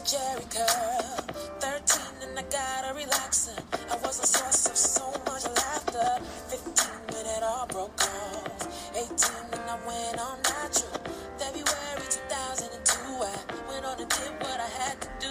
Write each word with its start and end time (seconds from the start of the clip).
a 0.00 0.06
Jerry 0.06 0.46
curl. 0.50 1.20
13 1.60 2.28
and 2.28 2.38
I 2.38 2.42
got 2.42 2.90
a 2.90 2.94
relaxer. 2.94 3.58
I 3.90 3.96
was 4.04 4.20
a 4.22 4.26
source 4.26 4.66
of 4.66 4.76
so 4.76 5.10
much 5.26 5.44
laughter. 5.44 6.20
15 6.48 6.86
when 7.12 7.26
it 7.26 7.42
all 7.42 7.66
broke 7.66 8.00
off. 8.00 8.94
18 8.94 9.10
and 9.52 9.70
I 9.70 9.76
went 9.86 10.20
on 10.20 10.38
natural. 10.42 11.00
February 11.38 12.06
2002, 12.08 12.98
I 13.20 13.68
went 13.68 13.84
on 13.84 14.00
and 14.00 14.08
did 14.08 14.32
what 14.40 14.60
I 14.60 14.70
had 14.80 15.00
to 15.00 15.08
do. 15.20 15.30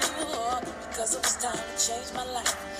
Because 0.89 1.15
it 1.15 1.21
was 1.21 1.35
time 1.37 1.57
to 1.57 1.87
change 1.87 2.13
my 2.13 2.25
life. 2.31 2.78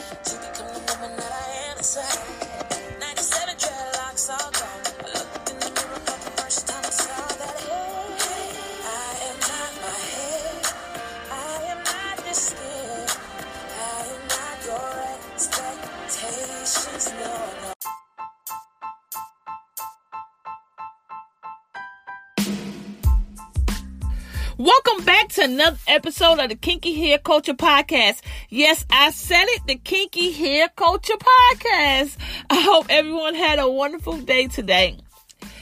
Another 25.49 25.77
episode 25.87 26.37
of 26.37 26.49
the 26.49 26.55
Kinky 26.55 26.93
Hair 26.93 27.17
Culture 27.17 27.55
Podcast. 27.55 28.21
Yes, 28.49 28.85
I 28.91 29.09
said 29.09 29.45
it, 29.47 29.61
the 29.65 29.75
Kinky 29.77 30.31
Hair 30.31 30.69
Culture 30.75 31.15
Podcast. 31.15 32.17
I 32.51 32.61
hope 32.61 32.85
everyone 32.89 33.33
had 33.33 33.57
a 33.57 33.67
wonderful 33.67 34.17
day 34.17 34.45
today. 34.47 34.97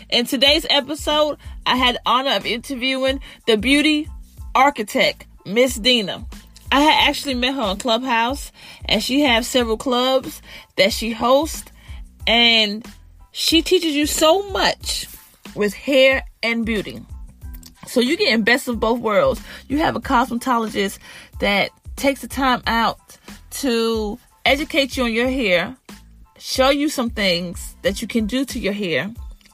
In 0.09 0.25
today's 0.25 0.65
episode, 0.69 1.37
I 1.65 1.77
had 1.77 1.95
the 1.95 2.01
honor 2.05 2.31
of 2.31 2.45
interviewing 2.45 3.21
the 3.45 3.55
beauty 3.55 4.09
architect, 4.53 5.25
Miss 5.45 5.75
Dina. 5.75 6.25
I 6.69 6.81
had 6.81 7.07
actually 7.09 7.35
met 7.35 7.55
her 7.55 7.61
on 7.61 7.77
Clubhouse, 7.77 8.51
and 8.85 9.01
she 9.01 9.21
has 9.21 9.47
several 9.47 9.77
clubs 9.77 10.41
that 10.75 10.91
she 10.91 11.11
hosts, 11.11 11.71
and 12.27 12.85
she 13.31 13.61
teaches 13.61 13.95
you 13.95 14.05
so 14.05 14.49
much 14.49 15.07
with 15.55 15.73
hair 15.73 16.25
and 16.43 16.65
beauty. 16.65 17.05
So 17.87 17.99
you're 17.99 18.17
getting 18.17 18.43
best 18.43 18.67
of 18.67 18.79
both 18.79 18.99
worlds. 18.99 19.41
You 19.67 19.79
have 19.79 19.95
a 19.95 19.99
cosmetologist 19.99 20.99
that 21.39 21.71
takes 21.95 22.21
the 22.21 22.27
time 22.27 22.61
out 22.67 23.17
to 23.49 24.19
educate 24.45 24.95
you 24.95 25.05
on 25.05 25.13
your 25.13 25.29
hair, 25.29 25.75
show 26.37 26.69
you 26.69 26.89
some 26.89 27.09
things 27.09 27.75
that 27.81 28.01
you 28.01 28.07
can 28.07 28.25
do 28.25 28.45
to 28.45 28.59
your 28.59 28.73
hair, 28.73 29.11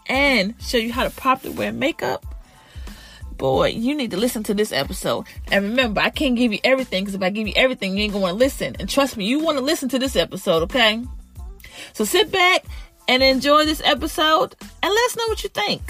and 0.08 0.54
show 0.62 0.78
you 0.78 0.92
how 0.92 1.04
to 1.04 1.10
properly 1.10 1.54
wear 1.54 1.72
makeup. 1.72 2.26
Boy, 3.38 3.70
you 3.70 3.96
need 3.96 4.12
to 4.12 4.18
listen 4.18 4.44
to 4.44 4.54
this 4.54 4.72
episode. 4.72 5.26
And 5.52 5.66
remember, 5.66 6.02
I 6.02 6.10
can't 6.10 6.36
give 6.36 6.54
you 6.54 6.60
everything 6.64 7.04
because 7.04 7.16
if 7.16 7.22
I 7.22 7.30
give 7.30 7.48
you 7.48 7.54
everything, 7.56 7.98
you 7.98 8.04
ain't 8.04 8.14
gonna 8.14 8.34
listen. 8.34 8.76
And 8.80 8.90
trust 8.90 9.18
me, 9.18 9.26
you 9.26 9.40
want 9.40 9.58
to 9.58 9.64
listen 9.64 9.90
to 9.90 10.00
this 10.00 10.16
episode, 10.16 10.64
okay? 10.64 11.04
So 11.94 12.06
sit 12.06 12.32
back 12.32 12.66
and 13.08 13.24
enjoy 13.24 13.66
this 13.66 13.82
episode 13.84 14.56
and 14.62 14.94
let 14.94 15.06
us 15.10 15.18
know 15.18 15.28
what 15.28 15.44
you 15.44 15.50
think. 15.50 15.82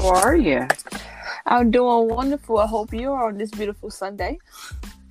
How 0.00 0.14
are 0.14 0.34
you? 0.34 0.66
I'm 1.44 1.70
doing 1.70 2.08
wonderful. 2.08 2.56
I 2.56 2.66
hope 2.66 2.94
you 2.94 3.12
are 3.12 3.28
on 3.28 3.36
this 3.36 3.50
beautiful 3.50 3.90
Sunday. 3.90 4.38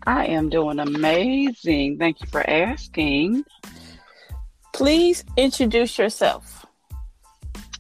I 0.08 0.26
am 0.26 0.50
doing 0.50 0.80
amazing. 0.80 2.00
Thank 2.00 2.22
you 2.22 2.28
for 2.32 2.42
asking. 2.50 3.46
Please 4.74 5.24
introduce 5.38 6.00
yourself. 6.00 6.66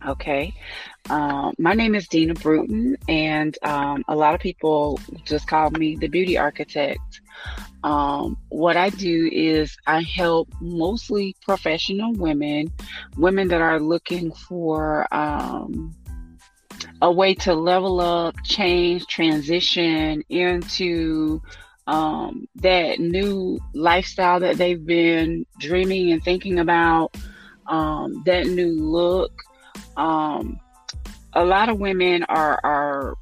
Okay. 0.06 0.54
Um, 1.10 1.56
my 1.58 1.74
name 1.74 1.96
is 1.96 2.08
Dina 2.08 2.36
Bruton, 2.36 2.96
and 3.08 3.58
um, 3.64 4.06
a 4.08 4.16
lot 4.16 4.36
of 4.36 4.40
people 4.40 5.00
just 5.26 5.48
call 5.48 5.72
me 5.72 5.96
the 5.96 6.10
beauty 6.10 6.38
architect. 6.38 7.22
Um, 7.84 8.38
what 8.50 8.78
I 8.78 8.90
do 8.90 9.30
is 9.32 9.76
I 9.88 10.04
help 10.04 10.50
mostly 10.62 11.36
professional 11.42 12.14
women, 12.14 12.72
women 13.18 13.48
that 13.48 13.62
are 13.62 13.80
looking 13.80 14.32
for 14.32 15.12
um, 15.12 15.96
a 17.02 17.12
way 17.12 17.34
to 17.34 17.54
level 17.54 18.02
up, 18.02 18.36
change, 18.44 19.08
transition 19.08 20.24
into 20.30 21.42
um, 21.88 22.48
that 22.56 23.00
new 23.00 23.60
lifestyle 23.74 24.40
that 24.40 24.58
they've 24.58 24.86
been 24.86 25.46
dreaming 25.60 26.12
and 26.12 26.24
thinking 26.24 26.60
about, 26.60 27.16
um, 27.68 28.22
that 28.26 28.48
new 28.48 28.72
look. 28.72 29.32
Um, 29.98 30.60
a 31.34 31.44
lot 31.44 31.70
of 31.70 31.80
women 31.80 32.24
are 32.24 32.60
are 32.64 33.16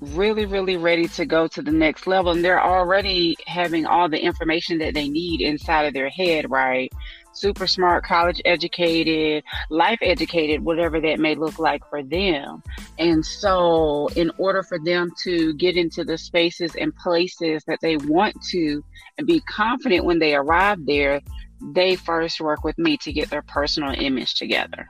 really, 0.00 0.44
really 0.44 0.76
ready 0.76 1.08
to 1.08 1.24
go 1.24 1.46
to 1.48 1.62
the 1.62 1.70
next 1.70 2.06
level, 2.06 2.32
and 2.32 2.44
they're 2.44 2.62
already 2.62 3.36
having 3.46 3.86
all 3.86 4.08
the 4.08 4.18
information 4.18 4.78
that 4.78 4.94
they 4.94 5.08
need 5.08 5.40
inside 5.40 5.84
of 5.84 5.94
their 5.94 6.08
head, 6.08 6.50
right? 6.50 6.92
Super 7.36 7.66
smart, 7.66 8.02
college 8.02 8.40
educated, 8.46 9.44
life 9.68 9.98
educated, 10.00 10.64
whatever 10.64 11.00
that 11.02 11.20
may 11.20 11.34
look 11.34 11.58
like 11.58 11.86
for 11.90 12.02
them. 12.02 12.62
And 12.98 13.24
so, 13.24 14.08
in 14.16 14.30
order 14.38 14.62
for 14.62 14.78
them 14.78 15.12
to 15.24 15.52
get 15.54 15.76
into 15.76 16.02
the 16.02 16.16
spaces 16.16 16.74
and 16.76 16.96
places 16.96 17.62
that 17.66 17.78
they 17.82 17.98
want 17.98 18.34
to 18.52 18.82
and 19.18 19.26
be 19.26 19.40
confident 19.40 20.06
when 20.06 20.18
they 20.18 20.34
arrive 20.34 20.86
there, 20.86 21.20
they 21.60 21.96
first 21.96 22.40
work 22.40 22.64
with 22.64 22.78
me 22.78 22.96
to 22.98 23.12
get 23.12 23.28
their 23.28 23.42
personal 23.42 23.92
image 23.92 24.34
together. 24.36 24.88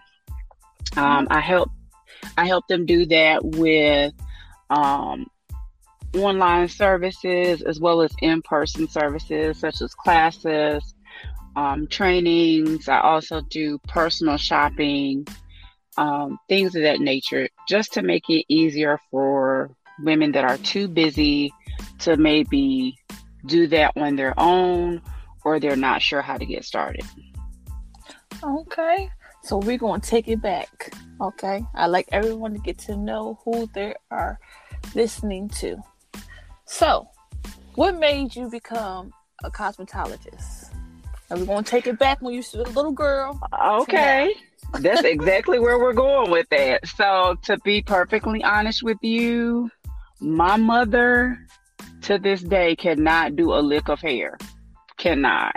Um, 0.97 1.27
I 1.31 1.41
help 1.41 1.71
I 2.39 2.47
help 2.47 2.69
them 2.69 2.87
do 2.87 3.07
that 3.07 3.45
with 3.45 4.15
um, 4.71 5.27
online 6.15 6.69
services 6.69 7.63
as 7.63 7.81
well 7.81 8.03
as 8.03 8.13
in-person 8.21 8.89
services 8.89 9.59
such 9.59 9.83
as 9.83 9.95
classes, 9.95 10.95
um, 11.57 11.87
trainings. 11.89 12.89
I 12.89 13.01
also 13.01 13.41
do 13.41 13.79
personal 13.89 14.37
shopping, 14.37 15.27
um, 15.97 16.39
things 16.49 16.77
of 16.77 16.83
that 16.83 17.01
nature, 17.01 17.49
just 17.69 17.95
to 17.95 18.03
make 18.03 18.29
it 18.29 18.45
easier 18.49 19.01
for 19.11 19.71
women 20.01 20.33
that 20.33 20.45
are 20.45 20.59
too 20.59 20.87
busy 20.87 21.53
to 22.01 22.17
maybe 22.17 22.97
do 23.47 23.67
that 23.69 23.93
on 23.97 24.17
their 24.17 24.39
own 24.39 25.01
or 25.45 25.59
they're 25.59 25.77
not 25.77 26.03
sure 26.03 26.21
how 26.21 26.37
to 26.37 26.45
get 26.45 26.65
started. 26.65 27.05
Okay. 28.43 29.09
So 29.43 29.59
we're 29.59 29.79
going 29.79 30.01
to 30.01 30.09
take 30.09 30.29
it 30.29 30.43
back. 30.43 30.93
Okay. 31.21 31.65
I 31.75 31.87
like 31.87 32.09
everyone 32.13 32.53
to 32.53 32.59
get 32.59 32.79
to 32.81 32.97
know 32.97 33.39
who 33.45 33.69
they 33.73 33.95
are 34.11 34.39
listening 34.95 35.49
to. 35.51 35.77
So, 36.65 37.09
what 37.77 37.97
made 37.97 38.35
you 38.35 38.51
become 38.51 39.13
a 39.45 39.51
cosmetologist? 39.51 40.66
Are 41.31 41.37
we 41.37 41.47
going 41.47 41.65
to 41.65 41.71
take 41.71 41.87
it 41.87 41.99
back 41.99 42.23
when 42.23 42.35
you 42.35 42.43
were 42.55 42.63
a 42.63 42.69
little 42.71 42.93
girl? 42.93 43.41
Okay. 43.83 44.33
That's 44.81 45.03
exactly 45.05 45.59
where 45.59 45.79
we're 45.79 45.93
going 45.93 46.31
with 46.31 46.49
that. 46.51 46.87
So, 46.87 47.37
to 47.43 47.59
be 47.65 47.83
perfectly 47.83 48.45
honest 48.45 48.83
with 48.83 48.99
you, 49.03 49.71
my 50.21 50.57
mother 50.57 51.39
to 52.03 52.19
this 52.19 52.43
day 52.43 52.77
cannot 52.77 53.37
do 53.37 53.53
a 53.55 53.61
lick 53.61 53.89
of 53.89 54.01
hair. 54.01 54.39
Cannot. 54.99 55.57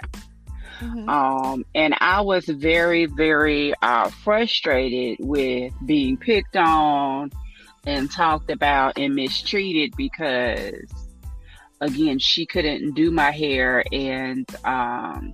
Mhm. 0.80 1.10
Um, 1.10 1.66
and 1.76 1.94
I 2.00 2.22
was 2.22 2.46
very, 2.46 3.06
very 3.06 3.74
uh, 3.82 4.10
frustrated 4.10 5.18
with 5.20 5.74
being 5.86 6.18
picked 6.18 6.56
on 6.56 7.32
and 7.86 8.10
talked 8.10 8.50
about 8.50 8.98
and 8.98 9.14
mistreated 9.14 9.94
because, 9.98 10.82
again, 11.82 12.18
she 12.20 12.46
couldn't 12.46 12.94
do 12.94 13.12
my 13.12 13.32
hair. 13.32 13.84
And, 13.92 14.48
um, 14.64 15.34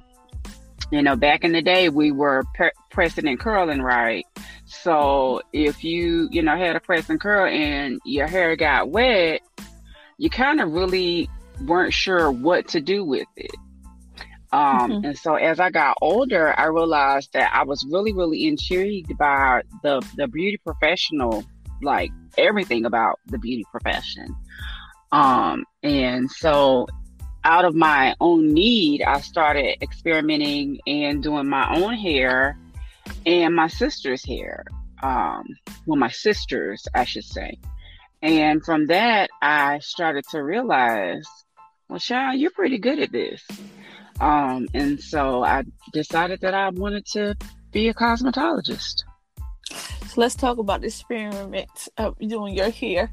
you 0.91 1.01
know, 1.01 1.15
back 1.15 1.43
in 1.43 1.51
the 1.51 1.61
day, 1.61 1.89
we 1.89 2.11
were 2.11 2.43
pre- 2.53 2.71
pressing 2.91 3.27
and 3.27 3.39
curling 3.39 3.81
right. 3.81 4.25
So 4.65 5.41
if 5.53 5.83
you, 5.83 6.27
you 6.31 6.41
know, 6.41 6.55
had 6.55 6.75
a 6.75 6.79
press 6.79 7.09
and 7.09 7.19
curl 7.19 7.45
and 7.45 7.99
your 8.05 8.27
hair 8.27 8.55
got 8.55 8.89
wet, 8.89 9.41
you 10.17 10.29
kind 10.29 10.61
of 10.61 10.71
really 10.71 11.29
weren't 11.65 11.93
sure 11.93 12.31
what 12.31 12.67
to 12.69 12.81
do 12.81 13.03
with 13.03 13.27
it. 13.35 13.55
Um, 14.51 14.91
Mhm. 14.91 15.05
And 15.05 15.17
so 15.17 15.35
as 15.35 15.59
I 15.59 15.69
got 15.69 15.97
older, 16.01 16.57
I 16.57 16.65
realized 16.65 17.33
that 17.33 17.51
I 17.53 17.63
was 17.63 17.85
really, 17.89 18.13
really 18.13 18.47
intrigued 18.47 19.17
by 19.17 19.63
the, 19.83 20.05
the 20.15 20.27
beauty 20.27 20.57
professional, 20.57 21.43
like 21.81 22.11
everything 22.37 22.85
about 22.85 23.19
the 23.27 23.37
beauty 23.37 23.65
profession. 23.71 24.33
Um, 25.11 25.65
and 25.83 26.29
so 26.29 26.87
out 27.45 27.63
of 27.63 27.75
my 27.75 28.15
own 28.19 28.53
need, 28.53 29.03
I 29.03 29.21
started 29.21 29.77
experimenting 29.81 30.79
and 30.87 31.21
doing 31.21 31.47
my 31.47 31.73
own 31.75 31.93
hair 31.93 32.57
and 33.25 33.55
my 33.55 33.67
sister's 33.67 34.25
hair. 34.25 34.65
Um, 35.03 35.45
well, 35.85 35.97
my 35.97 36.09
sisters, 36.09 36.87
I 36.95 37.05
should 37.05 37.23
say. 37.23 37.59
And 38.21 38.65
from 38.65 38.87
that, 38.87 39.29
I 39.41 39.79
started 39.79 40.25
to 40.31 40.43
realize, 40.43 41.23
well, 41.87 41.99
Sean, 41.99 42.39
you're 42.39 42.49
pretty 42.49 42.79
good 42.79 42.99
at 42.99 43.11
this. 43.11 43.43
Um, 44.19 44.67
and 44.73 44.99
so 44.99 45.43
I 45.43 45.63
decided 45.93 46.41
that 46.41 46.55
I 46.55 46.69
wanted 46.69 47.05
to 47.07 47.35
be 47.71 47.89
a 47.89 47.93
cosmetologist. 47.93 49.03
So 49.69 50.21
let's 50.21 50.35
talk 50.35 50.57
about 50.57 50.81
the 50.81 50.87
experiment 50.87 51.69
of 51.97 52.17
doing 52.17 52.55
your 52.55 52.71
hair 52.71 53.11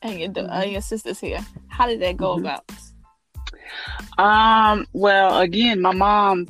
and 0.00 0.18
your, 0.18 0.30
mm-hmm. 0.30 0.50
uh, 0.50 0.64
your 0.64 0.80
sister's 0.80 1.20
hair. 1.20 1.44
How 1.68 1.86
did 1.86 2.00
that 2.00 2.16
go 2.16 2.36
mm-hmm. 2.36 2.46
about? 2.46 2.64
Um, 4.18 4.86
well, 4.92 5.40
again, 5.40 5.80
my 5.80 5.92
mom, 5.92 6.46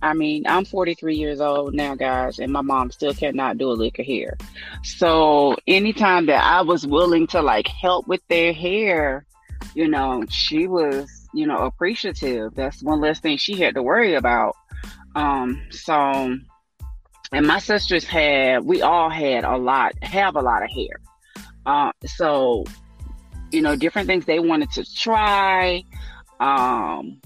I 0.00 0.14
mean, 0.14 0.44
I'm 0.46 0.64
43 0.64 1.16
years 1.16 1.40
old 1.40 1.74
now, 1.74 1.94
guys, 1.94 2.38
and 2.38 2.52
my 2.52 2.60
mom 2.60 2.90
still 2.90 3.14
cannot 3.14 3.58
do 3.58 3.70
a 3.70 3.72
lick 3.72 3.98
of 3.98 4.06
hair. 4.06 4.36
So 4.84 5.56
anytime 5.66 6.26
that 6.26 6.44
I 6.44 6.62
was 6.62 6.86
willing 6.86 7.26
to 7.28 7.42
like 7.42 7.66
help 7.66 8.06
with 8.06 8.20
their 8.28 8.52
hair, 8.52 9.26
you 9.74 9.88
know, 9.88 10.24
she 10.28 10.68
was, 10.68 11.08
you 11.34 11.46
know, 11.46 11.58
appreciative. 11.58 12.54
That's 12.54 12.82
one 12.82 13.00
less 13.00 13.20
thing 13.20 13.38
she 13.38 13.60
had 13.60 13.74
to 13.74 13.82
worry 13.82 14.14
about. 14.14 14.56
Um, 15.16 15.66
so, 15.70 16.38
and 17.32 17.46
my 17.46 17.58
sisters 17.58 18.04
had, 18.04 18.64
we 18.64 18.82
all 18.82 19.10
had 19.10 19.44
a 19.44 19.56
lot, 19.56 19.92
have 20.02 20.36
a 20.36 20.40
lot 20.40 20.62
of 20.62 20.70
hair. 20.70 21.00
Uh, 21.66 21.92
so, 22.06 22.64
you 23.50 23.62
know, 23.62 23.74
different 23.74 24.06
things 24.06 24.24
they 24.24 24.38
wanted 24.38 24.70
to 24.72 24.84
try. 24.94 25.82
Um, 26.40 27.20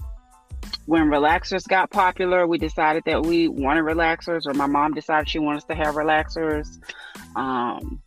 when 0.85 1.03
relaxers 1.03 1.67
got 1.67 1.91
popular, 1.91 2.45
we 2.45 2.57
decided 2.57 3.03
that 3.05 3.25
we 3.25 3.47
wanted 3.47 3.83
relaxers, 3.83 4.45
or 4.45 4.53
my 4.53 4.65
mom 4.65 4.93
decided 4.93 5.29
she 5.29 5.39
wanted 5.39 5.57
us 5.59 5.63
to 5.65 5.75
have 5.75 5.95
relaxers. 5.95 6.79
Um, 7.35 8.01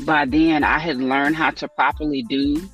by 0.00 0.24
then, 0.24 0.64
I 0.64 0.78
had 0.78 0.96
learned 0.96 1.36
how 1.36 1.50
to 1.50 1.68
properly 1.68 2.22
do 2.22 2.68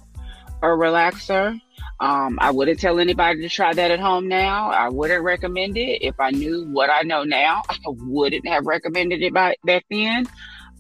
a 0.63 0.67
relaxer. 0.67 1.61
Um, 2.01 2.39
I 2.41 2.53
wouldn't 2.53 2.79
tell 2.79 3.01
anybody 3.01 3.41
to 3.43 3.49
try 3.49 3.73
that 3.73 3.91
at 3.91 3.99
home 3.99 4.29
now. 4.29 4.71
I 4.71 4.89
wouldn't 4.89 5.25
recommend 5.25 5.77
it. 5.77 6.03
If 6.03 6.21
I 6.21 6.31
knew 6.31 6.67
what 6.71 6.91
I 6.91 7.03
know 7.03 7.25
now, 7.25 7.63
I 7.69 7.77
wouldn't 7.87 8.47
have 8.47 8.67
recommended 8.67 9.23
it 9.23 9.35
by, 9.35 9.57
back 9.65 9.85
then. 9.91 10.27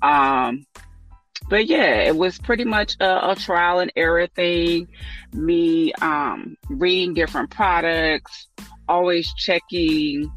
Um, 0.02 0.64
but 1.48 1.66
yeah, 1.66 2.02
it 2.02 2.16
was 2.16 2.38
pretty 2.38 2.64
much 2.64 2.96
a, 3.00 3.30
a 3.30 3.34
trial 3.36 3.78
and 3.78 3.92
error 3.96 4.26
thing. 4.26 4.88
Me 5.32 5.92
um, 5.94 6.56
reading 6.68 7.14
different 7.14 7.50
products, 7.50 8.48
always 8.88 9.32
checking 9.34 10.30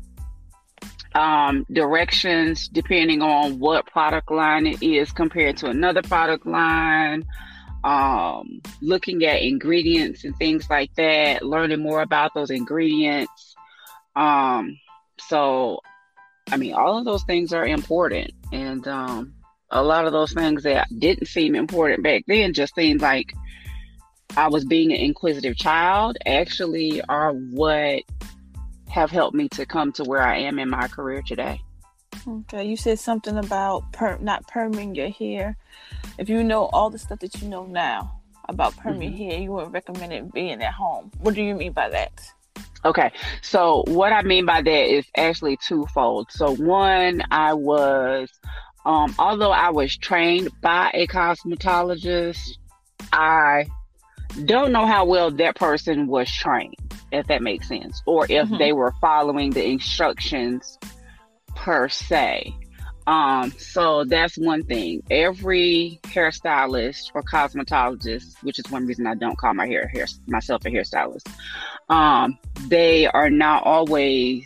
um, 1.14 1.66
directions 1.72 2.70
depending 2.70 3.22
on 3.22 3.60
what 3.60 3.86
product 3.88 4.32
line 4.32 4.66
it 4.66 4.82
is 4.82 5.12
compared 5.12 5.58
to 5.58 5.68
another 5.68 6.02
product 6.02 6.46
line. 6.46 7.26
Um, 7.84 8.62
looking 8.82 9.26
at 9.26 9.42
ingredients 9.42 10.24
and 10.24 10.36
things 10.38 10.70
like 10.70 10.94
that, 10.96 11.44
learning 11.44 11.82
more 11.82 12.02
about 12.02 12.34
those 12.36 12.52
ingredients. 12.52 13.56
Um, 14.16 14.78
so, 15.20 15.80
I 16.52 16.58
mean, 16.58 16.74
all 16.74 17.00
of 17.00 17.06
those 17.06 17.24
things 17.24 17.54
are 17.54 17.66
important. 17.66 18.34
And 18.52 18.88
um, 18.88 19.34
a 19.72 19.82
lot 19.84 20.06
of 20.06 20.12
those 20.12 20.34
things 20.34 20.64
that 20.64 20.88
didn't 21.00 21.28
seem 21.28 21.56
important 21.56 22.04
back 22.04 22.24
then 22.28 22.54
just 22.54 22.76
seemed 22.76 23.02
like 23.02 23.34
I 24.38 24.48
was 24.48 24.66
being 24.66 24.92
an 24.92 25.00
inquisitive 25.00 25.58
child 25.58 26.18
actually 26.26 27.02
are 27.04 27.32
what 27.32 28.04
have 28.90 29.10
helped 29.10 29.36
me 29.36 29.50
to 29.50 29.66
come 29.66 29.92
to 29.94 30.04
where 30.04 30.22
I 30.22 30.38
am 30.40 30.60
in 30.60 30.70
my 30.70 30.88
career 30.88 31.22
today. 31.26 31.60
Okay, 32.28 32.66
you 32.66 32.76
said 32.76 33.00
something 33.00 33.38
about 33.38 33.92
per- 33.94 34.18
not 34.18 34.46
perming 34.48 34.96
your 34.96 35.10
hair. 35.10 35.58
If 36.18 36.30
you 36.30 36.44
know 36.44 36.66
all 36.66 36.90
the 36.90 37.00
stuff 37.00 37.20
that 37.20 37.42
you 37.42 37.48
know 37.48 37.66
now 37.66 38.22
about 38.48 38.74
perming 38.74 39.14
mm-hmm. 39.14 39.30
hair, 39.30 39.40
you 39.40 39.52
would 39.54 39.74
recommend 39.74 40.12
it 40.12 40.32
being 40.34 40.62
at 40.62 40.74
home. 40.74 41.12
What 41.20 41.34
do 41.34 41.42
you 41.42 41.56
mean 41.56 41.72
by 41.72 41.90
that? 41.90 42.12
Okay, 42.84 43.12
so 43.42 43.84
what 43.88 44.12
I 44.12 44.24
mean 44.24 44.46
by 44.46 44.62
that 44.62 44.94
is 44.94 45.06
actually 45.16 45.58
twofold. 45.58 46.32
So, 46.32 46.56
one, 46.56 47.24
I 47.30 47.54
was 47.54 48.30
um, 48.86 49.14
although 49.20 49.52
I 49.52 49.70
was 49.70 49.96
trained 49.98 50.50
by 50.62 50.92
a 50.94 51.08
cosmetologist, 51.08 52.58
I 53.14 53.68
don't 54.46 54.72
know 54.72 54.86
how 54.86 55.06
well 55.06 55.32
that 55.32 55.56
person 55.56 56.08
was 56.08 56.32
trained, 56.32 56.76
if 57.12 57.28
that 57.28 57.42
makes 57.42 57.68
sense, 57.68 58.02
or 58.06 58.26
if 58.26 58.48
mm-hmm. 58.48 58.58
they 58.58 58.74
were 58.74 58.94
following 59.02 59.52
the 59.52 59.66
instructions 59.66 60.78
per 61.56 61.90
se. 61.90 62.56
Um, 63.08 63.52
so 63.58 64.06
that's 64.06 64.38
one 64.38 64.64
thing. 64.64 65.02
Every 65.10 66.00
hairstylist 66.04 67.12
or 67.14 67.24
cosmetologist, 67.24 68.42
which 68.44 68.60
is 68.60 68.70
one 68.70 68.86
reason 68.86 69.08
I 69.08 69.16
don't 69.16 69.38
call 69.38 69.54
my 69.54 69.68
hair, 69.68 69.88
hair 69.88 70.06
myself 70.28 70.66
a 70.66 70.70
hairstylist, 70.70 71.28
um, 71.90 72.38
they 72.68 73.08
are 73.08 73.30
not 73.30 73.64
always 73.64 74.46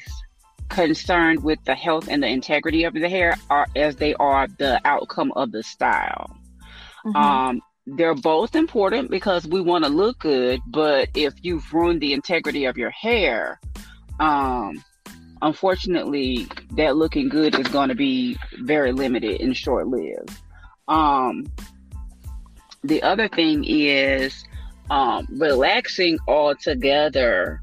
concerned 0.69 1.43
with 1.43 1.63
the 1.65 1.75
health 1.75 2.07
and 2.09 2.23
the 2.23 2.27
integrity 2.27 2.83
of 2.83 2.93
the 2.93 3.09
hair 3.09 3.35
are, 3.49 3.67
as 3.75 3.95
they 3.95 4.13
are 4.15 4.47
the 4.57 4.79
outcome 4.85 5.31
of 5.35 5.51
the 5.51 5.63
style. 5.63 6.35
Mm-hmm. 7.05 7.15
Um, 7.15 7.61
they're 7.87 8.15
both 8.15 8.55
important 8.55 9.11
because 9.11 9.45
we 9.45 9.61
want 9.61 9.83
to 9.83 9.89
look 9.89 10.19
good, 10.19 10.59
but 10.67 11.09
if 11.13 11.33
you've 11.41 11.71
ruined 11.71 12.01
the 12.01 12.13
integrity 12.13 12.65
of 12.65 12.77
your 12.77 12.89
hair, 12.89 13.59
um, 14.19 14.83
unfortunately, 15.41 16.47
that 16.71 16.95
looking 16.95 17.29
good 17.29 17.57
is 17.59 17.67
going 17.67 17.89
to 17.89 17.95
be 17.95 18.37
very 18.61 18.91
limited 18.91 19.41
and 19.41 19.55
short 19.55 19.87
lived. 19.87 20.31
Um, 20.87 21.45
the 22.83 23.03
other 23.03 23.27
thing 23.27 23.63
is 23.65 24.43
um, 24.89 25.27
relaxing 25.29 26.17
altogether. 26.27 27.61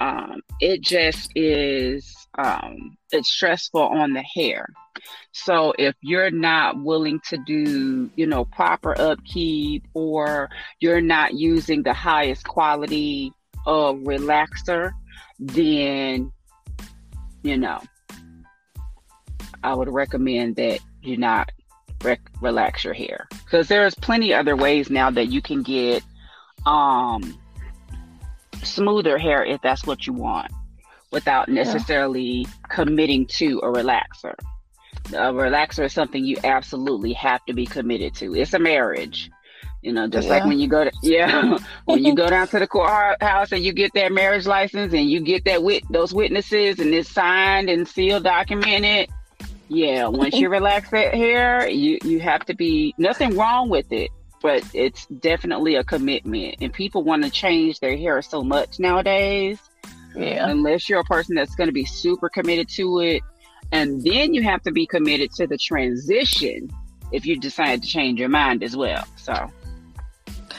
Um, 0.00 0.40
it 0.60 0.80
just 0.80 1.32
is 1.34 2.17
um, 2.38 2.96
it's 3.10 3.30
stressful 3.30 3.80
on 3.80 4.12
the 4.12 4.22
hair. 4.22 4.68
So 5.32 5.74
if 5.78 5.94
you're 6.00 6.30
not 6.30 6.80
willing 6.80 7.20
to 7.28 7.36
do, 7.36 8.10
you 8.14 8.26
know, 8.26 8.44
proper 8.44 8.98
upkeep 8.98 9.84
or 9.92 10.48
you're 10.80 11.00
not 11.00 11.34
using 11.34 11.82
the 11.82 11.92
highest 11.92 12.46
quality 12.46 13.32
of 13.66 13.96
relaxer, 13.96 14.92
then, 15.38 16.32
you 17.42 17.58
know, 17.58 17.80
I 19.62 19.74
would 19.74 19.92
recommend 19.92 20.56
that 20.56 20.78
you 21.02 21.16
not 21.16 21.50
rec- 22.04 22.30
relax 22.40 22.84
your 22.84 22.94
hair 22.94 23.28
because 23.44 23.66
there's 23.66 23.94
plenty 23.96 24.32
other 24.32 24.56
ways 24.56 24.90
now 24.90 25.10
that 25.10 25.26
you 25.26 25.42
can 25.42 25.62
get 25.62 26.02
um 26.66 27.38
smoother 28.62 29.18
hair 29.18 29.44
if 29.44 29.60
that's 29.62 29.86
what 29.86 30.06
you 30.06 30.12
want 30.12 30.50
without 31.10 31.48
necessarily 31.48 32.22
yeah. 32.22 32.48
committing 32.68 33.26
to 33.26 33.58
a 33.60 33.66
relaxer. 33.66 34.34
A 35.08 35.32
relaxer 35.32 35.84
is 35.84 35.92
something 35.92 36.24
you 36.24 36.36
absolutely 36.44 37.14
have 37.14 37.44
to 37.46 37.54
be 37.54 37.64
committed 37.64 38.14
to. 38.16 38.34
It's 38.34 38.52
a 38.52 38.58
marriage. 38.58 39.30
You 39.80 39.92
know, 39.92 40.08
just 40.08 40.26
yeah. 40.26 40.34
like 40.34 40.44
when 40.44 40.58
you 40.58 40.68
go 40.68 40.84
to 40.84 40.90
yeah, 41.02 41.56
when 41.84 42.04
you 42.04 42.14
go 42.14 42.28
down 42.28 42.48
to 42.48 42.58
the 42.58 42.66
courthouse 42.66 43.52
and 43.52 43.64
you 43.64 43.72
get 43.72 43.92
that 43.94 44.12
marriage 44.12 44.46
license 44.46 44.92
and 44.92 45.08
you 45.08 45.20
get 45.20 45.44
that 45.44 45.62
wit 45.62 45.84
those 45.88 46.12
witnesses 46.12 46.80
and 46.80 46.92
it's 46.92 47.10
signed 47.10 47.70
and 47.70 47.86
sealed, 47.86 48.24
documented. 48.24 49.08
Yeah, 49.68 50.08
once 50.08 50.34
you 50.34 50.48
relax 50.48 50.90
that 50.90 51.14
hair, 51.14 51.68
you 51.68 51.98
you 52.02 52.20
have 52.20 52.44
to 52.46 52.54
be 52.54 52.94
nothing 52.98 53.36
wrong 53.36 53.68
with 53.68 53.92
it, 53.92 54.10
but 54.42 54.64
it's 54.74 55.06
definitely 55.06 55.76
a 55.76 55.84
commitment. 55.84 56.56
And 56.60 56.72
people 56.72 57.04
want 57.04 57.22
to 57.24 57.30
change 57.30 57.78
their 57.78 57.96
hair 57.96 58.20
so 58.20 58.42
much 58.42 58.80
nowadays 58.80 59.60
yeah. 60.18 60.48
Unless 60.48 60.88
you're 60.88 61.00
a 61.00 61.04
person 61.04 61.34
that's 61.34 61.54
going 61.54 61.68
to 61.68 61.72
be 61.72 61.84
super 61.84 62.28
committed 62.28 62.68
to 62.70 63.00
it. 63.00 63.22
And 63.70 64.02
then 64.02 64.34
you 64.34 64.42
have 64.42 64.62
to 64.62 64.72
be 64.72 64.86
committed 64.86 65.32
to 65.32 65.46
the 65.46 65.58
transition 65.58 66.70
if 67.12 67.26
you 67.26 67.38
decide 67.38 67.82
to 67.82 67.88
change 67.88 68.18
your 68.18 68.28
mind 68.28 68.62
as 68.62 68.76
well. 68.76 69.06
So, 69.16 69.50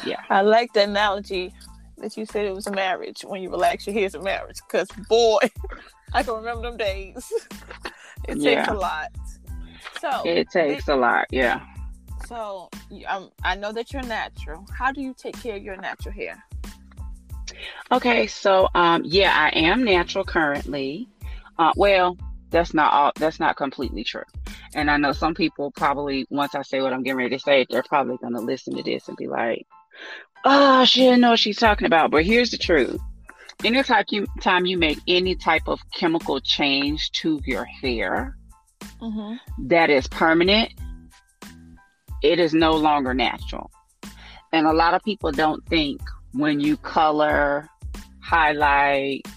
yeah. 0.05 0.21
I 0.29 0.41
like 0.41 0.73
the 0.73 0.83
analogy 0.83 1.53
that 1.97 2.15
you 2.17 2.25
said 2.25 2.45
it 2.45 2.53
was 2.53 2.67
a 2.67 2.71
marriage. 2.71 3.21
When 3.21 3.41
you 3.41 3.49
relax 3.49 3.87
your 3.87 3.93
hair's 3.93 4.15
a 4.15 4.21
marriage. 4.21 4.57
Because, 4.67 4.87
boy, 5.07 5.39
I 6.13 6.23
can 6.23 6.35
remember 6.35 6.63
them 6.63 6.77
days. 6.77 7.31
it 8.27 8.37
yeah. 8.37 8.55
takes 8.55 8.67
a 8.69 8.73
lot. 8.73 9.09
So, 9.99 10.23
it 10.25 10.49
takes 10.51 10.87
it, 10.87 10.91
a 10.91 10.95
lot. 10.95 11.25
Yeah. 11.31 11.61
So, 12.27 12.69
um, 13.07 13.31
I 13.43 13.55
know 13.55 13.71
that 13.73 13.91
you're 13.91 14.03
natural. 14.03 14.65
How 14.77 14.91
do 14.91 15.01
you 15.01 15.15
take 15.17 15.41
care 15.41 15.55
of 15.57 15.63
your 15.63 15.75
natural 15.77 16.13
hair? 16.13 16.43
Okay, 17.91 18.27
so 18.27 18.67
um, 18.75 19.03
yeah, 19.05 19.33
I 19.35 19.57
am 19.57 19.83
natural 19.83 20.23
currently. 20.23 21.07
Uh, 21.57 21.73
well, 21.75 22.17
that's 22.49 22.73
not 22.73 22.93
all. 22.93 23.11
That's 23.15 23.39
not 23.39 23.57
completely 23.57 24.03
true. 24.03 24.23
And 24.75 24.89
I 24.89 24.97
know 24.97 25.11
some 25.11 25.33
people 25.33 25.71
probably, 25.71 26.25
once 26.29 26.55
I 26.55 26.61
say 26.61 26.81
what 26.81 26.93
I'm 26.93 27.03
getting 27.03 27.17
ready 27.17 27.35
to 27.35 27.41
say, 27.41 27.65
they're 27.69 27.83
probably 27.83 28.17
going 28.17 28.33
to 28.33 28.41
listen 28.41 28.75
to 28.75 28.83
this 28.83 29.07
and 29.07 29.17
be 29.17 29.27
like, 29.27 29.67
"Oh, 30.45 30.85
she 30.85 31.01
didn't 31.01 31.21
know 31.21 31.31
what 31.31 31.39
she's 31.39 31.57
talking 31.57 31.85
about." 31.85 32.11
But 32.11 32.25
here's 32.25 32.51
the 32.51 32.57
truth: 32.57 32.99
anytime 33.63 34.05
you 34.09 34.25
time 34.41 34.65
you 34.65 34.77
make 34.77 34.99
any 35.07 35.35
type 35.35 35.67
of 35.67 35.79
chemical 35.93 36.39
change 36.39 37.11
to 37.11 37.39
your 37.45 37.65
hair 37.65 38.37
mm-hmm. 39.01 39.35
that 39.67 39.89
is 39.89 40.07
permanent, 40.07 40.71
it 42.23 42.39
is 42.39 42.53
no 42.53 42.73
longer 42.73 43.13
natural. 43.13 43.69
And 44.51 44.65
a 44.65 44.73
lot 44.73 44.93
of 44.93 45.03
people 45.03 45.31
don't 45.31 45.63
think 45.67 46.01
when 46.33 46.59
you 46.59 46.77
color, 46.77 47.67
highlight, 48.21 49.27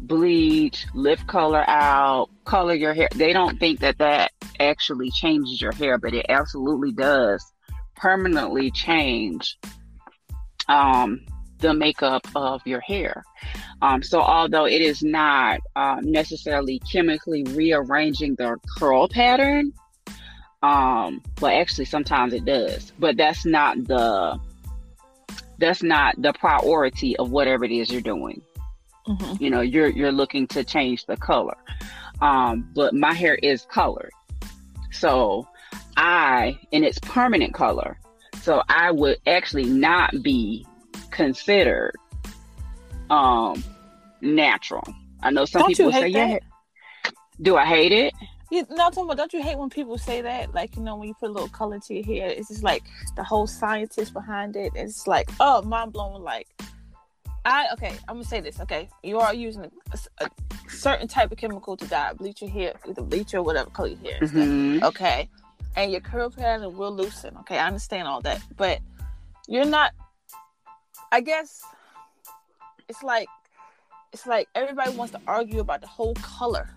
bleach, 0.00 0.86
lift 0.94 1.26
color 1.26 1.64
out, 1.68 2.28
color 2.44 2.74
your 2.74 2.94
hair. 2.94 3.08
They 3.14 3.32
don't 3.32 3.58
think 3.58 3.80
that 3.80 3.98
that 3.98 4.32
actually 4.60 5.10
changes 5.10 5.60
your 5.60 5.72
hair, 5.72 5.98
but 5.98 6.14
it 6.14 6.26
absolutely 6.28 6.92
does 6.92 7.44
permanently 7.96 8.70
change 8.70 9.58
um, 10.68 11.20
the 11.58 11.74
makeup 11.74 12.26
of 12.34 12.60
your 12.66 12.80
hair. 12.80 13.24
Um, 13.82 14.02
so, 14.02 14.20
although 14.20 14.66
it 14.66 14.80
is 14.80 15.02
not 15.02 15.60
uh, 15.76 15.98
necessarily 16.02 16.80
chemically 16.90 17.44
rearranging 17.44 18.34
the 18.36 18.56
curl 18.78 19.08
pattern, 19.08 19.72
um, 20.62 21.22
well, 21.40 21.60
actually, 21.60 21.84
sometimes 21.84 22.32
it 22.32 22.44
does, 22.44 22.92
but 22.98 23.16
that's 23.16 23.44
not 23.44 23.76
the 23.84 24.38
that's 25.58 25.82
not 25.82 26.20
the 26.20 26.32
priority 26.32 27.16
of 27.16 27.30
whatever 27.30 27.64
it 27.64 27.72
is 27.72 27.90
you're 27.90 28.00
doing. 28.00 28.42
Mm-hmm. 29.06 29.42
You 29.42 29.50
know, 29.50 29.60
you're 29.60 29.88
you're 29.88 30.12
looking 30.12 30.46
to 30.48 30.64
change 30.64 31.06
the 31.06 31.16
color. 31.16 31.56
Um, 32.20 32.70
but 32.74 32.94
my 32.94 33.12
hair 33.12 33.34
is 33.36 33.66
colored. 33.70 34.12
So 34.90 35.46
I 35.96 36.58
and 36.72 36.84
it's 36.84 36.98
permanent 37.00 37.54
color. 37.54 37.98
So 38.42 38.62
I 38.68 38.90
would 38.90 39.18
actually 39.26 39.64
not 39.64 40.22
be 40.22 40.66
considered 41.10 41.94
um 43.10 43.62
natural. 44.20 44.84
I 45.22 45.30
know 45.30 45.44
some 45.44 45.62
Don't 45.62 45.68
people 45.68 45.92
say, 45.92 46.12
that? 46.12 46.42
"Yeah." 46.42 47.10
Do 47.40 47.56
I 47.56 47.66
hate 47.66 47.92
it? 47.92 48.14
Yeah, 48.54 48.62
no, 48.70 48.88
talking 48.88 49.02
about, 49.02 49.16
don't 49.16 49.32
you 49.32 49.42
hate 49.42 49.58
when 49.58 49.68
people 49.68 49.98
say 49.98 50.20
that? 50.20 50.54
Like, 50.54 50.76
you 50.76 50.82
know, 50.82 50.94
when 50.94 51.08
you 51.08 51.14
put 51.14 51.28
a 51.28 51.32
little 51.32 51.48
color 51.48 51.80
to 51.80 51.92
your 51.94 52.04
hair, 52.04 52.28
it's 52.28 52.46
just 52.50 52.62
like 52.62 52.84
the 53.16 53.24
whole 53.24 53.48
scientist 53.48 54.12
behind 54.12 54.54
it. 54.54 54.70
It's 54.76 55.08
like, 55.08 55.28
oh, 55.40 55.62
mind 55.62 55.92
blowing. 55.92 56.22
Like, 56.22 56.46
I 57.44 57.66
okay, 57.72 57.96
I'm 58.06 58.14
gonna 58.14 58.24
say 58.24 58.40
this. 58.40 58.60
Okay, 58.60 58.88
you 59.02 59.18
are 59.18 59.34
using 59.34 59.64
a, 59.64 59.98
a 60.24 60.30
certain 60.68 61.08
type 61.08 61.32
of 61.32 61.38
chemical 61.38 61.76
to 61.76 61.84
dye, 61.88 62.12
bleach 62.12 62.42
your 62.42 62.50
hair, 62.50 62.74
either 62.88 63.02
bleach 63.02 63.34
or 63.34 63.42
whatever 63.42 63.70
color 63.70 63.88
your 63.88 63.98
hair. 63.98 64.20
Mm-hmm. 64.20 64.84
Okay, 64.84 65.28
and 65.74 65.90
your 65.90 66.00
curl 66.00 66.30
pattern 66.30 66.76
will 66.76 66.94
loosen. 66.94 67.36
Okay, 67.38 67.58
I 67.58 67.66
understand 67.66 68.06
all 68.06 68.20
that, 68.20 68.40
but 68.56 68.78
you're 69.48 69.64
not. 69.64 69.90
I 71.10 71.22
guess 71.22 71.60
it's 72.88 73.02
like 73.02 73.26
it's 74.12 74.28
like 74.28 74.46
everybody 74.54 74.96
wants 74.96 75.12
to 75.14 75.20
argue 75.26 75.58
about 75.58 75.80
the 75.80 75.88
whole 75.88 76.14
color 76.14 76.70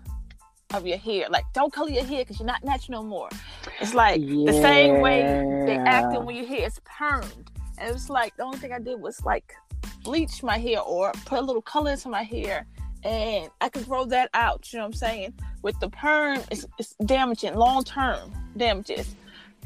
of 0.74 0.86
your 0.86 0.98
hair. 0.98 1.26
Like, 1.30 1.44
don't 1.54 1.72
color 1.72 1.90
your 1.90 2.04
hair 2.04 2.20
because 2.20 2.38
you're 2.38 2.46
not 2.46 2.62
natural 2.64 3.02
no 3.02 3.08
more. 3.08 3.28
It's 3.80 3.94
like 3.94 4.20
yeah. 4.22 4.52
the 4.52 4.60
same 4.60 5.00
way 5.00 5.22
they 5.66 5.76
acting 5.76 6.24
when 6.24 6.36
your 6.36 6.46
hair 6.46 6.66
is 6.66 6.80
permed. 6.80 7.48
And 7.78 7.88
it 7.88 7.92
was 7.92 8.10
like 8.10 8.36
the 8.36 8.42
only 8.42 8.58
thing 8.58 8.72
I 8.72 8.78
did 8.78 9.00
was 9.00 9.24
like 9.24 9.54
bleach 10.02 10.42
my 10.42 10.58
hair 10.58 10.80
or 10.80 11.12
put 11.24 11.38
a 11.38 11.42
little 11.42 11.62
color 11.62 11.92
into 11.92 12.08
my 12.08 12.22
hair 12.22 12.66
and 13.04 13.50
I 13.60 13.68
could 13.68 13.86
grow 13.86 14.04
that 14.06 14.30
out. 14.34 14.72
You 14.72 14.78
know 14.78 14.84
what 14.84 14.88
I'm 14.88 14.92
saying? 14.94 15.34
With 15.62 15.78
the 15.80 15.88
perm, 15.88 16.40
it's, 16.50 16.66
it's 16.78 16.94
damaging 17.04 17.54
long 17.54 17.84
term 17.84 18.32
damages. 18.56 19.14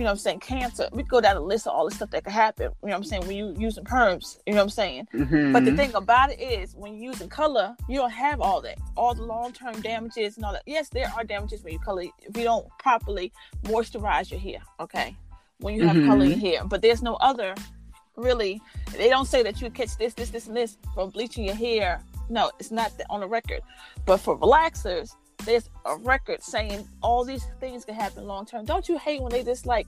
You 0.03 0.07
know 0.07 0.11
what 0.11 0.15
I'm 0.15 0.19
saying? 0.19 0.41
Cancer. 0.41 0.89
We 0.91 1.05
go 1.05 1.21
down 1.21 1.37
a 1.37 1.41
list 1.41 1.69
of 1.69 1.75
all 1.75 1.89
the 1.89 1.95
stuff 1.95 2.11
that 2.11 2.25
could 2.25 2.33
happen. 2.33 2.65
You 2.65 2.89
know 2.89 2.89
what 2.89 2.95
I'm 2.97 3.05
saying? 3.05 3.25
When 3.25 3.37
you 3.37 3.55
using 3.57 3.85
perms, 3.85 4.37
you 4.49 4.53
know 4.53 4.57
what 4.57 4.65
I'm 4.65 4.71
saying? 4.71 5.07
Mm-hmm. 5.15 5.53
But 5.53 5.65
the 5.65 5.77
thing 5.77 5.95
about 5.95 6.33
it 6.33 6.41
is, 6.41 6.75
when 6.75 6.95
you're 6.95 7.13
using 7.13 7.29
color, 7.29 7.77
you 7.89 7.99
don't 7.99 8.11
have 8.11 8.41
all 8.41 8.61
that, 8.63 8.79
all 8.97 9.15
the 9.15 9.23
long 9.23 9.53
term 9.53 9.81
damages 9.81 10.35
and 10.35 10.45
all 10.45 10.55
that. 10.55 10.65
Yes, 10.67 10.89
there 10.89 11.09
are 11.17 11.23
damages 11.23 11.63
when 11.63 11.75
you 11.75 11.79
color 11.79 12.03
if 12.03 12.37
you 12.37 12.43
don't 12.43 12.67
properly 12.81 13.33
moisturize 13.63 14.29
your 14.33 14.41
hair. 14.41 14.59
Okay, 14.81 15.15
when 15.59 15.77
you 15.77 15.87
have 15.87 15.95
mm-hmm. 15.95 16.09
color 16.09 16.25
in 16.25 16.31
your 16.31 16.41
hair, 16.41 16.65
but 16.65 16.83
there's 16.83 17.01
no 17.01 17.15
other 17.21 17.55
really 18.17 18.61
they 18.97 19.09
don't 19.09 19.27
say 19.27 19.45
that 19.45 19.63
you 19.63 19.71
catch 19.71 19.97
this 19.99 20.15
this 20.15 20.31
this 20.31 20.49
and 20.49 20.57
this 20.57 20.79
from 20.95 21.11
bleaching 21.11 21.45
your 21.45 21.55
hair 21.55 22.03
no 22.29 22.51
it's 22.59 22.71
not 22.71 22.93
on 23.09 23.21
the 23.21 23.27
record 23.27 23.63
but 24.05 24.19
for 24.19 24.39
relaxers 24.39 25.15
there's 25.45 25.69
a 25.87 25.97
record 25.97 26.43
saying 26.43 26.87
all 27.03 27.25
these 27.25 27.47
things 27.61 27.85
can 27.85 27.95
happen 27.95 28.25
long 28.25 28.47
term 28.47 28.65
don't 28.65 28.89
you 28.89 28.99
hate 28.99 29.21
when 29.21 29.33
they 29.33 29.43
just 29.43 29.67
like 29.67 29.87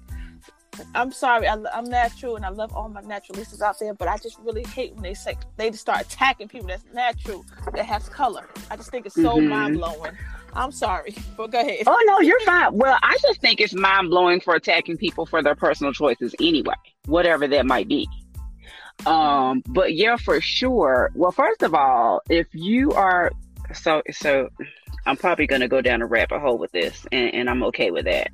I'm 0.95 1.13
sorry, 1.13 1.47
I, 1.47 1.57
am 1.73 1.85
natural 1.85 2.37
and 2.37 2.45
I 2.45 2.49
love 2.49 2.75
all 2.75 2.89
my 2.89 3.03
naturalistas 3.03 3.61
out 3.61 3.79
there, 3.79 3.95
but 3.95 4.09
I 4.09 4.17
just 4.19 4.39
really 4.41 4.65
hate 4.65 4.95
when 4.95 5.03
they 5.03 5.15
say 5.15 5.37
they 5.57 5.71
just 5.71 5.83
start 5.83 6.01
attacking 6.01 6.49
people 6.49 6.69
that's 6.69 6.85
natural 6.93 7.45
that 7.75 7.85
has 7.87 8.09
color. 8.09 8.49
I 8.71 8.77
just 8.77 8.91
think 8.91 9.07
it's 9.07 9.15
so 9.15 9.37
mm-hmm. 9.37 9.49
mind 9.49 9.77
blowing. 9.77 10.13
I'm 10.55 10.73
sorry, 10.73 11.15
but 11.37 11.51
go 11.51 11.61
ahead. 11.61 11.85
Oh 11.87 12.03
no, 12.07 12.21
you're 12.21 12.41
fine. 12.41 12.77
Well, 12.77 12.99
I 13.03 13.17
just 13.23 13.41
think 13.41 13.61
it's 13.61 13.75
mind 13.75 14.11
blowing 14.11 14.41
for 14.41 14.55
attacking 14.55 14.99
people 14.99 15.27
for 15.27 15.43
their 15.43 15.55
personal 15.55 15.93
choices 15.93 16.35
anyway, 16.41 16.75
whatever 17.07 17.49
that 17.49 17.67
might 17.67 17.89
be. 17.89 18.09
Um, 19.07 19.63
but 19.67 19.95
yeah, 19.95 20.17
for 20.17 20.41
sure. 20.41 21.11
Well, 21.15 21.33
first 21.33 21.63
of 21.63 21.75
all, 21.75 22.23
if 22.31 22.47
you 22.53 22.93
are 22.93 23.33
so 23.73 24.03
so 24.13 24.49
I'm 25.07 25.17
probably 25.17 25.47
gonna 25.47 25.69
go 25.69 25.81
down 25.81 26.03
a 26.03 26.07
rabbit 26.07 26.41
hole 26.41 26.59
with 26.59 26.73
this 26.73 27.07
and, 27.13 27.35
and 27.35 27.51
I'm 27.51 27.63
okay 27.65 27.91
with 27.91 28.05
that. 28.07 28.31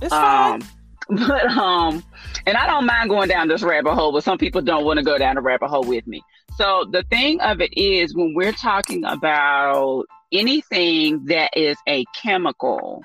It's 0.00 0.12
um 0.12 0.60
fine. 0.60 0.68
but 1.08 1.46
um 1.46 2.02
and 2.46 2.56
I 2.56 2.66
don't 2.66 2.86
mind 2.86 3.10
going 3.10 3.28
down 3.28 3.48
this 3.48 3.62
rabbit 3.62 3.94
hole, 3.94 4.12
but 4.12 4.24
some 4.24 4.38
people 4.38 4.62
don't 4.62 4.84
want 4.84 4.98
to 4.98 5.04
go 5.04 5.18
down 5.18 5.36
a 5.36 5.40
rabbit 5.40 5.68
hole 5.68 5.84
with 5.84 6.06
me. 6.06 6.22
So 6.56 6.86
the 6.90 7.02
thing 7.04 7.40
of 7.40 7.60
it 7.60 7.76
is 7.76 8.14
when 8.14 8.34
we're 8.34 8.52
talking 8.52 9.04
about 9.04 10.04
anything 10.32 11.24
that 11.26 11.50
is 11.56 11.76
a 11.88 12.04
chemical, 12.14 13.02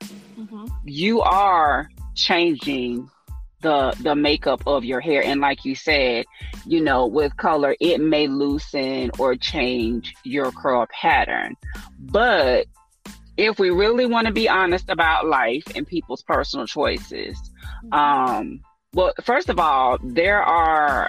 mm-hmm. 0.00 0.66
you 0.84 1.20
are 1.20 1.90
changing 2.14 3.08
the 3.60 3.96
the 4.02 4.14
makeup 4.14 4.62
of 4.66 4.84
your 4.84 5.00
hair. 5.00 5.22
And 5.24 5.40
like 5.40 5.64
you 5.64 5.74
said 5.74 6.26
you 6.66 6.80
know 6.80 7.06
with 7.06 7.36
color 7.36 7.74
it 7.80 8.00
may 8.00 8.26
loosen 8.26 9.10
or 9.18 9.36
change 9.36 10.14
your 10.24 10.52
curl 10.52 10.86
pattern. 10.92 11.56
But 11.98 12.66
if 13.36 13.58
we 13.58 13.70
really 13.70 14.06
want 14.06 14.26
to 14.26 14.32
be 14.32 14.48
honest 14.48 14.88
about 14.88 15.26
life 15.26 15.64
and 15.74 15.86
people's 15.86 16.22
personal 16.22 16.66
choices 16.66 17.38
um 17.92 18.60
well 18.94 19.12
first 19.22 19.48
of 19.48 19.60
all 19.60 19.96
there 20.02 20.42
are 20.42 21.08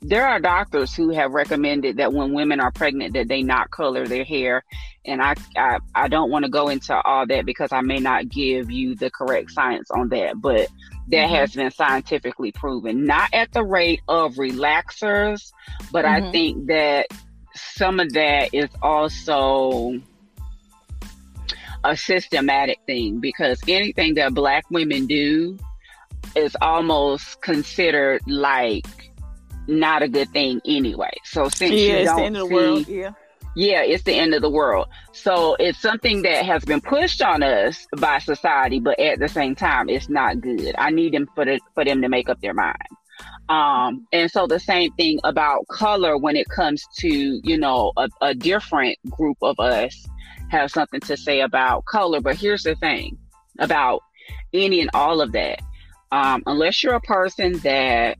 there 0.00 0.26
are 0.26 0.40
doctors 0.40 0.94
who 0.94 1.10
have 1.10 1.32
recommended 1.32 1.96
that 1.96 2.12
when 2.12 2.32
women 2.32 2.60
are 2.60 2.70
pregnant 2.70 3.14
that 3.14 3.28
they 3.28 3.42
not 3.42 3.70
color 3.70 4.06
their 4.06 4.24
hair. 4.24 4.64
And 5.04 5.22
I, 5.22 5.34
I 5.56 5.78
i 5.94 6.08
don't 6.08 6.30
want 6.30 6.44
to 6.44 6.50
go 6.50 6.68
into 6.68 6.94
all 7.02 7.26
that 7.26 7.44
because 7.44 7.72
i 7.72 7.80
may 7.80 7.98
not 7.98 8.28
give 8.28 8.70
you 8.70 8.94
the 8.94 9.10
correct 9.10 9.50
science 9.50 9.90
on 9.90 10.08
that. 10.10 10.40
But 10.40 10.68
that 11.08 11.26
mm-hmm. 11.26 11.34
has 11.34 11.54
been 11.54 11.70
scientifically 11.70 12.52
proven 12.52 13.04
not 13.04 13.32
at 13.32 13.52
the 13.52 13.62
rate 13.62 14.00
of 14.08 14.34
relaxers 14.34 15.52
but 15.92 16.04
mm-hmm. 16.04 16.26
i 16.26 16.30
think 16.30 16.66
that 16.66 17.06
some 17.54 18.00
of 18.00 18.12
that 18.12 18.52
is 18.52 18.68
also 18.82 20.00
a 21.84 21.96
systematic 21.96 22.78
thing 22.86 23.20
because 23.20 23.60
anything 23.68 24.14
that 24.14 24.34
black 24.34 24.64
women 24.70 25.06
do 25.06 25.58
is 26.34 26.56
almost 26.60 27.40
considered 27.42 28.20
like 28.26 28.86
not 29.66 30.02
a 30.02 30.08
good 30.08 30.28
thing 30.30 30.60
anyway. 30.66 31.12
So 31.24 31.48
since 31.48 31.72
yeah, 31.72 31.98
you 31.98 32.04
don't 32.04 32.34
see, 32.34 32.54
world. 32.54 32.88
Yeah. 32.88 33.12
Yeah, 33.56 33.82
it's 33.82 34.02
the 34.02 34.14
end 34.14 34.34
of 34.34 34.42
the 34.42 34.50
world. 34.50 34.88
So 35.12 35.56
it's 35.60 35.78
something 35.80 36.22
that 36.22 36.44
has 36.44 36.64
been 36.64 36.80
pushed 36.80 37.22
on 37.22 37.42
us 37.42 37.86
by 37.96 38.18
society, 38.18 38.80
but 38.80 38.98
at 38.98 39.18
the 39.18 39.28
same 39.28 39.54
time, 39.54 39.88
it's 39.88 40.08
not 40.08 40.40
good. 40.40 40.74
I 40.76 40.90
need 40.90 41.14
them 41.14 41.28
for 41.34 41.44
the, 41.44 41.60
for 41.74 41.84
them 41.84 42.02
to 42.02 42.08
make 42.08 42.28
up 42.28 42.40
their 42.40 42.54
mind. 42.54 42.76
Um, 43.48 44.06
and 44.12 44.30
so 44.30 44.46
the 44.46 44.58
same 44.58 44.92
thing 44.94 45.20
about 45.22 45.68
color 45.68 46.16
when 46.18 46.34
it 46.34 46.48
comes 46.48 46.84
to, 46.98 47.08
you 47.08 47.58
know, 47.58 47.92
a, 47.96 48.08
a 48.20 48.34
different 48.34 48.98
group 49.10 49.36
of 49.42 49.60
us 49.60 50.04
have 50.48 50.70
something 50.70 51.00
to 51.00 51.16
say 51.16 51.40
about 51.40 51.84
color. 51.84 52.20
But 52.20 52.36
here's 52.36 52.64
the 52.64 52.74
thing 52.76 53.16
about 53.60 54.00
any 54.52 54.80
and 54.80 54.90
all 54.94 55.20
of 55.20 55.32
that. 55.32 55.60
Um, 56.10 56.42
unless 56.46 56.82
you're 56.82 56.94
a 56.94 57.00
person 57.00 57.58
that 57.58 58.18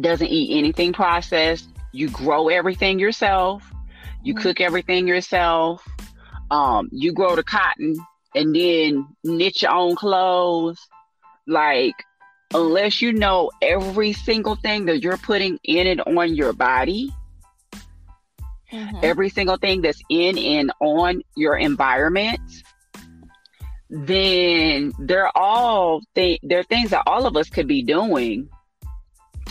doesn't 0.00 0.28
eat 0.28 0.58
anything 0.58 0.92
processed. 0.92 1.68
You 1.92 2.10
grow 2.10 2.48
everything 2.48 2.98
yourself. 2.98 3.62
You 4.26 4.34
mm-hmm. 4.34 4.42
cook 4.42 4.60
everything 4.60 5.06
yourself. 5.06 5.86
Um, 6.50 6.88
you 6.90 7.12
grow 7.12 7.36
the 7.36 7.44
cotton 7.44 7.96
and 8.34 8.54
then 8.54 9.06
knit 9.22 9.62
your 9.62 9.70
own 9.70 9.94
clothes. 9.94 10.80
Like, 11.46 11.94
unless 12.52 13.00
you 13.00 13.12
know 13.12 13.52
every 13.62 14.12
single 14.12 14.56
thing 14.56 14.86
that 14.86 15.00
you're 15.00 15.16
putting 15.16 15.60
in 15.62 15.86
and 15.86 16.00
on 16.00 16.34
your 16.34 16.52
body, 16.52 17.12
mm-hmm. 18.72 18.98
every 19.00 19.28
single 19.28 19.58
thing 19.58 19.80
that's 19.80 20.02
in 20.10 20.36
and 20.38 20.72
on 20.80 21.22
your 21.36 21.56
environment, 21.56 22.40
then 23.88 24.92
they're 24.98 25.30
all 25.38 26.00
th- 26.16 26.40
they're 26.42 26.64
things 26.64 26.90
that 26.90 27.04
all 27.06 27.26
of 27.26 27.36
us 27.36 27.48
could 27.48 27.68
be 27.68 27.82
doing 27.82 28.48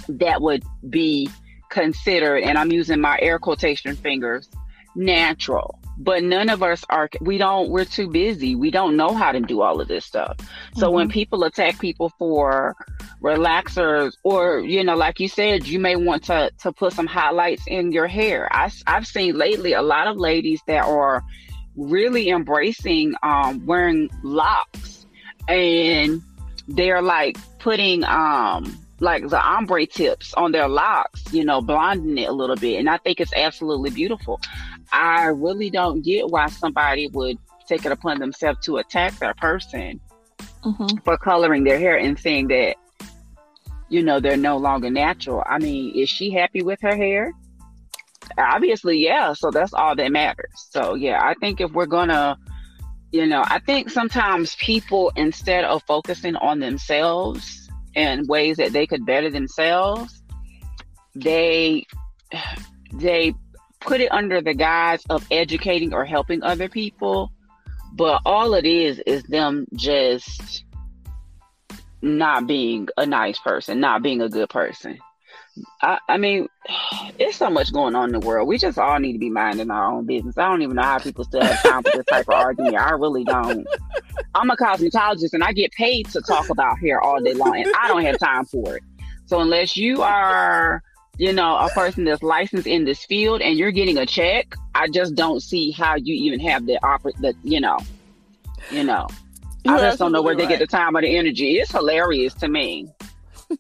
that 0.10 0.42
would 0.42 0.66
be 0.90 1.30
considered, 1.70 2.44
and 2.44 2.58
I'm 2.58 2.74
using 2.74 3.00
my 3.00 3.18
air 3.22 3.40
quotation 3.40 3.96
fingers, 3.96 4.50
natural. 4.96 5.80
But 5.98 6.24
none 6.24 6.50
of 6.50 6.62
us 6.62 6.84
are, 6.90 7.10
we 7.22 7.38
don't, 7.38 7.70
we're 7.70 7.86
too 7.86 8.10
busy. 8.10 8.54
We 8.56 8.70
don't 8.70 8.98
know 8.98 9.14
how 9.14 9.32
to 9.32 9.40
do 9.40 9.62
all 9.62 9.80
of 9.80 9.88
this 9.88 10.06
stuff. 10.06 10.38
So 10.76 10.88
mm-hmm. 10.88 10.96
when 10.96 11.10
people 11.10 11.44
attack 11.46 11.80
people 11.80 12.12
for 12.18 12.76
relaxers 13.26 14.14
or 14.24 14.60
you 14.60 14.84
know 14.84 14.96
like 14.96 15.20
you 15.20 15.28
said 15.28 15.66
you 15.66 15.80
may 15.80 15.96
want 15.96 16.24
to 16.24 16.52
to 16.60 16.72
put 16.72 16.94
some 16.94 17.08
highlights 17.08 17.64
in 17.66 17.92
your 17.92 18.06
hair 18.06 18.48
I, 18.52 18.70
i've 18.86 19.08
seen 19.08 19.36
lately 19.36 19.74
a 19.74 19.82
lot 19.82 20.06
of 20.06 20.18
ladies 20.18 20.62
that 20.68 20.84
are 20.84 21.24
really 21.76 22.30
embracing 22.30 23.16
um, 23.24 23.66
wearing 23.66 24.12
locks 24.22 25.08
and 25.48 26.22
they're 26.68 27.02
like 27.02 27.38
putting 27.58 28.04
um 28.04 28.78
like 29.00 29.28
the 29.28 29.42
ombre 29.42 29.88
tips 29.88 30.34
on 30.36 30.52
their 30.52 30.68
locks 30.68 31.24
you 31.34 31.44
know 31.44 31.62
blonding 31.62 32.20
it 32.20 32.30
a 32.30 32.32
little 32.32 32.56
bit 32.56 32.78
and 32.78 32.90
i 32.90 32.98
think 32.98 33.20
it's 33.20 33.34
absolutely 33.34 33.90
beautiful 33.90 34.40
i 34.96 35.26
really 35.26 35.70
don't 35.70 36.02
get 36.02 36.28
why 36.30 36.48
somebody 36.48 37.08
would 37.10 37.38
take 37.68 37.86
it 37.86 37.92
upon 37.92 38.20
themselves 38.20 38.60
to 38.64 38.78
attack 38.78 39.14
that 39.20 39.36
person 39.38 40.00
mm-hmm. 40.64 40.98
for 41.04 41.18
coloring 41.18 41.64
their 41.64 41.80
hair 41.80 41.98
and 41.98 42.20
saying 42.20 42.48
that 42.48 42.76
you 43.90 44.04
know, 44.04 44.20
they're 44.20 44.38
no 44.38 44.58
longer 44.58 44.90
natural. 44.90 45.44
I 45.46 45.60
mean, 45.60 45.96
is 45.96 46.10
she 46.10 46.32
happy 46.32 46.62
with 46.62 46.82
her 46.82 46.96
hair? 46.96 47.32
Obviously, 48.38 48.98
yeah. 48.98 49.34
So 49.34 49.52
that's 49.52 49.74
all 49.74 49.96
that 49.96 50.12
matters. 50.12 50.52
So, 50.56 50.96
yeah, 50.96 51.22
I 51.24 51.36
think 51.36 51.62
if 51.62 51.72
we're 51.72 51.86
going 51.86 52.10
to, 52.10 52.38
you 53.12 53.26
know, 53.26 53.44
I 53.46 53.60
think 53.60 53.90
sometimes 53.90 54.56
people, 54.56 55.12
instead 55.16 55.64
of 55.66 55.84
focusing 55.84 56.36
on 56.36 56.60
themselves 56.60 57.70
and 57.96 58.28
ways 58.28 58.58
that 58.58 58.74
they 58.74 58.88
could 58.88 59.06
better 59.06 59.30
themselves, 59.30 60.22
they, 61.14 61.86
they 62.94 63.34
put 63.86 64.02
it 64.02 64.12
under 64.12 64.42
the 64.42 64.54
guise 64.54 65.04
of 65.10 65.26
educating 65.32 65.94
or 65.94 66.06
helping 66.06 66.44
other 66.44 66.70
people. 66.70 67.32
But 67.94 68.22
all 68.26 68.56
it 68.56 68.66
is 68.66 69.00
is 69.06 69.24
them 69.24 69.68
just 69.74 70.66
not 72.02 72.46
being 72.48 72.88
a 72.98 73.06
nice 73.06 73.40
person, 73.40 73.80
not 73.80 74.04
being 74.04 74.22
a 74.22 74.30
good 74.30 74.50
person. 74.50 75.00
I, 75.82 76.00
I 76.10 76.18
mean, 76.18 76.48
it's 77.20 77.38
so 77.38 77.50
much 77.50 77.72
going 77.72 77.96
on 77.96 78.14
in 78.14 78.20
the 78.20 78.26
world. 78.26 78.48
We 78.48 78.58
just 78.58 78.78
all 78.78 79.00
need 79.00 79.14
to 79.14 79.20
be 79.20 79.30
minding 79.30 79.72
our 79.72 79.92
own 79.92 80.06
business. 80.06 80.38
I 80.38 80.50
don't 80.50 80.62
even 80.62 80.76
know 80.76 80.84
how 80.84 81.00
people 81.00 81.24
still 81.24 81.44
have 81.44 81.62
time 81.64 81.84
for 81.84 81.92
this 81.96 82.06
type 82.06 82.28
of 82.28 82.36
argument. 82.36 82.76
I 82.76 82.92
really 82.92 83.24
don't. 83.24 83.66
I'm 84.34 84.50
a 84.50 84.58
cosmetologist 84.58 85.34
and 85.34 85.44
I 85.44 85.54
get 85.54 85.72
paid 85.72 86.08
to 86.10 86.22
talk 86.22 86.50
about 86.50 86.80
hair 86.80 87.02
all 87.02 87.22
day 87.22 87.34
long, 87.34 87.56
and 87.56 87.72
I 87.82 87.88
don't 87.88 88.04
have 88.04 88.20
time 88.20 88.46
for 88.46 88.78
it. 88.78 88.84
So 89.28 89.40
unless 89.40 89.78
you 89.78 90.02
are, 90.02 90.84
you 91.18 91.34
know, 91.34 91.58
a 91.58 91.70
person 91.70 92.04
that's 92.04 92.24
licensed 92.24 92.68
in 92.68 92.86
this 92.86 93.06
field 93.06 93.42
and 93.42 93.58
you're 93.58 93.72
getting 93.72 93.98
a 93.98 94.06
check, 94.06 94.56
I 94.74 94.88
just 94.88 95.16
don't 95.16 95.42
see 95.42 95.72
how 95.72 95.96
you 95.96 96.14
even 96.14 96.40
have 96.42 96.66
the 96.66 96.78
offer. 96.86 97.12
The 97.20 97.34
you 97.44 97.60
know, 97.60 97.80
you 98.72 98.84
know. 98.84 99.08
I 99.68 99.80
just 99.80 99.98
don't 99.98 100.12
know 100.12 100.22
where 100.22 100.36
right. 100.36 100.44
they 100.44 100.48
get 100.48 100.60
the 100.60 100.68
time 100.68 100.96
or 100.96 101.02
the 101.02 101.18
energy. 101.18 101.58
It's 101.58 101.72
hilarious 101.72 102.36
to 102.36 102.48
me. 102.48 102.88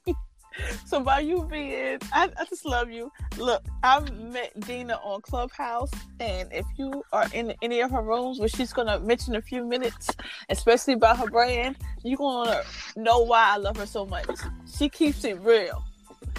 so 0.85 0.99
by 0.99 1.19
you 1.19 1.47
being, 1.49 1.97
I, 2.13 2.29
I, 2.39 2.45
just 2.47 2.63
love 2.63 2.91
you. 2.91 3.11
Look, 3.37 3.63
I've 3.81 4.15
met 4.15 4.59
Dina 4.59 4.99
on 5.03 5.21
Clubhouse, 5.21 5.89
and 6.19 6.47
if 6.53 6.65
you 6.77 7.03
are 7.11 7.27
in 7.33 7.55
any 7.63 7.81
of 7.81 7.89
her 7.89 8.03
rooms 8.03 8.39
where 8.39 8.49
she's 8.49 8.71
gonna 8.71 8.99
mention 8.99 9.35
a 9.35 9.41
few 9.41 9.65
minutes, 9.65 10.11
especially 10.49 10.93
about 10.93 11.17
her 11.17 11.27
brand, 11.27 11.77
you're 12.03 12.17
gonna 12.17 12.61
know 12.95 13.21
why 13.21 13.53
I 13.53 13.57
love 13.57 13.77
her 13.77 13.87
so 13.87 14.05
much. 14.05 14.27
She 14.77 14.89
keeps 14.89 15.23
it 15.23 15.39
real, 15.41 15.83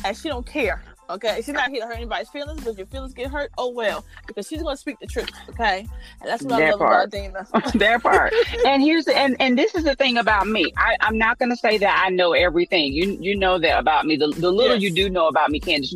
and 0.05 0.17
she 0.17 0.29
don't 0.29 0.47
care. 0.47 0.81
Okay, 1.09 1.37
she's 1.37 1.55
not 1.55 1.71
here 1.71 1.83
to 1.83 1.87
hurt 1.87 1.97
anybody's 1.97 2.29
feelings, 2.29 2.65
but 2.65 2.71
if 2.71 2.79
your 2.79 2.87
feelings 2.87 3.15
get 3.15 3.31
hurt, 3.31 3.51
oh 3.59 3.71
well, 3.71 4.05
because 4.27 4.49
she's 4.49 4.63
gonna 4.63 4.77
speak 4.77 4.99
the 4.99 5.07
truth. 5.07 5.31
Okay, 5.51 5.87
and 6.21 6.29
that's 6.29 6.43
what 6.43 6.59
that 6.59 6.63
I 6.63 6.71
love 6.71 6.79
part. 6.81 7.09
about 7.09 7.11
Dina. 7.11 7.47
that 7.79 8.03
part. 8.03 8.33
And 8.67 8.83
here's 8.83 9.05
the, 9.05 9.17
and 9.17 9.37
and 9.39 9.57
this 9.57 9.75
is 9.75 9.85
the 9.85 9.95
thing 9.95 10.19
about 10.19 10.49
me. 10.49 10.73
I 10.77 10.97
I'm 11.01 11.17
not 11.19 11.39
gonna 11.39 11.57
say 11.57 11.79
that 11.79 12.05
I 12.05 12.11
know 12.11 12.33
everything. 12.33 12.93
You 12.93 13.17
you 13.21 13.37
know 13.37 13.59
that 13.59 13.79
about 13.79 14.07
me. 14.07 14.17
The 14.17 14.29
the 14.29 14.51
little 14.51 14.77
yes. 14.77 14.83
you 14.83 14.93
do 14.93 15.09
know 15.09 15.29
about 15.29 15.51
me, 15.51 15.61
Candace. 15.61 15.95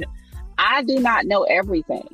I 0.59 0.83
do 0.83 0.99
not 0.99 1.27
know 1.27 1.45
everything. 1.45 2.07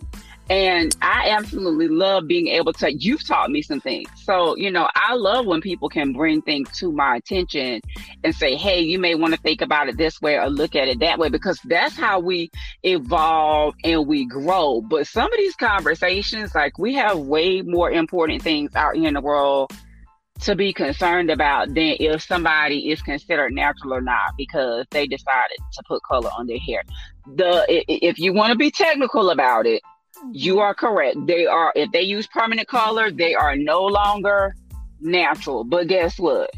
And 0.48 0.94
I 1.02 1.30
absolutely 1.30 1.88
love 1.88 2.28
being 2.28 2.46
able 2.48 2.72
to, 2.74 2.92
you've 2.92 3.26
taught 3.26 3.50
me 3.50 3.62
some 3.62 3.80
things. 3.80 4.08
So, 4.22 4.56
you 4.56 4.70
know, 4.70 4.88
I 4.94 5.14
love 5.14 5.44
when 5.44 5.60
people 5.60 5.88
can 5.88 6.12
bring 6.12 6.40
things 6.40 6.70
to 6.78 6.92
my 6.92 7.16
attention 7.16 7.80
and 8.22 8.32
say, 8.32 8.54
hey, 8.54 8.80
you 8.80 9.00
may 9.00 9.16
want 9.16 9.34
to 9.34 9.40
think 9.40 9.60
about 9.60 9.88
it 9.88 9.96
this 9.96 10.20
way 10.20 10.36
or 10.36 10.48
look 10.48 10.76
at 10.76 10.86
it 10.86 11.00
that 11.00 11.18
way, 11.18 11.30
because 11.30 11.58
that's 11.64 11.96
how 11.96 12.20
we 12.20 12.50
evolve 12.84 13.74
and 13.82 14.06
we 14.06 14.24
grow. 14.24 14.82
But 14.82 15.08
some 15.08 15.32
of 15.32 15.36
these 15.36 15.56
conversations, 15.56 16.54
like 16.54 16.78
we 16.78 16.94
have 16.94 17.18
way 17.18 17.62
more 17.62 17.90
important 17.90 18.40
things 18.40 18.74
out 18.76 18.94
here 18.94 19.08
in 19.08 19.14
the 19.14 19.20
world 19.20 19.72
to 20.42 20.54
be 20.54 20.72
concerned 20.72 21.30
about 21.30 21.68
than 21.68 21.96
if 21.98 22.22
somebody 22.22 22.90
is 22.90 23.02
considered 23.02 23.52
natural 23.52 23.94
or 23.94 24.00
not 24.02 24.34
because 24.36 24.86
they 24.90 25.06
decided 25.06 25.58
to 25.72 25.82
put 25.88 26.02
color 26.02 26.30
on 26.38 26.46
their 26.46 26.58
hair. 26.58 26.82
The 27.34 27.64
if 27.88 28.18
you 28.18 28.32
want 28.32 28.52
to 28.52 28.56
be 28.56 28.70
technical 28.70 29.30
about 29.30 29.66
it, 29.66 29.82
you 30.32 30.60
are 30.60 30.74
correct. 30.74 31.16
They 31.26 31.46
are 31.46 31.72
if 31.74 31.90
they 31.92 32.02
use 32.02 32.26
permanent 32.26 32.68
color, 32.68 33.10
they 33.10 33.34
are 33.34 33.56
no 33.56 33.84
longer 33.84 34.54
natural. 35.00 35.64
But 35.64 35.88
guess 35.88 36.18
what? 36.18 36.50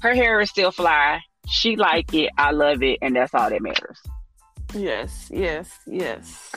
Her 0.00 0.14
hair 0.14 0.40
is 0.40 0.50
still 0.50 0.70
fly. 0.70 1.20
She 1.48 1.76
like 1.76 2.12
it. 2.14 2.30
I 2.36 2.50
love 2.52 2.82
it, 2.82 2.98
and 3.02 3.16
that's 3.16 3.34
all 3.34 3.50
that 3.50 3.62
matters. 3.62 3.98
Yes, 4.74 5.28
yes, 5.32 5.78
yes. 5.86 6.54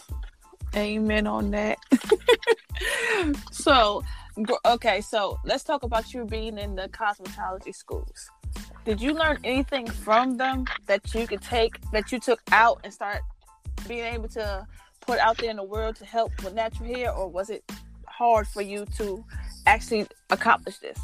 Amen 0.75 1.27
on 1.27 1.51
that. 1.51 1.77
so, 3.51 4.03
okay, 4.65 5.01
so 5.01 5.39
let's 5.45 5.63
talk 5.63 5.83
about 5.83 6.13
you 6.13 6.25
being 6.25 6.57
in 6.57 6.75
the 6.75 6.89
cosmetology 6.89 7.73
schools. 7.73 8.29
Did 8.83 8.99
you 8.99 9.13
learn 9.13 9.39
anything 9.43 9.87
from 9.87 10.37
them 10.37 10.65
that 10.87 11.13
you 11.13 11.27
could 11.27 11.41
take 11.41 11.79
that 11.91 12.11
you 12.11 12.19
took 12.19 12.41
out 12.51 12.79
and 12.83 12.93
start 12.93 13.21
being 13.87 14.05
able 14.05 14.27
to 14.29 14.65
put 15.01 15.19
out 15.19 15.37
there 15.37 15.49
in 15.49 15.57
the 15.57 15.63
world 15.63 15.95
to 15.97 16.05
help 16.05 16.31
with 16.43 16.53
natural 16.53 16.87
hair, 16.87 17.11
or 17.11 17.27
was 17.27 17.49
it 17.49 17.63
hard 18.07 18.47
for 18.47 18.61
you 18.61 18.85
to 18.97 19.23
actually 19.65 20.07
accomplish 20.29 20.77
this? 20.77 20.99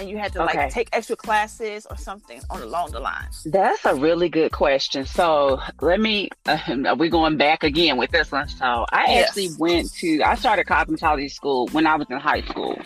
And 0.00 0.10
you 0.10 0.18
had 0.18 0.32
to 0.32 0.42
okay. 0.42 0.58
like 0.58 0.72
take 0.72 0.88
extra 0.92 1.14
classes 1.14 1.86
or 1.88 1.96
something 1.96 2.40
on 2.50 2.62
along 2.62 2.90
the 2.90 2.98
lines. 2.98 3.46
That's 3.46 3.84
a 3.84 3.94
really 3.94 4.28
good 4.28 4.50
question. 4.50 5.06
So 5.06 5.60
let 5.80 6.00
me. 6.00 6.30
Uh, 6.46 6.94
we're 6.98 7.10
going 7.10 7.36
back 7.36 7.62
again 7.62 7.96
with 7.96 8.10
this 8.10 8.30
one. 8.30 8.48
So 8.48 8.84
I 8.90 9.06
yes. 9.08 9.28
actually 9.28 9.48
went 9.58 9.92
to. 9.94 10.22
I 10.22 10.34
started 10.34 10.66
cosmetology 10.66 11.30
school 11.30 11.68
when 11.68 11.86
I 11.86 11.96
was 11.96 12.06
in 12.10 12.18
high 12.18 12.42
school. 12.42 12.78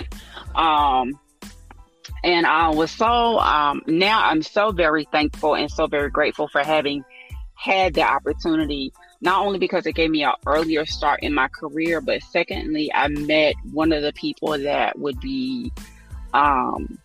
Um, 0.55 1.19
and 2.25 2.47
I 2.47 2.69
was 2.69 2.91
so 2.91 3.39
um, 3.39 3.83
now 3.87 4.23
I'm 4.25 4.43
so 4.43 4.73
very 4.73 5.07
thankful 5.11 5.55
and 5.55 5.71
so 5.71 5.87
very 5.87 6.11
grateful 6.11 6.49
for 6.49 6.63
having 6.63 7.05
had 7.55 7.95
the 7.95 8.03
opportunity 8.03 8.93
not 9.21 9.45
only 9.45 9.59
because 9.59 9.87
it 9.87 9.95
gave 9.95 10.11
me 10.11 10.23
an 10.23 10.33
earlier 10.47 10.87
start 10.87 11.21
in 11.23 11.35
my 11.35 11.49
career, 11.49 12.01
but 12.01 12.23
secondly, 12.23 12.91
I 12.95 13.09
met 13.09 13.55
one 13.73 13.93
of 13.93 14.03
the 14.03 14.13
people 14.13 14.57
that 14.59 14.99
would 14.99 15.21
be, 15.21 15.73
um, 16.33 16.99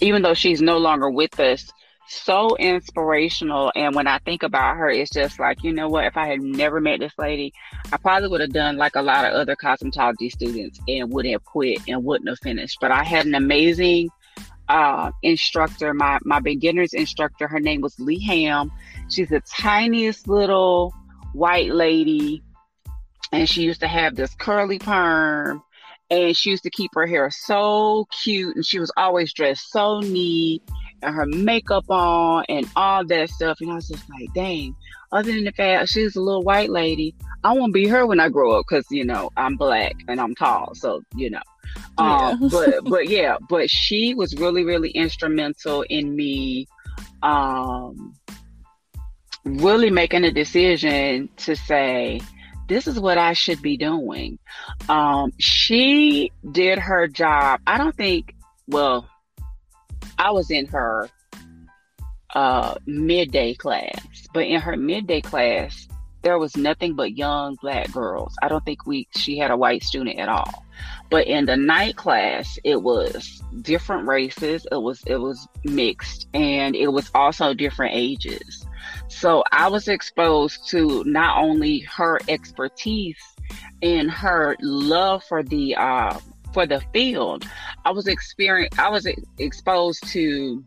even 0.00 0.22
though 0.22 0.34
she's 0.34 0.60
no 0.60 0.78
longer 0.78 1.08
with 1.08 1.38
us, 1.38 1.70
so 2.08 2.56
inspirational. 2.56 3.70
And 3.76 3.94
when 3.94 4.08
I 4.08 4.18
think 4.18 4.42
about 4.42 4.76
her, 4.76 4.90
it's 4.90 5.10
just 5.10 5.38
like, 5.38 5.62
you 5.62 5.72
know 5.72 5.88
what? 5.88 6.04
If 6.04 6.16
I 6.16 6.26
had 6.26 6.42
never 6.42 6.80
met 6.80 6.98
this 6.98 7.12
lady, 7.16 7.52
I 7.92 7.96
probably 7.96 8.28
would 8.28 8.40
have 8.40 8.52
done 8.52 8.76
like 8.76 8.96
a 8.96 9.02
lot 9.02 9.24
of 9.24 9.32
other 9.32 9.54
cosmetology 9.54 10.30
students 10.30 10.80
and 10.88 11.12
would 11.12 11.26
have 11.26 11.44
quit 11.44 11.78
and 11.86 12.04
wouldn't 12.04 12.28
have 12.28 12.40
finished. 12.40 12.78
But 12.80 12.90
I 12.90 13.04
had 13.04 13.26
an 13.26 13.36
amazing 13.36 14.10
uh, 14.68 15.12
instructor, 15.22 15.94
my, 15.94 16.18
my 16.24 16.40
beginner's 16.40 16.92
instructor. 16.92 17.46
Her 17.46 17.60
name 17.60 17.80
was 17.80 17.98
Lee 18.00 18.24
Ham 18.26 18.72
She's 19.08 19.28
the 19.28 19.40
tiniest 19.40 20.28
little 20.28 20.94
white 21.32 21.72
lady. 21.72 22.42
And 23.32 23.48
she 23.48 23.62
used 23.62 23.80
to 23.80 23.88
have 23.88 24.14
this 24.14 24.34
curly 24.34 24.78
perm. 24.78 25.62
And 26.10 26.36
she 26.36 26.50
used 26.50 26.64
to 26.64 26.70
keep 26.70 26.90
her 26.94 27.06
hair 27.06 27.30
so 27.30 28.06
cute. 28.22 28.56
And 28.56 28.66
she 28.66 28.78
was 28.78 28.92
always 28.96 29.32
dressed 29.32 29.70
so 29.70 30.00
neat 30.00 30.62
and 31.02 31.14
her 31.14 31.26
makeup 31.26 31.84
on 31.88 32.44
and 32.48 32.68
all 32.76 33.04
that 33.06 33.30
stuff. 33.30 33.58
And 33.60 33.70
I 33.70 33.74
was 33.76 33.88
just 33.88 34.08
like, 34.10 34.32
dang, 34.34 34.74
other 35.10 35.32
than 35.32 35.44
the 35.44 35.52
fact 35.52 35.90
she's 35.90 36.16
a 36.16 36.20
little 36.20 36.42
white 36.42 36.70
lady, 36.70 37.14
I 37.44 37.52
won't 37.52 37.74
be 37.74 37.86
her 37.88 38.06
when 38.06 38.20
I 38.20 38.28
grow 38.28 38.52
up 38.52 38.66
because, 38.68 38.86
you 38.90 39.04
know, 39.04 39.30
I'm 39.36 39.56
black 39.56 39.94
and 40.08 40.20
I'm 40.20 40.34
tall. 40.34 40.74
So, 40.74 41.02
you 41.16 41.30
know. 41.30 41.40
Um, 41.98 42.38
yeah. 42.40 42.48
but 42.50 42.84
but 42.84 43.08
yeah, 43.08 43.36
but 43.48 43.70
she 43.70 44.14
was 44.14 44.34
really, 44.36 44.64
really 44.64 44.90
instrumental 44.90 45.82
in 45.82 46.14
me 46.14 46.66
um 47.22 48.14
really 49.44 49.90
making 49.90 50.24
a 50.24 50.30
decision 50.30 51.28
to 51.38 51.56
say, 51.56 52.20
this 52.68 52.86
is 52.86 52.98
what 52.98 53.18
I 53.18 53.32
should 53.32 53.60
be 53.60 53.76
doing. 53.76 54.38
Um, 54.88 55.32
she 55.38 56.32
did 56.52 56.78
her 56.78 57.08
job. 57.08 57.60
I 57.66 57.78
don't 57.78 57.96
think, 57.96 58.34
well, 58.66 59.06
I 60.18 60.30
was 60.30 60.50
in 60.50 60.66
her 60.66 61.10
uh, 62.34 62.76
midday 62.86 63.54
class, 63.54 64.28
but 64.32 64.44
in 64.44 64.60
her 64.60 64.76
midday 64.76 65.20
class, 65.20 65.88
there 66.22 66.38
was 66.38 66.56
nothing 66.56 66.94
but 66.94 67.16
young 67.16 67.56
black 67.60 67.90
girls. 67.92 68.34
I 68.42 68.48
don't 68.48 68.64
think 68.64 68.86
we 68.86 69.08
she 69.16 69.38
had 69.38 69.50
a 69.50 69.56
white 69.56 69.82
student 69.82 70.18
at 70.18 70.28
all. 70.28 70.64
But 71.10 71.26
in 71.26 71.46
the 71.46 71.56
night 71.56 71.96
class, 71.96 72.58
it 72.64 72.80
was 72.80 73.42
different 73.60 74.06
races. 74.06 74.66
It 74.70 74.76
was 74.76 75.02
it 75.06 75.16
was 75.16 75.46
mixed, 75.64 76.28
and 76.32 76.76
it 76.76 76.88
was 76.88 77.10
also 77.14 77.54
different 77.54 77.94
ages. 77.94 78.64
So 79.12 79.44
I 79.52 79.68
was 79.68 79.88
exposed 79.88 80.68
to 80.70 81.04
not 81.04 81.38
only 81.38 81.80
her 81.80 82.18
expertise 82.28 83.18
and 83.82 84.10
her 84.10 84.56
love 84.60 85.22
for 85.24 85.42
the 85.42 85.76
uh, 85.76 86.18
for 86.52 86.66
the 86.66 86.80
field. 86.92 87.44
I 87.84 87.90
was 87.90 88.06
experience 88.06 88.78
I 88.78 88.88
was 88.88 89.06
exposed 89.38 90.06
to 90.08 90.64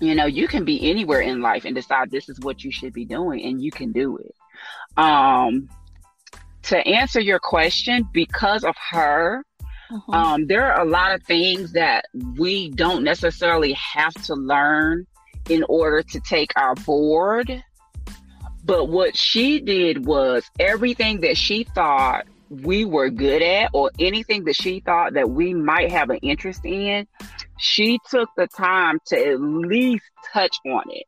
you 0.00 0.14
know 0.14 0.26
you 0.26 0.48
can 0.48 0.64
be 0.64 0.90
anywhere 0.90 1.20
in 1.20 1.40
life 1.40 1.64
and 1.64 1.74
decide 1.74 2.10
this 2.10 2.28
is 2.28 2.40
what 2.40 2.64
you 2.64 2.72
should 2.72 2.92
be 2.92 3.04
doing 3.04 3.42
and 3.44 3.62
you 3.62 3.70
can 3.70 3.92
do 3.92 4.16
it 4.18 4.34
um 4.96 5.68
to 6.62 6.78
answer 6.86 7.20
your 7.20 7.38
question 7.38 8.08
because 8.12 8.64
of 8.64 8.74
her 8.90 9.44
mm-hmm. 9.90 10.14
um 10.14 10.46
there 10.46 10.72
are 10.72 10.80
a 10.80 10.88
lot 10.88 11.14
of 11.14 11.22
things 11.24 11.72
that 11.72 12.04
we 12.36 12.70
don't 12.70 13.04
necessarily 13.04 13.72
have 13.72 14.12
to 14.14 14.34
learn 14.34 15.06
in 15.48 15.64
order 15.68 16.02
to 16.02 16.20
take 16.20 16.52
our 16.56 16.74
board 16.76 17.62
but 18.64 18.88
what 18.88 19.16
she 19.16 19.60
did 19.60 20.06
was 20.06 20.48
everything 20.58 21.20
that 21.22 21.36
she 21.36 21.64
thought 21.64 22.26
we 22.50 22.84
were 22.84 23.10
good 23.10 23.42
at 23.42 23.70
or 23.72 23.90
anything 23.98 24.44
that 24.44 24.56
she 24.56 24.80
thought 24.80 25.14
that 25.14 25.30
we 25.30 25.54
might 25.54 25.90
have 25.90 26.10
an 26.10 26.18
interest 26.18 26.64
in, 26.64 27.06
she 27.58 27.98
took 28.10 28.28
the 28.36 28.48
time 28.48 28.98
to 29.06 29.16
at 29.16 29.40
least 29.40 30.04
touch 30.32 30.56
on 30.66 30.82
it. 30.90 31.04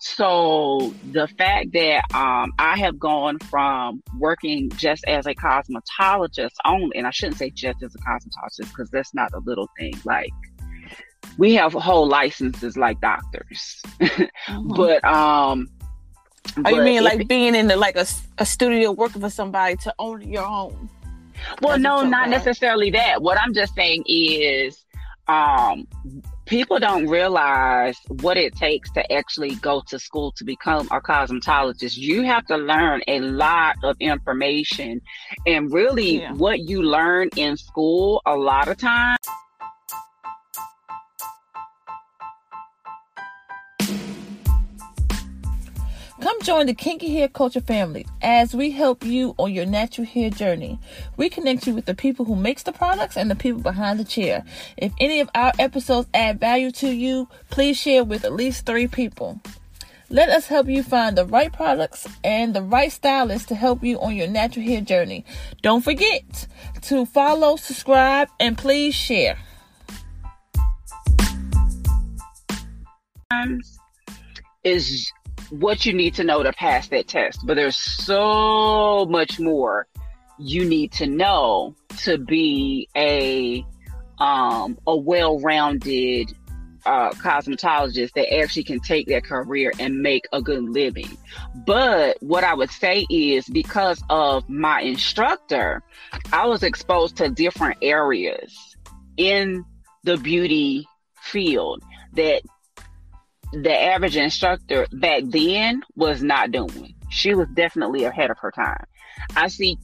So 0.00 0.94
the 1.12 1.28
fact 1.28 1.72
that 1.72 2.02
um, 2.14 2.52
I 2.58 2.78
have 2.78 2.98
gone 2.98 3.38
from 3.38 4.02
working 4.16 4.70
just 4.70 5.04
as 5.06 5.26
a 5.26 5.34
cosmetologist 5.34 6.54
only, 6.64 6.96
and 6.96 7.06
I 7.06 7.10
shouldn't 7.10 7.38
say 7.38 7.50
just 7.50 7.82
as 7.82 7.94
a 7.94 7.98
cosmetologist 7.98 8.70
because 8.70 8.90
that's 8.90 9.14
not 9.14 9.32
a 9.34 9.40
little 9.40 9.68
thing. 9.78 9.94
Like 10.04 10.30
we 11.36 11.54
have 11.54 11.72
whole 11.72 12.06
licenses 12.06 12.76
like 12.76 13.00
doctors, 13.00 13.80
mm-hmm. 14.00 14.68
but 14.74 15.04
um, 15.04 15.68
Oh, 16.64 16.70
you 16.70 16.82
mean 16.82 17.04
like 17.04 17.28
being 17.28 17.54
in 17.54 17.68
the, 17.68 17.76
like 17.76 17.96
a, 17.96 18.06
a 18.38 18.46
studio 18.46 18.92
working 18.92 19.20
for 19.20 19.30
somebody 19.30 19.76
to 19.76 19.94
own 19.98 20.22
your 20.22 20.44
own? 20.44 20.88
Well, 21.62 21.72
That's 21.72 21.82
no, 21.82 22.04
not 22.04 22.28
necessarily 22.28 22.90
that. 22.90 23.22
What 23.22 23.38
I'm 23.38 23.54
just 23.54 23.74
saying 23.74 24.04
is, 24.06 24.84
um, 25.28 25.86
people 26.46 26.78
don't 26.78 27.06
realize 27.06 27.96
what 28.08 28.36
it 28.36 28.56
takes 28.56 28.90
to 28.92 29.12
actually 29.12 29.54
go 29.56 29.82
to 29.88 29.98
school 29.98 30.32
to 30.32 30.44
become 30.44 30.88
a 30.90 31.00
cosmetologist. 31.00 31.96
You 31.96 32.22
have 32.22 32.46
to 32.46 32.56
learn 32.56 33.02
a 33.06 33.20
lot 33.20 33.76
of 33.84 33.96
information, 34.00 35.00
and 35.46 35.72
really, 35.72 36.20
yeah. 36.20 36.32
what 36.32 36.60
you 36.60 36.82
learn 36.82 37.28
in 37.36 37.56
school 37.56 38.22
a 38.26 38.34
lot 38.34 38.68
of 38.68 38.78
times 38.78 39.18
Come 46.20 46.42
join 46.42 46.66
the 46.66 46.74
Kinky 46.74 47.14
Hair 47.14 47.28
Culture 47.28 47.60
family 47.60 48.04
as 48.22 48.52
we 48.52 48.72
help 48.72 49.04
you 49.04 49.36
on 49.38 49.52
your 49.52 49.66
natural 49.66 50.04
hair 50.04 50.30
journey. 50.30 50.80
We 51.16 51.28
connect 51.28 51.66
you 51.66 51.74
with 51.74 51.86
the 51.86 51.94
people 51.94 52.24
who 52.24 52.34
makes 52.34 52.64
the 52.64 52.72
products 52.72 53.16
and 53.16 53.30
the 53.30 53.36
people 53.36 53.60
behind 53.60 54.00
the 54.00 54.04
chair. 54.04 54.42
If 54.76 54.92
any 54.98 55.20
of 55.20 55.30
our 55.36 55.52
episodes 55.60 56.08
add 56.12 56.40
value 56.40 56.72
to 56.72 56.88
you, 56.88 57.28
please 57.50 57.76
share 57.76 58.02
with 58.02 58.24
at 58.24 58.32
least 58.32 58.66
three 58.66 58.88
people. 58.88 59.40
Let 60.10 60.28
us 60.28 60.48
help 60.48 60.68
you 60.68 60.82
find 60.82 61.16
the 61.16 61.24
right 61.24 61.52
products 61.52 62.08
and 62.24 62.52
the 62.52 62.62
right 62.62 62.90
stylist 62.90 63.48
to 63.48 63.54
help 63.54 63.84
you 63.84 64.00
on 64.00 64.16
your 64.16 64.26
natural 64.26 64.66
hair 64.66 64.80
journey. 64.80 65.24
Don't 65.62 65.84
forget 65.84 66.48
to 66.82 67.06
follow, 67.06 67.54
subscribe, 67.54 68.28
and 68.40 68.58
please 68.58 68.94
share. 68.94 69.38
Is 74.64 75.12
what 75.50 75.86
you 75.86 75.92
need 75.92 76.14
to 76.14 76.24
know 76.24 76.42
to 76.42 76.52
pass 76.52 76.88
that 76.88 77.08
test. 77.08 77.40
But 77.44 77.54
there's 77.54 77.76
so 77.76 79.06
much 79.08 79.38
more 79.40 79.86
you 80.38 80.64
need 80.64 80.92
to 80.92 81.06
know 81.06 81.74
to 81.98 82.18
be 82.18 82.88
a 82.96 83.64
um, 84.18 84.78
a 84.86 84.96
well-rounded 84.96 86.32
uh, 86.86 87.10
cosmetologist 87.10 88.12
that 88.14 88.32
actually 88.34 88.64
can 88.64 88.80
take 88.80 89.06
their 89.06 89.20
career 89.20 89.72
and 89.78 90.00
make 90.00 90.24
a 90.32 90.40
good 90.40 90.62
living. 90.64 91.16
But 91.54 92.16
what 92.20 92.44
I 92.44 92.54
would 92.54 92.70
say 92.70 93.06
is 93.10 93.46
because 93.48 94.02
of 94.08 94.48
my 94.48 94.80
instructor, 94.80 95.82
I 96.32 96.46
was 96.46 96.62
exposed 96.62 97.16
to 97.16 97.28
different 97.28 97.78
areas 97.82 98.56
in 99.16 99.64
the 100.04 100.16
beauty 100.16 100.86
field 101.20 101.82
that 102.14 102.42
the 103.52 103.82
average 103.82 104.16
instructor 104.16 104.86
back 104.92 105.22
then 105.26 105.82
was 105.96 106.22
not 106.22 106.50
doing. 106.50 106.94
She 107.10 107.34
was 107.34 107.48
definitely 107.54 108.04
ahead 108.04 108.30
of 108.30 108.38
her 108.38 108.50
time. 108.50 108.84
I 109.36 109.48
see 109.48 109.78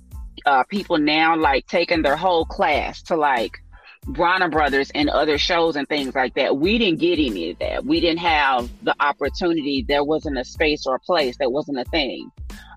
uh, 0.46 0.64
people 0.64 0.98
now 0.98 1.36
like 1.36 1.66
taking 1.66 2.02
their 2.02 2.16
whole 2.16 2.44
class 2.44 3.02
to 3.02 3.16
like 3.16 3.58
Bronner 4.06 4.50
Brothers 4.50 4.90
and 4.94 5.08
other 5.08 5.38
shows 5.38 5.76
and 5.76 5.88
things 5.88 6.14
like 6.14 6.34
that. 6.34 6.56
We 6.56 6.78
didn't 6.78 7.00
get 7.00 7.18
any 7.18 7.50
of 7.50 7.58
that. 7.60 7.84
We 7.84 8.00
didn't 8.00 8.18
have 8.18 8.68
the 8.82 8.94
opportunity. 9.00 9.84
There 9.86 10.04
wasn't 10.04 10.38
a 10.38 10.44
space 10.44 10.86
or 10.86 10.96
a 10.96 11.00
place. 11.00 11.36
That 11.38 11.50
wasn't 11.50 11.78
a 11.78 11.84
thing. 11.84 12.30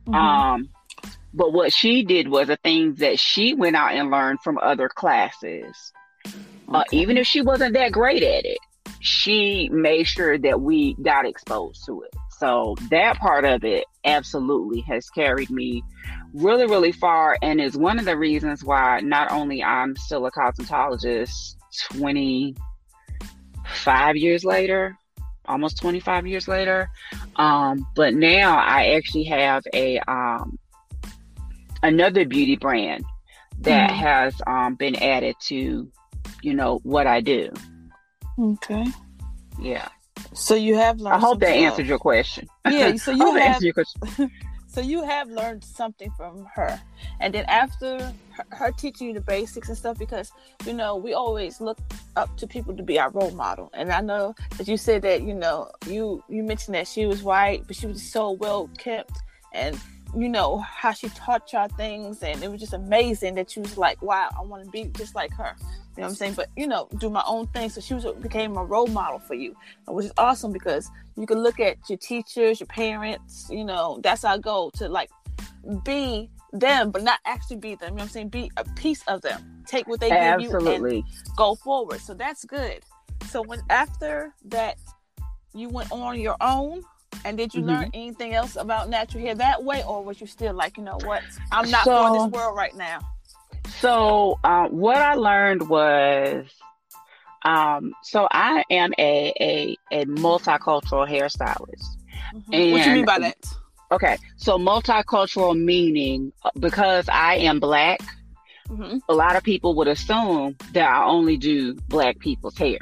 Mm-hmm. 0.07 0.15
Um, 0.15 0.69
but 1.33 1.53
what 1.53 1.73
she 1.73 2.03
did 2.03 2.29
was 2.29 2.47
the 2.47 2.57
things 2.57 2.99
that 2.99 3.19
she 3.19 3.53
went 3.53 3.75
out 3.75 3.93
and 3.93 4.09
learned 4.09 4.39
from 4.41 4.57
other 4.57 4.89
classes. 4.89 5.91
Uh, 6.25 6.29
okay. 6.29 6.77
Uh, 6.79 6.83
even 6.91 7.17
if 7.17 7.27
she 7.27 7.41
wasn't 7.41 7.73
that 7.73 7.91
great 7.91 8.23
at 8.23 8.45
it, 8.45 8.57
she 9.07 9.69
made 9.69 10.03
sure 10.03 10.37
that 10.37 10.61
we 10.61 10.93
got 10.95 11.25
exposed 11.25 11.85
to 11.85 12.01
it. 12.01 12.13
So 12.37 12.75
that 12.91 13.15
part 13.17 13.45
of 13.45 13.63
it 13.63 13.85
absolutely 14.05 14.81
has 14.81 15.09
carried 15.09 15.49
me 15.49 15.81
really, 16.33 16.67
really 16.67 16.91
far 16.91 17.37
and 17.41 17.61
is 17.61 17.77
one 17.77 17.99
of 17.99 18.05
the 18.05 18.17
reasons 18.17 18.63
why 18.63 18.99
not 18.99 19.31
only 19.31 19.63
I'm 19.63 19.95
still 19.95 20.25
a 20.25 20.31
cosmetologist 20.31 21.55
25 21.93 24.17
years 24.17 24.43
later, 24.43 24.97
almost 25.45 25.79
25 25.79 26.27
years 26.27 26.49
later, 26.49 26.89
um, 27.37 27.87
but 27.95 28.13
now 28.13 28.57
I 28.57 28.95
actually 28.97 29.23
have 29.23 29.63
a 29.73 29.99
um, 29.99 30.59
another 31.81 32.25
beauty 32.25 32.57
brand 32.57 33.05
that 33.61 33.89
mm. 33.89 33.95
has 33.95 34.35
um, 34.45 34.75
been 34.75 34.95
added 34.95 35.37
to, 35.43 35.89
you 36.43 36.53
know, 36.53 36.81
what 36.83 37.07
I 37.07 37.21
do. 37.21 37.51
Okay. 38.39 38.85
Yeah. 39.59 39.87
So 40.33 40.55
you 40.55 40.75
have 40.75 40.99
learned. 40.99 41.15
I 41.15 41.19
hope 41.19 41.39
that 41.39 41.49
answered 41.49 41.87
your 41.87 41.99
question. 41.99 42.47
Yeah. 42.69 42.95
So 42.95 43.11
you 43.23 43.35
have. 43.35 43.61
so 44.67 44.81
you 44.81 45.03
have 45.03 45.29
learned 45.29 45.63
something 45.63 46.11
from 46.17 46.47
her, 46.53 46.79
and 47.19 47.33
then 47.33 47.45
after 47.45 47.99
her, 48.31 48.45
her, 48.51 48.71
teaching 48.71 49.07
you 49.07 49.13
the 49.13 49.21
basics 49.21 49.69
and 49.69 49.77
stuff, 49.77 49.97
because 49.97 50.31
you 50.65 50.73
know 50.73 50.95
we 50.95 51.13
always 51.13 51.61
look 51.61 51.77
up 52.15 52.35
to 52.37 52.47
people 52.47 52.75
to 52.75 52.83
be 52.83 52.99
our 52.99 53.09
role 53.11 53.31
model. 53.31 53.69
And 53.73 53.91
I 53.91 54.01
know 54.01 54.35
that 54.57 54.67
you 54.67 54.77
said 54.77 55.01
that 55.03 55.23
you 55.23 55.33
know 55.33 55.71
you 55.87 56.23
you 56.29 56.43
mentioned 56.43 56.75
that 56.75 56.87
she 56.87 57.05
was 57.05 57.23
white, 57.23 57.65
but 57.67 57.75
she 57.75 57.87
was 57.87 58.01
so 58.01 58.31
well 58.31 58.69
kept 58.77 59.19
and 59.53 59.79
you 60.15 60.29
know 60.29 60.57
how 60.59 60.91
she 60.91 61.09
taught 61.09 61.51
y'all 61.51 61.67
things 61.67 62.21
and 62.23 62.41
it 62.43 62.49
was 62.49 62.59
just 62.59 62.73
amazing 62.73 63.35
that 63.35 63.49
she 63.51 63.59
was 63.59 63.77
like 63.77 64.01
wow 64.01 64.29
i 64.37 64.41
want 64.41 64.63
to 64.63 64.69
be 64.71 64.85
just 64.95 65.15
like 65.15 65.31
her. 65.33 65.55
You 65.59 66.01
know 66.01 66.09
what 66.09 66.09
i'm 66.09 66.15
saying? 66.15 66.33
But 66.33 66.49
you 66.55 66.67
know 66.67 66.87
do 66.99 67.09
my 67.09 67.23
own 67.25 67.47
thing. 67.47 67.69
So 67.69 67.81
she 67.81 67.93
was 67.93 68.05
became 68.21 68.55
a 68.55 68.63
role 68.63 68.87
model 68.87 69.19
for 69.19 69.33
you 69.33 69.55
which 69.87 70.05
is 70.05 70.11
awesome 70.17 70.51
because 70.51 70.89
you 71.15 71.25
can 71.25 71.39
look 71.39 71.59
at 71.59 71.77
your 71.89 71.97
teachers 71.97 72.59
your 72.59 72.67
parents 72.67 73.47
you 73.49 73.65
know 73.65 73.99
that's 74.03 74.23
our 74.23 74.37
goal 74.37 74.71
to 74.71 74.87
like 74.87 75.09
be 75.83 76.29
them 76.53 76.91
but 76.91 77.03
not 77.03 77.19
actually 77.25 77.57
be 77.57 77.75
them. 77.75 77.89
You 77.89 77.89
know 77.89 77.95
what 77.95 78.01
i'm 78.03 78.09
saying? 78.09 78.29
Be 78.29 78.51
a 78.57 78.63
piece 78.63 79.03
of 79.07 79.21
them. 79.21 79.63
Take 79.65 79.87
what 79.87 79.99
they 79.99 80.11
Absolutely. 80.11 81.01
give 81.01 81.07
you 81.07 81.13
and 81.27 81.35
go 81.35 81.55
forward. 81.55 81.99
So 81.99 82.13
that's 82.13 82.45
good. 82.45 82.79
So 83.29 83.41
when 83.41 83.61
after 83.69 84.33
that 84.45 84.77
you 85.53 85.69
went 85.69 85.91
on 85.91 86.19
your 86.19 86.37
own 86.39 86.83
and 87.25 87.37
did 87.37 87.53
you 87.53 87.61
mm-hmm. 87.61 87.69
learn 87.69 87.89
anything 87.93 88.33
else 88.33 88.55
about 88.55 88.89
natural 88.89 89.23
hair 89.23 89.35
that 89.35 89.63
way, 89.63 89.83
or 89.83 90.03
was 90.03 90.19
you 90.21 90.27
still 90.27 90.53
like, 90.53 90.77
you 90.77 90.83
know 90.83 90.97
what, 91.03 91.23
I'm 91.51 91.69
not 91.69 91.85
so, 91.85 92.07
for 92.07 92.13
this 92.13 92.31
world 92.31 92.55
right 92.55 92.75
now? 92.75 92.99
So, 93.79 94.39
uh, 94.43 94.67
what 94.67 94.97
I 94.97 95.15
learned 95.15 95.67
was, 95.69 96.45
um, 97.43 97.93
so 98.03 98.27
I 98.31 98.63
am 98.69 98.93
a 98.97 99.33
a, 99.39 99.77
a 99.91 100.05
multicultural 100.05 101.07
hairstylist. 101.07 101.85
Mm-hmm. 102.33 102.53
And, 102.53 102.71
what 102.71 102.83
do 102.83 102.89
you 102.89 102.95
mean 102.95 103.05
by 103.05 103.19
that? 103.19 103.37
Okay, 103.91 104.17
so 104.35 104.57
multicultural 104.57 105.57
meaning 105.57 106.33
uh, 106.43 106.49
because 106.59 107.07
I 107.09 107.35
am 107.35 107.59
black. 107.59 108.01
Mm-hmm. 108.67 108.97
A 109.07 109.13
lot 109.13 109.37
of 109.37 109.43
people 109.43 109.75
would 109.75 109.87
assume 109.87 110.57
that 110.73 110.89
I 110.89 111.05
only 111.05 111.37
do 111.37 111.75
black 111.87 112.19
people's 112.19 112.57
hair. 112.57 112.79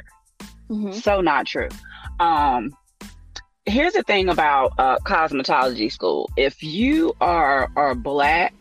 Mm-hmm. 0.68 0.92
So 0.92 1.20
not 1.20 1.46
true. 1.46 1.68
Um, 2.18 2.76
here's 3.66 3.92
the 3.92 4.02
thing 4.02 4.28
about 4.28 4.72
uh, 4.78 4.98
cosmetology 4.98 5.90
school. 5.92 6.30
If 6.36 6.62
you 6.62 7.14
are 7.20 7.68
are 7.76 7.94
black 7.94 8.54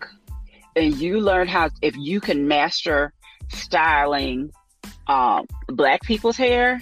and 0.76 0.96
you 0.98 1.20
learn 1.22 1.48
how, 1.48 1.70
if 1.82 1.96
you 1.98 2.20
can 2.20 2.48
master 2.48 3.14
styling 3.50 4.52
um, 5.08 5.46
black 5.68 6.02
people's 6.02 6.38
hair, 6.38 6.80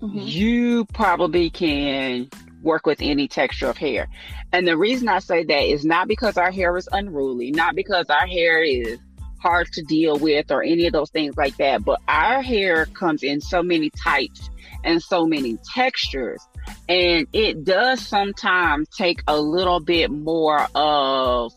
Mhm. 0.00 0.26
you 0.26 0.84
probably 0.86 1.48
can 1.48 2.28
work 2.62 2.86
with 2.86 2.98
any 3.00 3.28
texture 3.28 3.68
of 3.68 3.76
hair. 3.78 4.08
And 4.52 4.66
the 4.66 4.76
reason 4.76 5.08
I 5.08 5.20
say 5.20 5.44
that 5.44 5.62
is 5.62 5.84
not 5.84 6.08
because 6.08 6.36
our 6.36 6.50
hair 6.50 6.76
is 6.76 6.88
unruly, 6.92 7.50
not 7.52 7.74
because 7.74 8.06
our 8.10 8.26
hair 8.26 8.62
is 8.62 8.98
hard 9.40 9.72
to 9.72 9.82
deal 9.82 10.18
with 10.18 10.50
or 10.50 10.62
any 10.62 10.86
of 10.86 10.92
those 10.92 11.10
things 11.10 11.36
like 11.36 11.56
that, 11.56 11.84
but 11.84 12.00
our 12.08 12.42
hair 12.42 12.86
comes 12.86 13.22
in 13.22 13.40
so 13.40 13.62
many 13.62 13.90
types 13.90 14.50
and 14.84 15.02
so 15.02 15.24
many 15.24 15.56
textures. 15.74 16.40
And 16.88 17.26
it 17.32 17.64
does 17.64 18.06
sometimes 18.06 18.88
take 18.90 19.22
a 19.26 19.40
little 19.40 19.80
bit 19.80 20.10
more 20.10 20.66
of 20.74 21.52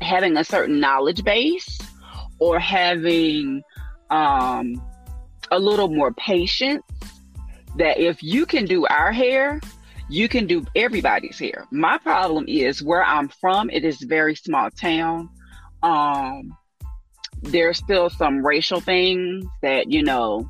having 0.00 0.36
a 0.36 0.44
certain 0.44 0.80
knowledge 0.80 1.24
base 1.24 1.78
or 2.38 2.58
having 2.58 3.62
um, 4.10 4.82
a 5.50 5.58
little 5.58 5.88
more 5.88 6.12
patience 6.12 6.82
that 7.76 7.98
if 7.98 8.22
you 8.22 8.46
can 8.46 8.64
do 8.64 8.86
our 8.86 9.12
hair, 9.12 9.60
you 10.08 10.28
can 10.28 10.46
do 10.46 10.64
everybody's 10.76 11.38
hair. 11.38 11.66
My 11.70 11.98
problem 11.98 12.44
is 12.48 12.82
where 12.82 13.04
I'm 13.04 13.28
from, 13.28 13.70
it 13.70 13.84
is 13.84 14.02
very 14.02 14.34
small 14.34 14.70
town. 14.70 15.30
Um, 15.82 16.56
there's 17.42 17.78
still 17.78 18.10
some 18.10 18.44
racial 18.44 18.80
things 18.80 19.46
that, 19.62 19.90
you 19.90 20.02
know, 20.02 20.48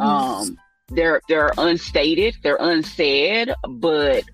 um, 0.00 0.58
they're 0.90 1.20
they're 1.28 1.50
unstated, 1.58 2.36
they're 2.42 2.58
unsaid, 2.60 3.52
but 3.68 4.24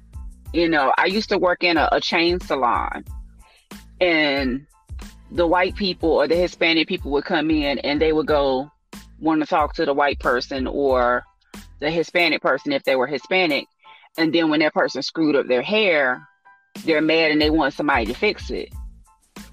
you 0.52 0.68
know, 0.68 0.92
I 0.96 1.06
used 1.06 1.30
to 1.30 1.38
work 1.38 1.64
in 1.64 1.76
a, 1.76 1.88
a 1.90 2.00
chain 2.00 2.38
salon 2.40 3.04
and 4.00 4.66
the 5.30 5.46
white 5.46 5.74
people 5.74 6.10
or 6.10 6.28
the 6.28 6.36
Hispanic 6.36 6.86
people 6.86 7.10
would 7.10 7.24
come 7.24 7.50
in 7.50 7.78
and 7.80 8.00
they 8.00 8.12
would 8.12 8.26
go 8.26 8.70
want 9.18 9.40
to 9.40 9.46
talk 9.46 9.74
to 9.74 9.84
the 9.84 9.94
white 9.94 10.20
person 10.20 10.66
or 10.66 11.24
the 11.80 11.90
Hispanic 11.90 12.40
person 12.40 12.72
if 12.72 12.84
they 12.84 12.94
were 12.94 13.06
Hispanic. 13.06 13.66
And 14.16 14.32
then 14.32 14.48
when 14.48 14.60
that 14.60 14.74
person 14.74 15.02
screwed 15.02 15.34
up 15.34 15.48
their 15.48 15.62
hair, 15.62 16.28
they're 16.84 17.00
mad 17.00 17.32
and 17.32 17.40
they 17.40 17.50
want 17.50 17.74
somebody 17.74 18.06
to 18.06 18.14
fix 18.14 18.50
it. 18.50 18.68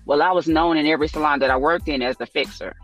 Well, 0.05 0.21
I 0.21 0.31
was 0.31 0.47
known 0.47 0.77
in 0.77 0.85
every 0.85 1.07
salon 1.07 1.39
that 1.39 1.49
I 1.49 1.57
worked 1.57 1.87
in 1.87 2.01
as 2.01 2.17
the 2.17 2.25
fixer. 2.25 2.75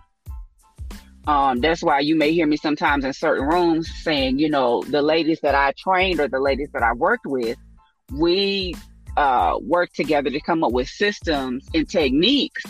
Um, 1.27 1.59
that's 1.59 1.83
why 1.83 1.99
you 1.99 2.15
may 2.15 2.31
hear 2.31 2.47
me 2.47 2.55
sometimes 2.55 3.03
in 3.03 3.11
certain 3.11 3.45
rooms 3.45 3.91
saying, 4.01 4.39
you 4.39 4.49
know, 4.49 4.81
the 4.81 5.01
ladies 5.01 5.41
that 5.41 5.55
I 5.55 5.73
trained 5.77 6.21
or 6.21 6.29
the 6.29 6.39
ladies 6.39 6.69
that 6.73 6.83
I 6.83 6.93
worked 6.93 7.25
with, 7.25 7.57
we 8.13 8.75
uh, 9.17 9.57
worked 9.61 9.95
together 9.95 10.29
to 10.29 10.39
come 10.39 10.63
up 10.63 10.71
with 10.71 10.87
systems 10.87 11.67
and 11.73 11.87
techniques 11.87 12.63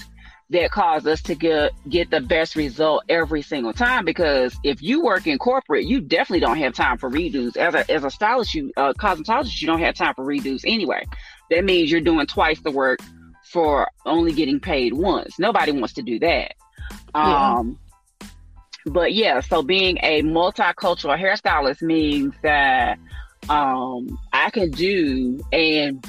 that 0.50 0.72
cause 0.72 1.06
us 1.06 1.22
to 1.22 1.36
get 1.36 1.72
get 1.90 2.10
the 2.10 2.22
best 2.22 2.56
result 2.56 3.04
every 3.10 3.44
single 3.44 3.74
time. 3.74 4.06
Because 4.06 4.58
if 4.64 4.82
you 4.82 5.04
work 5.04 5.28
in 5.28 5.38
corporate, 5.38 5.86
you 5.86 6.02
definitely 6.02 6.40
don't 6.40 6.58
have 6.58 6.74
time 6.74 6.98
for 6.98 7.12
redos. 7.12 7.58
As 7.58 7.76
a 7.76 7.92
as 7.92 8.04
a 8.04 8.10
stylist, 8.10 8.56
you 8.56 8.72
uh, 8.76 8.94
cosmetologist, 8.94 9.62
you 9.62 9.68
don't 9.68 9.82
have 9.82 9.94
time 9.94 10.16
for 10.16 10.26
redos 10.26 10.62
anyway. 10.66 11.04
That 11.52 11.64
means 11.64 11.92
you're 11.92 12.02
doing 12.02 12.26
twice 12.26 12.60
the 12.62 12.72
work 12.72 13.00
for 13.52 13.88
only 14.06 14.32
getting 14.32 14.60
paid 14.60 14.94
once. 14.94 15.38
Nobody 15.38 15.74
wants 15.74 15.94
to 15.94 16.02
do 16.02 16.18
that. 16.20 16.54
Yeah. 17.14 17.64
But 18.88 19.14
yeah, 19.14 19.42
so 19.42 19.62
being 19.62 19.98
a 20.02 20.22
multicultural 20.24 21.20
hairstylist 21.20 21.82
means 21.82 22.34
that 22.42 22.98
um, 23.50 24.18
I 24.34 24.50
can 24.50 24.72
do 24.72 25.42
and 25.52 26.06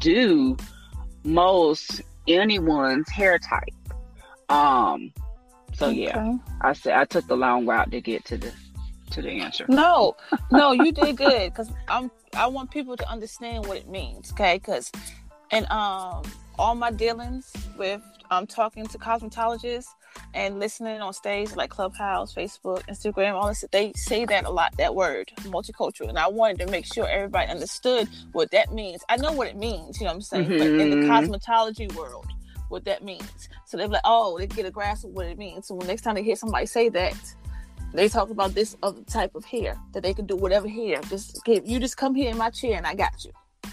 do 0.00 0.56
most 1.24 2.02
anyone's 2.28 3.08
hair 3.08 3.38
type. 3.38 3.74
Um, 4.48 5.12
so 5.74 5.88
yeah, 5.88 6.36
I 6.60 6.74
said 6.74 6.94
I 6.94 7.04
took 7.04 7.26
the 7.26 7.36
long 7.36 7.66
route 7.66 7.90
to 7.90 8.00
get 8.00 8.24
to 8.26 8.36
the 8.36 8.52
to 9.12 9.22
the 9.22 9.30
answer. 9.30 9.64
No, 9.68 10.16
no, 10.50 10.72
you 10.72 10.92
did 10.92 11.16
good 11.16 11.52
because 11.52 11.70
I'm. 11.88 12.10
I 12.34 12.46
want 12.46 12.70
people 12.70 12.96
to 12.96 13.10
understand 13.10 13.66
what 13.66 13.76
it 13.76 13.88
means, 13.88 14.32
okay? 14.32 14.56
Because, 14.56 14.90
and 15.50 15.66
um, 15.70 16.22
all 16.58 16.74
my 16.74 16.90
dealings 16.90 17.52
with 17.76 18.00
um 18.30 18.46
talking 18.46 18.86
to 18.86 18.98
cosmetologists 18.98 19.88
and 20.34 20.58
listening 20.58 21.00
on 21.00 21.12
stage 21.12 21.54
like 21.56 21.70
Clubhouse, 21.70 22.34
Facebook, 22.34 22.82
Instagram, 22.86 23.34
all 23.34 23.48
this, 23.48 23.64
they 23.72 23.92
say 23.94 24.24
that 24.26 24.44
a 24.44 24.50
lot. 24.50 24.74
That 24.78 24.94
word, 24.94 25.32
multicultural, 25.42 26.08
and 26.08 26.18
I 26.18 26.28
wanted 26.28 26.60
to 26.60 26.66
make 26.70 26.86
sure 26.86 27.08
everybody 27.08 27.50
understood 27.50 28.08
what 28.32 28.50
that 28.52 28.72
means. 28.72 29.02
I 29.08 29.16
know 29.16 29.32
what 29.32 29.48
it 29.48 29.56
means, 29.56 30.00
you 30.00 30.06
know 30.06 30.10
what 30.12 30.16
I'm 30.16 30.22
saying, 30.22 30.58
but 30.58 30.68
in 30.80 30.90
the 30.90 30.96
Mhm. 30.96 31.08
cosmetology 31.08 31.94
world, 31.96 32.26
what 32.68 32.84
that 32.86 33.04
means. 33.04 33.48
So 33.66 33.76
they're 33.76 33.88
like, 33.88 34.02
oh, 34.04 34.38
they 34.38 34.46
get 34.46 34.66
a 34.66 34.70
grasp 34.70 35.04
of 35.04 35.10
what 35.10 35.26
it 35.26 35.38
means. 35.38 35.68
So 35.68 35.76
next 35.76 36.02
time 36.02 36.14
they 36.14 36.22
hear 36.22 36.36
somebody 36.36 36.66
say 36.66 36.88
that, 36.90 37.14
they 37.92 38.08
talk 38.08 38.30
about 38.30 38.54
this 38.54 38.76
other 38.82 39.02
type 39.02 39.34
of 39.34 39.44
hair 39.44 39.76
that 39.92 40.02
they 40.02 40.14
can 40.14 40.26
do 40.26 40.36
whatever 40.36 40.68
hair. 40.68 41.00
Just 41.08 41.44
give 41.44 41.66
you 41.66 41.78
just 41.78 41.96
come 41.96 42.14
here 42.14 42.30
in 42.30 42.38
my 42.38 42.50
chair 42.50 42.76
and 42.76 42.86
I 42.86 42.94
got 42.94 43.24
you. 43.24 43.32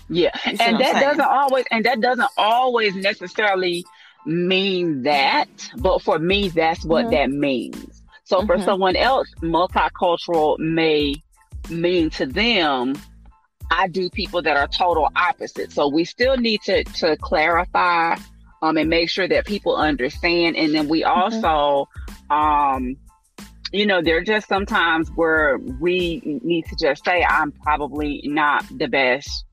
Yeah, 0.10 0.32
You 0.45 0.58
see 0.58 0.63
what 0.65 0.75
I'm 0.75 0.75
and 0.75 0.86
that 0.86 0.99
doesn't 1.02 1.25
always 1.25 1.65
and 1.71 1.86
that 1.86 2.02
doesn't 2.02 2.30
always 2.38 2.95
necessarily 2.95 3.86
mean 4.25 5.03
that, 5.03 5.45
but 5.77 6.01
for 6.01 6.19
me, 6.19 6.49
that's 6.49 6.84
what 6.86 7.05
Mhm. 7.05 7.12
that 7.12 7.32
means. 7.32 8.03
So 8.25 8.45
for 8.45 8.58
Mhm. 8.58 8.65
someone 8.65 8.95
else, 8.95 9.27
multicultural 9.41 10.58
may 10.60 11.15
mean 11.69 12.10
to 12.12 12.25
them. 12.25 12.95
I 13.71 13.88
do 13.88 14.10
people 14.10 14.41
that 14.41 14.58
are 14.58 14.67
total 14.67 15.10
opposite. 15.15 15.71
So 15.71 15.88
we 15.88 16.05
still 16.05 16.38
need 16.38 16.62
to 16.63 16.84
to 16.84 17.17
clarify 17.17 18.15
um, 18.62 18.77
and 18.77 18.89
make 18.89 19.10
sure 19.10 19.27
that 19.27 19.45
people 19.45 19.75
understand. 19.75 20.58
And 20.58 20.73
then 20.73 20.88
we 20.88 21.03
also, 21.03 21.88
um, 22.29 22.97
you 23.71 23.86
know, 23.86 24.01
there 24.01 24.17
are 24.17 24.23
just 24.23 24.47
sometimes 24.47 25.10
where 25.15 25.58
we 25.58 26.21
need 26.43 26.65
to 26.65 26.75
just 26.75 27.05
say, 27.05 27.23
I'm 27.23 27.51
probably 27.51 28.21
not 28.25 28.65
the 28.75 28.88
best, 28.88 29.45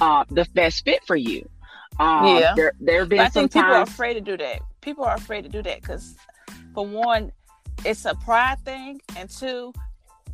uh, 0.00 0.24
the 0.30 0.46
best 0.54 0.84
fit 0.84 1.04
for 1.06 1.16
you. 1.16 1.48
Um, 1.98 2.26
Yeah. 2.26 2.54
There, 2.56 2.72
there 2.80 3.00
have 3.00 3.08
been 3.08 3.20
I 3.20 3.28
think 3.28 3.52
people 3.52 3.68
are 3.70 3.82
afraid 3.82 4.14
to 4.14 4.20
do 4.20 4.36
that. 4.36 4.60
People 4.80 5.04
are 5.04 5.14
afraid 5.14 5.42
to 5.42 5.48
do 5.48 5.62
that 5.62 5.80
because, 5.80 6.14
for 6.74 6.86
one, 6.86 7.32
it's 7.84 8.04
a 8.04 8.14
pride 8.14 8.58
thing, 8.64 9.00
and 9.16 9.28
two, 9.28 9.72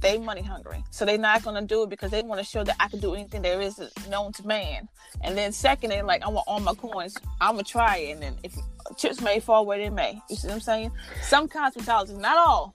they 0.01 0.19
money 0.19 0.43
hungry, 0.43 0.83
so 0.91 1.05
they're 1.05 1.19
not 1.19 1.43
gonna 1.43 1.63
do 1.63 1.83
it 1.83 1.91
because 1.91 2.11
they 2.11 2.23
want 2.23 2.41
to 2.41 2.45
show 2.45 2.65
that 2.65 2.77
I 2.81 2.89
can 2.89 3.01
do 3.01 3.15
anything 3.15 3.43
there 3.43 3.61
is 3.61 3.79
known 4.09 4.33
to 4.33 4.47
man. 4.47 4.89
And 5.23 5.37
then 5.37 5.53
second, 5.53 5.91
they're 5.91 6.05
like, 6.05 6.23
I 6.25 6.29
want 6.29 6.47
all 6.49 6.61
my 6.61 6.75
coins. 6.75 7.17
I'm 7.41 7.53
gonna 7.53 7.65
try 7.65 7.99
it, 7.99 8.13
and 8.13 8.23
then 8.23 8.37
if 8.43 8.55
chips 8.97 9.21
may 9.21 9.41
fall 9.41 9.67
where 9.67 9.79
they 9.79 9.91
may. 9.91 10.21
You 10.31 10.37
see 10.37 10.49
what 10.49 10.55
I'm 10.55 10.61
saying? 10.61 10.93
Some 11.23 11.49
cosmetologists, 11.49 12.19
not 12.19 12.39
all, 12.39 12.75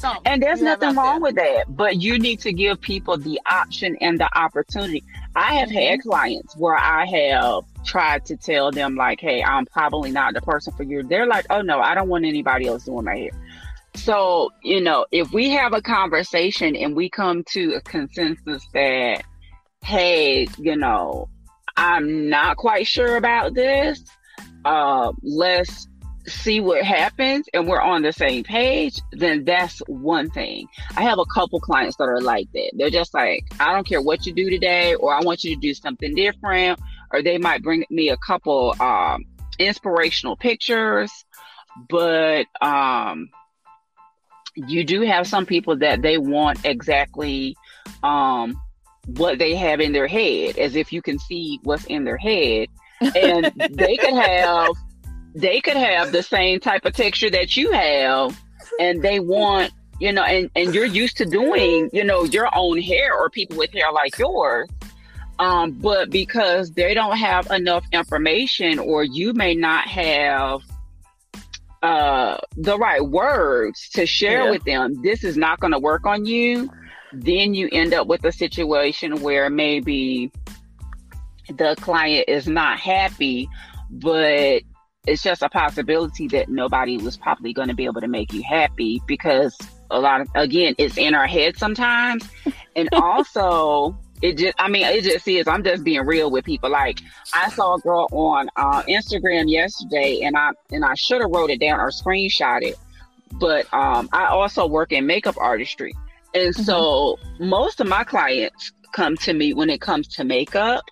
some. 0.00 0.18
And 0.24 0.42
there's 0.42 0.60
you 0.60 0.64
nothing 0.64 0.94
wrong 0.96 1.20
with 1.20 1.36
that, 1.36 1.64
but 1.76 2.00
you 2.00 2.18
need 2.18 2.40
to 2.40 2.52
give 2.52 2.80
people 2.80 3.16
the 3.18 3.40
option 3.50 3.96
and 4.00 4.18
the 4.18 4.28
opportunity. 4.38 5.04
I 5.36 5.54
have 5.54 5.70
had 5.70 6.00
clients 6.00 6.56
where 6.56 6.76
I 6.76 7.04
have 7.06 7.64
tried 7.84 8.24
to 8.26 8.36
tell 8.36 8.70
them, 8.70 8.96
like, 8.96 9.20
hey, 9.20 9.42
I'm 9.42 9.66
probably 9.66 10.10
not 10.10 10.34
the 10.34 10.40
person 10.40 10.72
for 10.72 10.82
you. 10.82 11.02
They're 11.02 11.26
like, 11.26 11.46
oh 11.50 11.60
no, 11.60 11.80
I 11.80 11.94
don't 11.94 12.08
want 12.08 12.24
anybody 12.24 12.66
else 12.66 12.84
doing 12.84 13.04
my 13.04 13.16
hair. 13.16 13.30
So, 13.94 14.52
you 14.62 14.80
know, 14.80 15.06
if 15.10 15.32
we 15.32 15.50
have 15.50 15.72
a 15.72 15.82
conversation 15.82 16.76
and 16.76 16.94
we 16.94 17.10
come 17.10 17.44
to 17.50 17.74
a 17.74 17.80
consensus 17.80 18.64
that, 18.72 19.24
hey, 19.84 20.46
you 20.58 20.76
know, 20.76 21.28
I'm 21.76 22.28
not 22.28 22.56
quite 22.56 22.86
sure 22.86 23.16
about 23.16 23.54
this, 23.54 24.04
uh, 24.64 25.12
let's 25.22 25.88
see 26.26 26.60
what 26.60 26.82
happens 26.82 27.48
and 27.54 27.66
we're 27.66 27.80
on 27.80 28.02
the 28.02 28.12
same 28.12 28.44
page, 28.44 29.00
then 29.12 29.44
that's 29.44 29.80
one 29.86 30.30
thing. 30.30 30.68
I 30.96 31.02
have 31.02 31.18
a 31.18 31.24
couple 31.34 31.60
clients 31.60 31.96
that 31.96 32.04
are 32.04 32.20
like 32.20 32.48
that. 32.52 32.72
They're 32.76 32.90
just 32.90 33.14
like, 33.14 33.44
I 33.58 33.72
don't 33.72 33.86
care 33.86 34.02
what 34.02 34.26
you 34.26 34.32
do 34.32 34.50
today, 34.50 34.94
or 34.94 35.14
I 35.14 35.20
want 35.20 35.44
you 35.44 35.54
to 35.54 35.60
do 35.60 35.74
something 35.74 36.14
different, 36.14 36.80
or 37.12 37.22
they 37.22 37.38
might 37.38 37.62
bring 37.62 37.84
me 37.90 38.10
a 38.10 38.16
couple 38.16 38.74
um, 38.80 39.24
inspirational 39.58 40.36
pictures, 40.36 41.12
but 41.88 42.46
um, 42.60 43.30
you 44.54 44.84
do 44.84 45.02
have 45.02 45.26
some 45.26 45.46
people 45.46 45.76
that 45.78 46.02
they 46.02 46.18
want 46.18 46.64
exactly 46.64 47.56
um, 48.02 48.60
what 49.06 49.38
they 49.38 49.54
have 49.54 49.80
in 49.80 49.92
their 49.92 50.06
head, 50.06 50.58
as 50.58 50.76
if 50.76 50.92
you 50.92 51.02
can 51.02 51.18
see 51.18 51.58
what's 51.62 51.84
in 51.86 52.04
their 52.04 52.18
head, 52.18 52.68
and 53.00 53.52
they 53.70 53.96
could 53.96 54.14
have 54.14 54.68
they 55.34 55.60
could 55.60 55.76
have 55.76 56.12
the 56.12 56.22
same 56.22 56.60
type 56.60 56.84
of 56.84 56.92
texture 56.92 57.30
that 57.30 57.56
you 57.56 57.70
have 57.72 58.38
and 58.78 59.02
they 59.02 59.20
want 59.20 59.72
you 60.00 60.12
know 60.12 60.22
and 60.22 60.50
and 60.56 60.74
you're 60.74 60.84
used 60.84 61.16
to 61.16 61.24
doing 61.26 61.88
you 61.92 62.02
know 62.04 62.24
your 62.24 62.48
own 62.54 62.80
hair 62.80 63.14
or 63.14 63.30
people 63.30 63.56
with 63.56 63.72
hair 63.72 63.92
like 63.92 64.16
yours 64.18 64.68
um 65.38 65.72
but 65.72 66.10
because 66.10 66.70
they 66.72 66.94
don't 66.94 67.16
have 67.16 67.50
enough 67.50 67.84
information 67.92 68.78
or 68.78 69.04
you 69.04 69.32
may 69.32 69.54
not 69.54 69.86
have 69.86 70.60
uh 71.82 72.36
the 72.56 72.76
right 72.78 73.04
words 73.06 73.88
to 73.90 74.06
share 74.06 74.44
Yeah. 74.44 74.50
with 74.50 74.64
them 74.64 75.00
this 75.02 75.24
is 75.24 75.36
not 75.36 75.60
going 75.60 75.72
to 75.72 75.78
work 75.78 76.06
on 76.06 76.26
you 76.26 76.70
then 77.12 77.54
you 77.54 77.68
end 77.72 77.92
up 77.94 78.06
with 78.06 78.24
a 78.24 78.32
situation 78.32 79.20
where 79.20 79.50
maybe 79.50 80.30
the 81.48 81.74
client 81.80 82.26
is 82.28 82.46
not 82.46 82.78
happy 82.78 83.48
but 83.90 84.62
it's 85.06 85.22
just 85.22 85.42
a 85.42 85.48
possibility 85.48 86.28
that 86.28 86.48
nobody 86.48 86.98
was 86.98 87.16
probably 87.16 87.52
going 87.52 87.68
to 87.68 87.74
be 87.74 87.84
able 87.84 88.00
to 88.00 88.08
make 88.08 88.32
you 88.32 88.42
happy 88.42 89.00
because 89.06 89.56
a 89.90 89.98
lot 89.98 90.20
of 90.20 90.28
again 90.34 90.74
it's 90.78 90.98
in 90.98 91.14
our 91.14 91.26
head 91.26 91.56
sometimes. 91.56 92.28
And 92.76 92.88
also 92.92 93.98
it 94.22 94.38
just 94.38 94.54
i 94.60 94.68
mean 94.68 94.86
it 94.86 95.02
just 95.02 95.26
is 95.26 95.48
i'm 95.48 95.64
just 95.64 95.82
being 95.82 96.06
real 96.06 96.30
with 96.30 96.44
people. 96.44 96.70
Like 96.70 97.00
i 97.34 97.50
saw 97.50 97.74
a 97.74 97.80
girl 97.80 98.06
on 98.12 98.48
uh, 98.54 98.82
instagram 98.84 99.50
yesterday 99.50 100.20
and 100.22 100.36
i 100.36 100.50
and 100.70 100.84
i 100.84 100.94
should 100.94 101.20
have 101.20 101.30
wrote 101.30 101.50
it 101.50 101.58
down 101.58 101.80
or 101.80 101.88
screenshot 101.88 102.62
it 102.62 102.76
but 103.40 103.66
um, 103.74 104.08
i 104.12 104.26
also 104.26 104.66
work 104.66 104.92
in 104.92 105.04
makeup 105.04 105.36
artistry. 105.36 105.92
And 106.32 106.54
mm-hmm. 106.54 106.62
so 106.62 107.18
most 107.40 107.80
of 107.80 107.88
my 107.88 108.04
clients 108.04 108.72
come 108.92 109.16
to 109.18 109.32
me 109.32 109.52
when 109.52 109.68
it 109.68 109.80
comes 109.80 110.06
to 110.14 110.24
makeup 110.24 110.84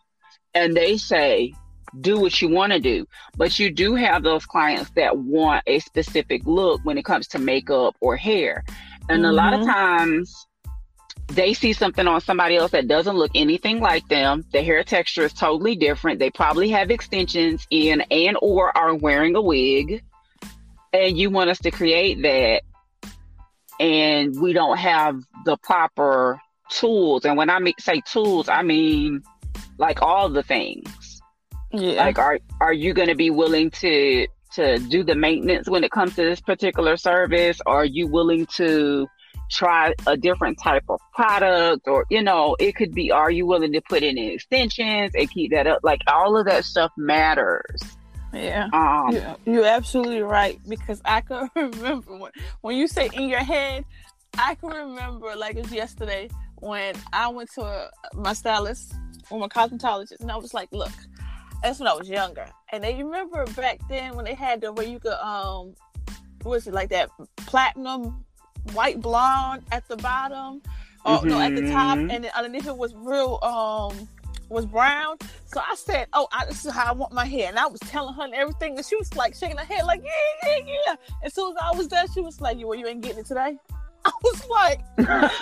and 0.54 0.76
they 0.76 0.96
say 0.96 1.54
do 2.00 2.20
what 2.20 2.40
you 2.40 2.48
want 2.48 2.72
to 2.72 2.80
do. 2.80 3.06
But 3.36 3.58
you 3.58 3.70
do 3.70 3.94
have 3.94 4.22
those 4.22 4.46
clients 4.46 4.90
that 4.90 5.16
want 5.16 5.62
a 5.66 5.78
specific 5.80 6.42
look 6.44 6.80
when 6.84 6.98
it 6.98 7.04
comes 7.04 7.28
to 7.28 7.38
makeup 7.38 7.96
or 8.00 8.16
hair. 8.16 8.64
And 9.08 9.22
mm-hmm. 9.22 9.30
a 9.30 9.32
lot 9.32 9.54
of 9.54 9.60
mm-hmm. 9.60 9.70
times 9.70 10.46
they 11.28 11.52
see 11.52 11.72
something 11.72 12.06
on 12.06 12.20
somebody 12.20 12.56
else 12.56 12.70
that 12.70 12.88
doesn't 12.88 13.16
look 13.16 13.30
anything 13.34 13.80
like 13.80 14.06
them. 14.08 14.44
The 14.52 14.62
hair 14.62 14.82
texture 14.82 15.24
is 15.24 15.32
totally 15.32 15.76
different. 15.76 16.18
They 16.18 16.30
probably 16.30 16.70
have 16.70 16.90
extensions 16.90 17.66
in 17.70 18.00
and 18.10 18.36
or 18.40 18.76
are 18.76 18.94
wearing 18.94 19.36
a 19.36 19.42
wig. 19.42 20.02
And 20.92 21.18
you 21.18 21.30
want 21.30 21.50
us 21.50 21.58
to 21.60 21.70
create 21.70 22.22
that 22.22 22.62
and 23.78 24.40
we 24.40 24.52
don't 24.52 24.78
have 24.78 25.22
the 25.44 25.56
proper 25.58 26.40
tools. 26.70 27.24
And 27.24 27.36
when 27.36 27.50
I 27.50 27.60
say 27.78 28.00
tools, 28.00 28.48
I 28.48 28.62
mean 28.62 29.22
like 29.78 30.02
all 30.02 30.28
the 30.28 30.42
things 30.42 31.07
yeah. 31.72 32.04
Like 32.04 32.18
are 32.18 32.38
are 32.60 32.72
you 32.72 32.94
going 32.94 33.08
to 33.08 33.14
be 33.14 33.30
willing 33.30 33.70
to 33.72 34.26
to 34.54 34.78
do 34.78 35.04
the 35.04 35.14
maintenance 35.14 35.68
when 35.68 35.84
it 35.84 35.90
comes 35.90 36.14
to 36.16 36.22
this 36.22 36.40
particular 36.40 36.96
service? 36.96 37.60
Are 37.66 37.84
you 37.84 38.06
willing 38.06 38.46
to 38.56 39.06
try 39.50 39.94
a 40.06 40.16
different 40.16 40.58
type 40.62 40.84
of 40.88 41.00
product 41.14 41.86
or 41.86 42.06
you 42.10 42.22
know, 42.22 42.56
it 42.58 42.74
could 42.76 42.94
be 42.94 43.10
are 43.10 43.30
you 43.30 43.46
willing 43.46 43.72
to 43.72 43.80
put 43.88 44.02
in 44.02 44.18
extensions 44.18 45.12
and 45.14 45.30
keep 45.30 45.50
that 45.50 45.66
up? 45.66 45.80
Like 45.82 46.02
all 46.06 46.36
of 46.36 46.46
that 46.46 46.64
stuff 46.64 46.92
matters. 46.96 47.82
Yeah, 48.32 48.68
um, 48.74 49.10
yeah, 49.10 49.36
you're 49.46 49.64
absolutely 49.64 50.20
right 50.20 50.60
because 50.68 51.00
I 51.04 51.22
can 51.22 51.50
remember 51.56 52.16
when 52.16 52.32
when 52.60 52.76
you 52.76 52.86
say 52.86 53.08
in 53.14 53.28
your 53.28 53.42
head, 53.42 53.84
I 54.36 54.54
can 54.54 54.68
remember 54.68 55.34
like 55.34 55.56
it 55.56 55.62
was 55.62 55.72
yesterday 55.72 56.28
when 56.56 56.94
I 57.12 57.28
went 57.28 57.50
to 57.54 57.62
a, 57.62 57.90
my 58.14 58.34
stylist 58.34 58.92
or 59.30 59.38
my 59.38 59.48
cosmetologist, 59.48 60.20
and 60.20 60.30
I 60.30 60.36
was 60.36 60.52
like, 60.52 60.68
"Look, 60.72 60.92
that's 61.62 61.78
when 61.78 61.88
I 61.88 61.94
was 61.94 62.08
younger. 62.08 62.46
And 62.72 62.82
they 62.82 62.94
remember 62.94 63.44
back 63.56 63.80
then 63.88 64.14
when 64.16 64.24
they 64.24 64.34
had 64.34 64.60
the 64.60 64.72
where 64.72 64.86
you 64.86 65.00
could 65.00 65.12
um 65.14 65.74
was 66.44 66.66
it 66.66 66.74
like 66.74 66.90
that 66.90 67.10
platinum 67.36 68.24
white 68.72 69.00
blonde 69.00 69.62
at 69.72 69.86
the 69.88 69.96
bottom 69.96 70.62
or 71.04 71.18
mm-hmm. 71.18 71.28
no 71.28 71.40
at 71.40 71.54
the 71.54 71.70
top 71.70 71.98
mm-hmm. 71.98 72.10
and 72.10 72.24
then 72.24 72.30
underneath 72.36 72.66
it 72.66 72.76
was 72.76 72.94
real 72.94 73.38
um 73.42 74.08
was 74.48 74.66
brown. 74.66 75.16
So 75.44 75.60
I 75.60 75.74
said, 75.74 76.08
"Oh, 76.12 76.26
I, 76.32 76.46
this 76.46 76.64
is 76.64 76.72
how 76.72 76.86
I 76.86 76.92
want 76.92 77.12
my 77.12 77.26
hair," 77.26 77.48
and 77.48 77.58
I 77.58 77.66
was 77.66 77.80
telling 77.80 78.14
her 78.14 78.28
everything, 78.34 78.76
and 78.76 78.86
she 78.86 78.96
was 78.96 79.14
like 79.14 79.34
shaking 79.34 79.58
her 79.58 79.64
head, 79.64 79.84
like, 79.84 80.02
"Yeah, 80.02 80.58
yeah, 80.58 80.74
yeah." 80.86 80.94
As 81.22 81.34
soon 81.34 81.52
as 81.52 81.58
I 81.60 81.76
was 81.76 81.88
there, 81.88 82.04
she 82.12 82.20
was 82.20 82.40
like, 82.40 82.58
"You, 82.58 82.66
well, 82.66 82.78
you 82.78 82.86
ain't 82.86 83.02
getting 83.02 83.18
it 83.18 83.26
today." 83.26 83.58
I 84.04 84.12
was 84.22 84.46
like, 84.48 84.80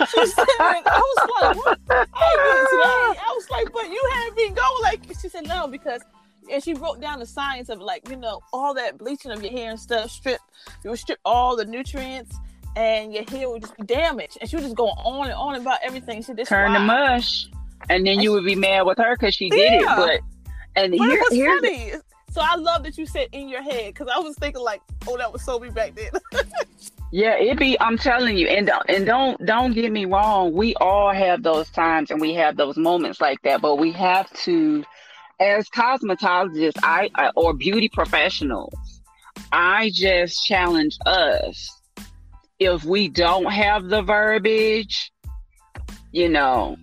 she 0.09 0.25
said, 0.25 0.45
I 0.59 0.81
was 0.83 1.29
like, 1.39 1.55
what? 1.57 1.79
I, 1.89 2.05
I 3.15 3.33
was 3.35 3.49
like, 3.49 3.71
but 3.71 3.87
you 3.87 4.09
had 4.13 4.33
me 4.33 4.49
go. 4.49 4.67
Said, 5.37 5.47
no, 5.47 5.67
because, 5.67 6.01
and 6.51 6.63
she 6.63 6.73
wrote 6.73 6.99
down 6.99 7.19
the 7.19 7.25
science 7.25 7.69
of 7.69 7.79
like, 7.79 8.09
you 8.09 8.15
know, 8.15 8.41
all 8.51 8.73
that 8.73 8.97
bleaching 8.97 9.31
of 9.31 9.43
your 9.43 9.51
hair 9.51 9.69
and 9.69 9.79
stuff, 9.79 10.09
strip, 10.09 10.39
you 10.83 10.89
would 10.89 10.99
strip 10.99 11.19
all 11.25 11.55
the 11.55 11.65
nutrients 11.65 12.35
and 12.75 13.13
your 13.13 13.23
hair 13.29 13.49
would 13.49 13.61
just 13.61 13.77
be 13.77 13.83
damaged. 13.83 14.37
And 14.41 14.49
she 14.49 14.55
would 14.55 14.63
just 14.63 14.75
go 14.75 14.87
on 14.87 15.27
and 15.27 15.35
on 15.35 15.55
about 15.55 15.79
everything. 15.83 16.23
She 16.23 16.33
just 16.33 16.49
turn 16.49 16.73
to 16.73 16.79
mush. 16.79 17.49
And 17.89 18.05
then 18.05 18.13
and 18.13 18.23
you 18.23 18.31
would 18.31 18.45
be 18.45 18.55
mad 18.55 18.83
with 18.83 18.97
her 18.97 19.15
because 19.15 19.35
she 19.35 19.49
did 19.49 19.81
yeah. 19.81 19.93
it. 19.93 19.95
But, 19.95 20.51
and 20.75 20.97
but 20.97 21.07
here, 21.07 21.23
here's 21.29 21.61
funny. 21.61 21.93
So 22.31 22.41
I 22.43 22.55
love 22.55 22.83
that 22.83 22.97
you 22.97 23.05
said 23.05 23.29
in 23.31 23.47
your 23.47 23.61
head 23.61 23.93
because 23.93 24.07
I 24.13 24.19
was 24.19 24.35
thinking 24.37 24.61
like, 24.61 24.81
oh, 25.07 25.17
that 25.17 25.31
was 25.31 25.43
so 25.43 25.59
me 25.59 25.69
back 25.69 25.93
then. 25.95 26.09
Yeah, 27.11 27.35
it 27.35 27.57
be. 27.57 27.79
I'm 27.79 27.97
telling 27.97 28.37
you, 28.37 28.47
and 28.47 28.67
don't 28.67 28.83
and 28.89 29.05
don't 29.05 29.45
don't 29.45 29.73
get 29.73 29.91
me 29.91 30.05
wrong. 30.05 30.51
We 30.51 30.75
all 30.75 31.13
have 31.13 31.41
those 31.41 31.69
times, 31.69 32.11
and 32.11 32.19
we 32.19 32.33
have 32.33 32.57
those 32.57 32.75
moments 32.75 33.21
like 33.21 33.41
that. 33.43 33.61
But 33.61 33.77
we 33.77 33.93
have 33.93 34.31
to, 34.41 34.83
as 35.39 35.69
cosmetologists, 35.69 36.79
I, 36.83 37.09
I 37.15 37.31
or 37.35 37.53
beauty 37.53 37.89
professionals, 37.89 38.73
I 39.51 39.91
just 39.93 40.45
challenge 40.45 40.97
us. 41.05 41.73
If 42.59 42.83
we 42.83 43.07
don't 43.07 43.51
have 43.51 43.87
the 43.87 44.01
verbiage, 44.01 45.11
you 46.11 46.27
know, 46.27 46.77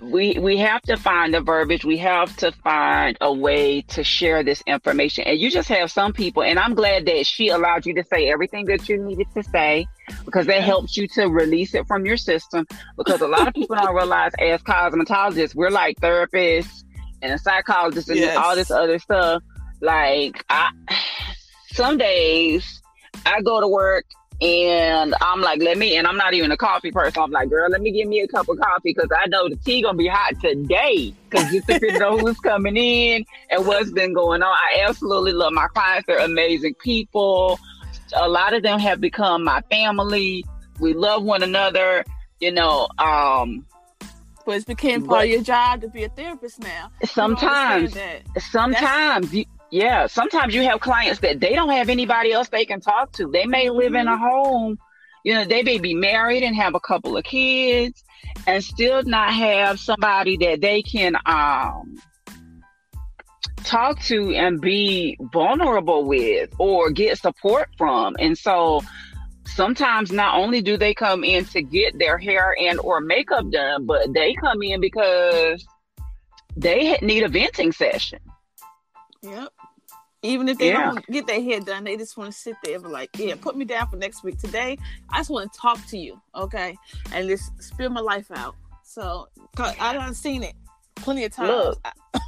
we 0.00 0.38
we 0.38 0.56
have 0.58 0.82
to 0.82 0.96
find 0.96 1.34
the 1.34 1.40
verbiage. 1.40 1.84
We 1.84 1.98
have 1.98 2.34
to 2.38 2.52
find 2.52 3.16
a 3.20 3.32
way 3.32 3.82
to 3.82 4.04
share 4.04 4.42
this 4.42 4.62
information. 4.66 5.24
And 5.24 5.38
you 5.38 5.50
just 5.50 5.68
have 5.68 5.90
some 5.90 6.12
people 6.12 6.42
and 6.42 6.58
i'm 6.58 6.74
glad 6.74 7.06
that 7.06 7.26
she 7.26 7.48
allowed 7.48 7.86
you 7.86 7.94
to 7.94 8.04
say 8.04 8.28
everything 8.28 8.66
that 8.66 8.88
you 8.88 9.02
needed 9.02 9.26
to 9.34 9.42
say 9.42 9.86
because 10.24 10.46
that 10.46 10.62
helps 10.62 10.96
you 10.96 11.06
to 11.08 11.26
release 11.26 11.74
it 11.74 11.86
from 11.86 12.04
your 12.04 12.16
system 12.16 12.66
because 12.96 13.20
a 13.20 13.28
lot 13.28 13.48
of 13.48 13.54
people 13.54 13.76
don't 13.76 13.94
realize 13.94 14.32
as 14.38 14.62
cosmetologists 14.62 15.54
we're 15.54 15.70
like 15.70 15.98
therapists 16.00 16.83
and 17.24 17.40
psychologists 17.40 18.08
and 18.08 18.18
yes. 18.18 18.36
all 18.36 18.54
this 18.54 18.70
other 18.70 18.98
stuff 18.98 19.42
like 19.80 20.44
i 20.50 20.70
some 21.72 21.98
days 21.98 22.80
i 23.26 23.40
go 23.42 23.60
to 23.60 23.68
work 23.68 24.04
and 24.40 25.14
I'm 25.20 25.40
like, 25.40 25.62
let 25.62 25.78
me, 25.78 25.96
and 25.96 26.06
I'm 26.06 26.16
not 26.16 26.34
even 26.34 26.50
a 26.50 26.56
coffee 26.56 26.90
person. 26.90 27.22
I'm 27.22 27.30
like, 27.30 27.48
girl, 27.48 27.70
let 27.70 27.80
me 27.80 27.92
give 27.92 28.08
me 28.08 28.20
a 28.20 28.28
cup 28.28 28.48
of 28.48 28.58
coffee 28.58 28.92
because 28.92 29.08
I 29.16 29.28
know 29.28 29.48
the 29.48 29.56
tea 29.56 29.82
gonna 29.82 29.96
be 29.96 30.08
hot 30.08 30.40
today. 30.40 31.14
Because 31.30 31.50
just 31.50 31.68
to 31.68 31.98
know 31.98 32.18
who's 32.18 32.38
coming 32.40 32.76
in 32.76 33.24
and 33.50 33.66
what's 33.66 33.92
been 33.92 34.12
going 34.12 34.42
on. 34.42 34.52
I 34.52 34.84
absolutely 34.88 35.32
love 35.32 35.52
my 35.52 35.68
clients. 35.68 36.06
They're 36.06 36.18
amazing 36.18 36.74
people. 36.74 37.58
A 38.16 38.28
lot 38.28 38.54
of 38.54 38.62
them 38.62 38.80
have 38.80 39.00
become 39.00 39.44
my 39.44 39.60
family. 39.70 40.44
We 40.80 40.94
love 40.94 41.22
one 41.22 41.42
another. 41.42 42.04
You 42.40 42.52
know, 42.52 42.88
um, 42.98 43.64
but 44.44 44.56
it's 44.56 44.64
became 44.64 45.04
part 45.04 45.24
of 45.24 45.30
your 45.30 45.42
job 45.42 45.80
to 45.82 45.88
be 45.88 46.04
a 46.04 46.08
therapist 46.08 46.60
now. 46.60 46.90
Sometimes, 47.04 47.96
sometimes 48.38 49.32
you, 49.32 49.44
yeah, 49.70 50.06
sometimes 50.06 50.54
you 50.54 50.62
have 50.62 50.80
clients 50.80 51.20
that 51.20 51.40
they 51.40 51.54
don't 51.54 51.70
have 51.70 51.88
anybody 51.88 52.32
else 52.32 52.48
they 52.48 52.64
can 52.64 52.80
talk 52.80 53.12
to. 53.12 53.30
They 53.30 53.46
may 53.46 53.70
live 53.70 53.92
mm-hmm. 53.92 53.96
in 53.96 54.08
a 54.08 54.12
mm-hmm. 54.12 54.22
home, 54.22 54.78
you 55.24 55.34
know, 55.34 55.44
they 55.44 55.62
may 55.62 55.78
be 55.78 55.94
married 55.94 56.42
and 56.42 56.54
have 56.54 56.74
a 56.74 56.80
couple 56.80 57.16
of 57.16 57.24
kids 57.24 58.04
and 58.46 58.62
still 58.62 59.02
not 59.04 59.32
have 59.32 59.80
somebody 59.80 60.36
that 60.36 60.60
they 60.60 60.82
can 60.82 61.16
um 61.26 61.96
talk 63.64 63.98
to 64.02 64.34
and 64.34 64.60
be 64.60 65.16
vulnerable 65.32 66.04
with 66.04 66.50
or 66.58 66.90
get 66.90 67.18
support 67.18 67.68
from. 67.78 68.14
And 68.18 68.36
so 68.36 68.82
sometimes 69.46 70.12
not 70.12 70.36
only 70.36 70.60
do 70.60 70.76
they 70.76 70.94
come 70.94 71.24
in 71.24 71.44
to 71.46 71.62
get 71.62 71.98
their 71.98 72.18
hair 72.18 72.56
and 72.60 72.78
or 72.80 73.00
makeup 73.00 73.50
done, 73.50 73.86
but 73.86 74.12
they 74.12 74.34
come 74.34 74.62
in 74.62 74.80
because 74.80 75.66
they 76.56 76.98
need 77.02 77.22
a 77.22 77.28
venting 77.28 77.72
session. 77.72 78.20
Yep. 79.22 79.48
Even 80.22 80.48
if 80.48 80.58
they 80.58 80.68
yeah. 80.68 80.86
don't 80.86 81.06
get 81.08 81.26
their 81.26 81.42
hair 81.42 81.60
done, 81.60 81.84
they 81.84 81.98
just 81.98 82.16
want 82.16 82.32
to 82.32 82.38
sit 82.38 82.56
there 82.64 82.76
and 82.76 82.84
be 82.84 82.88
like, 82.88 83.10
yeah, 83.18 83.34
put 83.38 83.56
me 83.56 83.64
down 83.66 83.88
for 83.88 83.96
next 83.96 84.24
week. 84.24 84.38
Today, 84.38 84.78
I 85.10 85.18
just 85.18 85.28
want 85.28 85.52
to 85.52 85.58
talk 85.58 85.84
to 85.88 85.98
you, 85.98 86.18
okay? 86.34 86.76
And 87.12 87.28
just 87.28 87.62
spill 87.62 87.90
my 87.90 88.00
life 88.00 88.30
out. 88.30 88.56
So, 88.84 89.28
I 89.58 89.92
done 89.92 90.14
seen 90.14 90.42
it 90.42 90.54
plenty 90.96 91.24
of 91.24 91.32
times. 91.32 91.48
Look, 91.48 91.78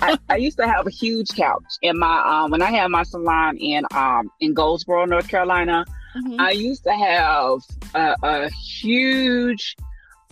I, 0.00 0.18
I, 0.28 0.36
used 0.36 0.58
to 0.58 0.66
have 0.66 0.86
a 0.86 0.90
huge 0.90 1.30
couch 1.30 1.78
in 1.80 1.98
my, 1.98 2.22
um, 2.22 2.50
when 2.50 2.60
I 2.60 2.70
had 2.70 2.88
my 2.88 3.02
salon 3.02 3.56
in, 3.56 3.84
um, 3.94 4.30
in 4.40 4.52
Goldsboro, 4.52 5.06
North 5.06 5.28
Carolina, 5.28 5.86
mm-hmm. 6.16 6.40
I 6.40 6.50
used 6.50 6.84
to 6.84 6.92
have 6.92 7.58
a, 7.94 8.16
a 8.22 8.50
huge, 8.50 9.76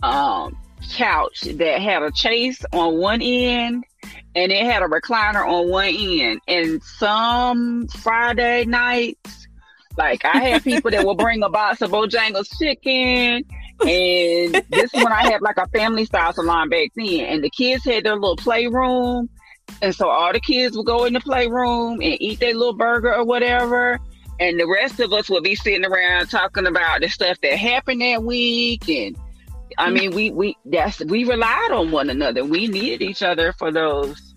um, 0.03 0.57
couch 0.91 1.41
that 1.41 1.81
had 1.81 2.03
a 2.03 2.11
chase 2.11 2.63
on 2.71 2.97
one 2.97 3.21
end 3.21 3.83
and 4.35 4.51
it 4.51 4.65
had 4.65 4.83
a 4.83 4.87
recliner 4.87 5.45
on 5.47 5.69
one 5.69 5.95
end. 5.95 6.41
And 6.47 6.83
some 6.83 7.87
Friday 7.87 8.65
nights, 8.65 9.47
like 9.97 10.25
I 10.25 10.37
had 10.37 10.63
people 10.63 10.91
that 10.91 11.05
would 11.05 11.17
bring 11.17 11.41
a 11.43 11.49
box 11.49 11.81
of 11.81 11.91
Bojangles 11.91 12.49
chicken. 12.57 13.43
And 13.81 14.53
this 14.69 14.93
is 14.93 15.03
when 15.03 15.11
I 15.11 15.23
had 15.23 15.41
like 15.41 15.57
a 15.57 15.67
family 15.67 16.05
style 16.05 16.33
salon 16.33 16.69
back 16.69 16.91
then. 16.95 17.21
And 17.21 17.43
the 17.43 17.49
kids 17.49 17.83
had 17.85 18.03
their 18.03 18.15
little 18.15 18.37
playroom. 18.37 19.29
And 19.81 19.95
so 19.95 20.09
all 20.09 20.31
the 20.31 20.39
kids 20.39 20.77
would 20.77 20.85
go 20.85 21.05
in 21.05 21.13
the 21.13 21.19
playroom 21.19 21.93
and 21.93 22.21
eat 22.21 22.39
their 22.39 22.53
little 22.53 22.75
burger 22.75 23.13
or 23.13 23.23
whatever. 23.23 23.99
And 24.39 24.59
the 24.59 24.67
rest 24.67 24.99
of 24.99 25.13
us 25.13 25.29
will 25.29 25.41
be 25.41 25.55
sitting 25.55 25.85
around 25.85 26.27
talking 26.27 26.67
about 26.67 27.01
the 27.01 27.09
stuff 27.09 27.39
that 27.41 27.57
happened 27.57 28.01
that 28.01 28.23
week 28.23 28.89
and 28.89 29.17
I 29.77 29.89
mean, 29.89 30.11
we 30.11 30.31
we 30.31 30.57
that's 30.65 31.03
we 31.05 31.25
relied 31.25 31.71
on 31.71 31.91
one 31.91 32.09
another. 32.09 32.45
We 32.45 32.67
needed 32.67 33.01
each 33.01 33.21
other 33.21 33.53
for 33.53 33.71
those 33.71 34.33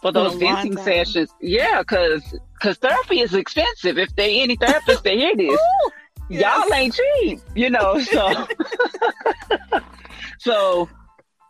for 0.00 0.12
those 0.12 0.34
venting 0.34 0.76
sessions. 0.76 1.30
Yeah, 1.40 1.80
because 1.80 2.22
because 2.54 2.76
therapy 2.78 3.20
is 3.20 3.34
expensive. 3.34 3.98
If 3.98 4.14
they 4.16 4.40
any 4.40 4.56
therapist 4.56 5.02
they 5.02 5.16
hear 5.16 5.36
this, 5.36 5.58
Ooh, 5.58 5.90
yes. 6.28 6.42
y'all 6.42 6.74
ain't 6.74 6.94
cheap, 6.94 7.40
you 7.54 7.70
know. 7.70 8.00
So, 8.00 8.46
so 10.38 10.88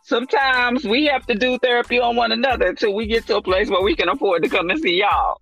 sometimes 0.03 0.83
we 0.83 1.05
have 1.05 1.25
to 1.27 1.35
do 1.35 1.57
therapy 1.59 1.99
on 1.99 2.15
one 2.15 2.31
another 2.31 2.67
until 2.67 2.93
we 2.93 3.05
get 3.05 3.27
to 3.27 3.37
a 3.37 3.41
place 3.41 3.69
where 3.69 3.81
we 3.81 3.95
can 3.95 4.09
afford 4.09 4.43
to 4.43 4.49
come 4.49 4.69
and 4.69 4.79
see 4.79 4.99
y'all. 4.99 5.39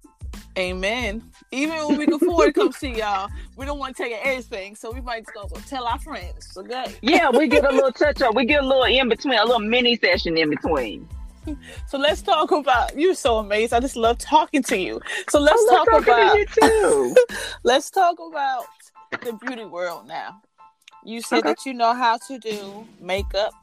Amen. 0.58 1.29
Even 1.52 1.78
when 1.88 1.98
we 1.98 2.06
can 2.06 2.14
afford 2.16 2.48
to 2.48 2.54
come 2.54 2.72
see 2.72 2.98
y'all, 2.98 3.28
we 3.56 3.66
don't 3.66 3.80
want 3.80 3.96
to 3.98 4.04
take 4.04 4.14
everything, 4.24 4.76
so 4.76 4.92
we 4.92 5.02
might 5.02 5.26
just 5.26 5.34
go 5.34 5.60
tell 5.68 5.86
our 5.86 5.98
friends. 6.00 6.56
Okay. 6.56 6.94
Yeah, 7.02 7.30
we 7.32 7.48
get 7.48 7.66
a 7.66 7.72
little 7.72 7.92
touch 7.92 8.22
up. 8.22 8.36
We 8.36 8.46
get 8.46 8.64
a 8.64 8.68
little 8.68 8.84
in 8.84 9.10
between, 9.10 9.38
a 9.40 9.44
little 9.44 9.60
mini 9.60 9.96
session 9.96 10.38
in 10.38 10.50
between. 10.50 11.08
So 11.88 11.98
let's 11.98 12.22
talk 12.22 12.52
about 12.52 12.96
you're 12.98 13.16
so 13.16 13.38
amazing. 13.40 13.76
I 13.78 13.80
just 13.80 13.96
love 13.96 14.20
talking 14.20 14.62
to 14.64 14.78
you. 14.78 15.02
So 15.30 15.40
let's 15.40 15.60
I 15.72 15.74
love 15.74 15.88
talk 15.88 16.04
about 16.04 16.34
to 16.34 16.38
you 16.40 16.46
too. 16.46 17.16
let's 17.64 17.90
talk 17.90 18.18
about 18.20 18.66
the 19.24 19.34
beauty 19.34 19.66
world 19.66 20.08
now. 20.08 20.42
You 21.04 21.22
said 21.22 21.40
Okay. 21.40 21.50
that 21.50 21.66
you 21.66 21.74
know 21.74 21.96
how 21.96 22.18
to 22.28 22.38
do 22.38 22.86
makeup 23.02 23.54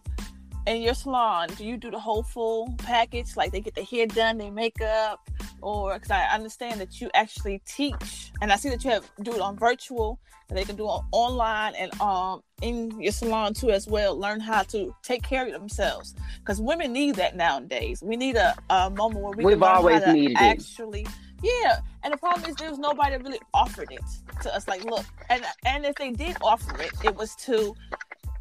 in 0.66 0.82
your 0.82 0.94
salon. 0.94 1.48
Do 1.56 1.64
you 1.64 1.76
do 1.76 1.90
the 1.90 1.98
whole 1.98 2.22
full 2.22 2.74
package? 2.78 3.36
Like 3.36 3.52
they 3.52 3.60
get 3.60 3.74
their 3.74 3.84
hair 3.84 4.06
done, 4.06 4.38
their 4.38 4.50
makeup, 4.50 5.28
or 5.60 5.94
because 5.94 6.10
I 6.10 6.24
understand 6.26 6.80
that 6.80 7.00
you 7.00 7.10
actually 7.14 7.62
teach, 7.66 8.32
and 8.40 8.52
I 8.52 8.56
see 8.56 8.68
that 8.70 8.84
you 8.84 8.90
have 8.90 9.08
do 9.22 9.32
it 9.32 9.40
on 9.40 9.56
virtual. 9.56 10.18
And 10.48 10.56
they 10.56 10.62
can 10.62 10.76
do 10.76 10.84
it 10.84 11.00
online 11.10 11.74
and 11.74 12.00
um 12.00 12.40
in 12.62 13.00
your 13.00 13.10
salon 13.10 13.52
too 13.52 13.70
as 13.70 13.88
well. 13.88 14.16
Learn 14.16 14.38
how 14.38 14.62
to 14.62 14.94
take 15.02 15.24
care 15.24 15.44
of 15.44 15.52
themselves 15.52 16.14
because 16.38 16.60
women 16.60 16.92
need 16.92 17.16
that 17.16 17.34
nowadays. 17.34 18.00
We 18.00 18.16
need 18.16 18.36
a, 18.36 18.54
a 18.70 18.88
moment 18.90 19.24
where 19.24 19.32
we 19.32 19.44
We've 19.44 19.58
can 19.58 19.64
always 19.64 20.04
how 20.04 20.04
to 20.04 20.12
needed 20.12 20.36
it. 20.36 20.40
actually 20.40 21.04
yeah, 21.42 21.80
and 22.02 22.12
the 22.12 22.16
problem 22.16 22.48
is 22.48 22.56
there 22.56 22.70
was 22.70 22.78
nobody 22.78 23.10
that 23.12 23.22
really 23.22 23.40
offered 23.52 23.92
it 23.92 24.02
to 24.42 24.54
us. 24.54 24.66
Like, 24.66 24.84
look, 24.84 25.04
and 25.28 25.44
and 25.66 25.84
if 25.84 25.94
they 25.96 26.10
did 26.10 26.36
offer 26.40 26.80
it, 26.80 26.92
it 27.04 27.14
was 27.14 27.34
to 27.36 27.74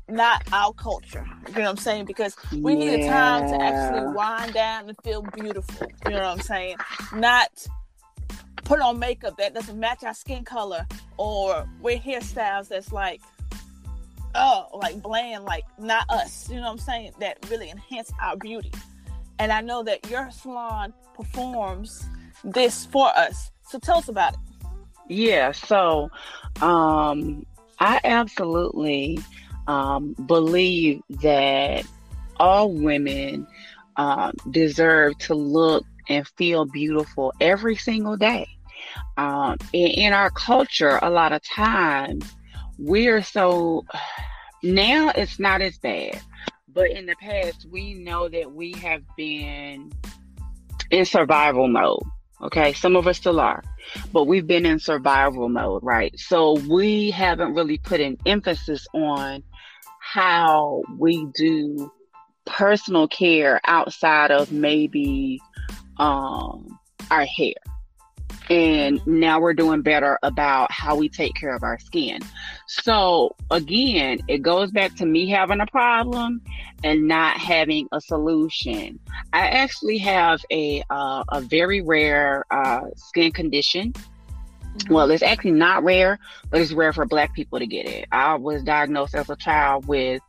not 0.07 0.43
our 0.51 0.73
culture. 0.73 1.25
You 1.47 1.53
know 1.55 1.61
what 1.61 1.69
I'm 1.69 1.77
saying? 1.77 2.05
Because 2.05 2.35
we 2.51 2.75
need 2.75 3.01
a 3.01 3.07
time 3.07 3.49
to 3.49 3.61
actually 3.61 4.13
wind 4.13 4.53
down 4.53 4.89
and 4.89 4.97
feel 5.03 5.21
beautiful. 5.21 5.87
You 6.05 6.11
know 6.11 6.17
what 6.17 6.25
I'm 6.25 6.41
saying? 6.41 6.77
Not 7.13 7.67
put 8.63 8.79
on 8.79 8.97
makeup 8.99 9.37
that 9.37 9.53
doesn't 9.53 9.79
match 9.79 10.03
our 10.03 10.13
skin 10.13 10.43
color 10.43 10.85
or 11.17 11.67
wear 11.81 11.97
hairstyles 11.97 12.67
that's 12.67 12.91
like 12.91 13.21
oh 14.33 14.67
like 14.73 15.01
bland 15.03 15.45
like 15.45 15.63
not 15.77 16.09
us 16.09 16.49
you 16.49 16.55
know 16.55 16.63
what 16.63 16.71
i'm 16.71 16.77
saying 16.79 17.11
that 17.19 17.37
really 17.51 17.69
enhance 17.69 18.11
our 18.19 18.35
beauty 18.35 18.71
and 19.37 19.51
i 19.51 19.61
know 19.61 19.83
that 19.83 20.09
your 20.09 20.31
salon 20.31 20.91
performs 21.13 22.07
this 22.43 22.87
for 22.87 23.07
us 23.15 23.51
so 23.67 23.79
tell 23.79 23.97
us 23.97 24.09
about 24.09 24.33
it 24.33 24.39
Yeah, 25.07 25.51
so 25.51 26.09
um, 26.61 27.45
I 27.79 27.99
absolutely 28.03 29.19
um, 29.67 30.13
believe 30.25 31.01
that 31.21 31.85
all 32.37 32.71
women 32.71 33.47
um, 33.97 34.33
deserve 34.51 35.17
to 35.19 35.35
look 35.35 35.85
and 36.09 36.27
feel 36.37 36.65
beautiful 36.65 37.33
every 37.39 37.75
single 37.75 38.17
day. 38.17 38.47
Um, 39.17 39.57
in, 39.73 39.87
in 39.87 40.13
our 40.13 40.29
culture, 40.29 40.99
a 41.01 41.09
lot 41.09 41.33
of 41.33 41.43
times 41.43 42.31
we're 42.77 43.21
so 43.21 43.85
now 44.63 45.11
it's 45.15 45.39
not 45.39 45.61
as 45.61 45.77
bad, 45.77 46.21
but 46.67 46.91
in 46.91 47.05
the 47.05 47.15
past, 47.15 47.65
we 47.71 47.93
know 47.93 48.27
that 48.29 48.51
we 48.51 48.73
have 48.73 49.01
been 49.15 49.91
in 50.91 51.05
survival 51.05 51.67
mode. 51.67 52.03
Okay, 52.41 52.73
some 52.73 52.95
of 52.95 53.07
us 53.07 53.17
still 53.17 53.39
are 53.39 53.63
but 54.11 54.25
we've 54.25 54.47
been 54.47 54.65
in 54.65 54.79
survival 54.79 55.49
mode, 55.49 55.83
right? 55.83 56.17
So 56.19 56.53
we 56.67 57.11
haven't 57.11 57.53
really 57.53 57.77
put 57.77 57.99
an 58.01 58.17
emphasis 58.25 58.87
on 58.93 59.43
how 60.15 60.81
we 60.97 61.25
do 61.35 61.91
personal 62.45 63.05
care 63.05 63.59
outside 63.67 64.31
of 64.31 64.49
maybe 64.49 65.41
um, 65.97 66.79
our 67.11 67.25
hair. 67.25 67.55
And 68.49 69.05
now 69.05 69.41
we're 69.41 69.55
doing 69.55 69.81
better 69.81 70.17
about 70.23 70.71
how 70.71 70.95
we 70.95 71.09
take 71.09 71.33
care 71.35 71.53
of 71.53 71.63
our 71.63 71.77
skin. 71.79 72.21
So 72.67 73.35
again, 73.51 74.19
it 74.29 74.41
goes 74.41 74.71
back 74.71 74.95
to 74.95 75.05
me 75.05 75.27
having 75.27 75.59
a 75.59 75.67
problem 75.67 76.41
and 76.81 77.09
not 77.09 77.35
having 77.35 77.89
a 77.91 77.99
solution. 77.99 78.99
I 79.33 79.47
actually 79.47 79.97
have 79.97 80.39
a 80.49 80.81
uh, 80.89 81.25
a 81.27 81.41
very 81.41 81.81
rare 81.81 82.45
uh, 82.51 82.83
skin 82.95 83.33
condition. 83.33 83.93
Well, 84.89 85.09
it's 85.11 85.23
actually 85.23 85.51
not 85.51 85.83
rare, 85.83 86.19
but 86.49 86.61
it's 86.61 86.73
rare 86.73 86.93
for 86.93 87.05
Black 87.05 87.33
people 87.33 87.59
to 87.59 87.65
get 87.67 87.87
it. 87.87 88.07
I 88.11 88.35
was 88.35 88.61
diagnosed 88.63 89.15
as 89.15 89.29
a 89.29 89.35
child 89.35 89.87
with 89.87 90.21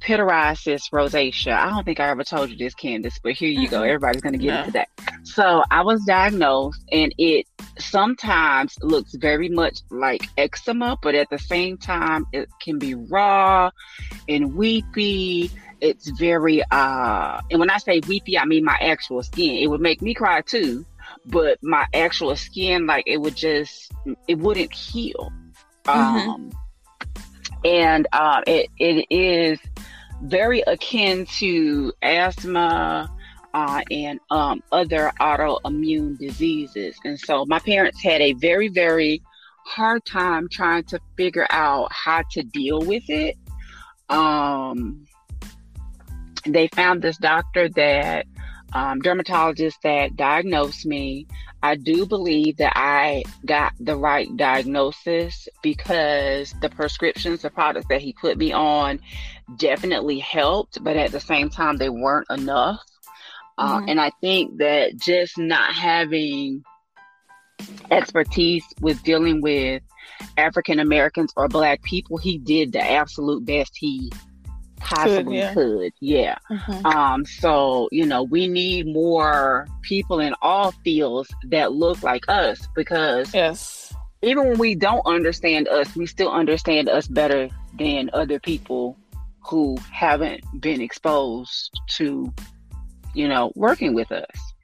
pityriasis 0.00 0.90
rosacea. 0.92 1.54
I 1.56 1.70
don't 1.70 1.84
think 1.84 2.00
I 2.00 2.08
ever 2.10 2.22
told 2.24 2.50
you 2.50 2.56
this, 2.56 2.74
Candace, 2.74 3.18
but 3.22 3.32
here 3.32 3.48
you 3.48 3.68
go. 3.68 3.82
Everybody's 3.82 4.20
going 4.20 4.34
to 4.34 4.38
get 4.38 4.54
No. 4.54 4.60
it 4.60 4.64
today. 4.66 4.84
So 5.22 5.64
I 5.70 5.82
was 5.82 6.04
diagnosed, 6.04 6.82
and 6.92 7.14
it 7.18 7.46
sometimes 7.78 8.76
looks 8.82 9.14
very 9.14 9.48
much 9.48 9.78
like 9.90 10.22
eczema, 10.36 10.98
but 11.02 11.14
at 11.14 11.30
the 11.30 11.38
same 11.38 11.78
time, 11.78 12.26
it 12.32 12.48
can 12.60 12.78
be 12.78 12.94
raw 12.94 13.70
and 14.28 14.54
weepy. 14.54 15.50
It's 15.80 16.08
very, 16.18 16.62
uh, 16.70 17.40
and 17.50 17.58
when 17.58 17.70
I 17.70 17.78
say 17.78 18.00
weepy, 18.06 18.38
I 18.38 18.44
mean 18.44 18.64
my 18.64 18.76
actual 18.80 19.22
skin. 19.22 19.56
It 19.56 19.66
would 19.68 19.80
make 19.80 20.02
me 20.02 20.14
cry 20.14 20.40
too, 20.42 20.84
but 21.26 21.58
my 21.62 21.86
actual 21.94 22.36
skin, 22.36 22.86
like 22.86 23.04
it 23.06 23.20
would 23.20 23.36
just, 23.36 23.92
it 24.28 24.38
wouldn't 24.38 24.72
heal. 24.72 25.32
Mhm. 25.84 25.94
Um, 25.94 26.50
and 27.64 28.06
um, 28.12 28.42
it, 28.46 28.68
it 28.78 29.06
is 29.10 29.58
very 30.22 30.62
akin 30.66 31.26
to 31.26 31.92
asthma 32.02 33.10
uh, 33.54 33.82
and 33.90 34.20
um, 34.30 34.62
other 34.72 35.12
autoimmune 35.20 36.18
diseases. 36.18 36.96
And 37.04 37.18
so 37.18 37.44
my 37.46 37.58
parents 37.58 38.02
had 38.02 38.20
a 38.20 38.32
very, 38.34 38.68
very 38.68 39.22
hard 39.64 40.04
time 40.04 40.48
trying 40.50 40.84
to 40.84 41.00
figure 41.16 41.46
out 41.50 41.90
how 41.92 42.22
to 42.32 42.42
deal 42.42 42.80
with 42.80 43.08
it. 43.08 43.36
Um, 44.10 45.06
they 46.46 46.68
found 46.68 47.00
this 47.00 47.16
doctor 47.16 47.68
that 47.70 48.26
um, 48.74 49.00
dermatologist 49.00 49.80
that 49.82 50.16
diagnosed 50.16 50.84
me. 50.84 51.26
I 51.62 51.76
do 51.76 52.04
believe 52.04 52.58
that 52.58 52.72
I 52.76 53.24
got 53.46 53.72
the 53.80 53.96
right 53.96 54.28
diagnosis 54.36 55.48
because 55.62 56.54
the 56.60 56.68
prescriptions, 56.68 57.42
the 57.42 57.50
products 57.50 57.86
that 57.88 58.02
he 58.02 58.12
put 58.20 58.36
me 58.36 58.52
on, 58.52 59.00
definitely 59.56 60.18
helped, 60.18 60.82
but 60.82 60.96
at 60.96 61.12
the 61.12 61.20
same 61.20 61.48
time, 61.48 61.76
they 61.76 61.88
weren't 61.88 62.28
enough. 62.30 62.80
Uh, 63.56 63.80
Mhm. 63.80 63.90
and 63.90 64.00
I 64.00 64.10
think 64.20 64.58
that 64.58 64.96
just 64.96 65.38
not 65.38 65.72
having 65.72 66.64
expertise 67.90 68.64
with 68.80 69.02
dealing 69.04 69.40
with 69.40 69.82
African 70.36 70.80
Americans 70.80 71.32
or 71.36 71.48
Black 71.48 71.82
people, 71.82 72.18
he 72.18 72.38
did 72.38 72.72
the 72.72 72.82
absolute 72.82 73.44
best 73.44 73.72
he 73.76 74.10
possibly 74.84 75.38
yeah. 75.38 75.54
could. 75.54 75.92
Yeah. 76.00 76.38
Mhm. 76.50 76.84
Um, 76.84 77.24
so, 77.24 77.88
you 77.90 78.06
know, 78.06 78.22
we 78.22 78.48
need 78.48 78.86
more 78.86 79.66
people 79.82 80.20
in 80.20 80.34
all 80.40 80.70
fields 80.84 81.30
that 81.50 81.72
look 81.72 82.02
like 82.02 82.24
us 82.28 82.66
because 82.74 83.32
yes 83.34 83.84
even 84.24 84.48
when 84.48 84.58
we 84.58 84.74
don't 84.74 85.06
understand 85.06 85.68
us, 85.68 85.94
we 85.94 86.06
still 86.06 86.30
understand 86.30 86.88
us 86.88 87.06
better 87.06 87.48
than 87.78 88.10
other 88.12 88.40
people 88.40 88.96
who 89.40 89.76
haven't 89.92 90.42
been 90.60 90.80
exposed 90.80 91.70
to, 91.88 92.32
you 93.12 93.28
know, 93.28 93.52
working 93.54 93.94
with 93.94 94.10
us. 94.10 94.54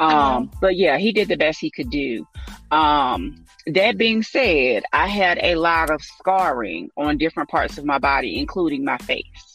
Um, 0.00 0.50
but 0.60 0.76
yeah, 0.76 0.98
he 0.98 1.12
did 1.12 1.28
the 1.28 1.36
best 1.36 1.60
he 1.60 1.70
could 1.70 1.90
do. 1.90 2.26
Um, 2.70 3.44
that 3.66 3.98
being 3.98 4.22
said, 4.22 4.84
I 4.92 5.06
had 5.06 5.38
a 5.42 5.54
lot 5.56 5.90
of 5.90 6.02
scarring 6.02 6.90
on 6.96 7.18
different 7.18 7.50
parts 7.50 7.78
of 7.78 7.84
my 7.84 7.98
body, 7.98 8.38
including 8.38 8.84
my 8.84 8.98
face, 8.98 9.51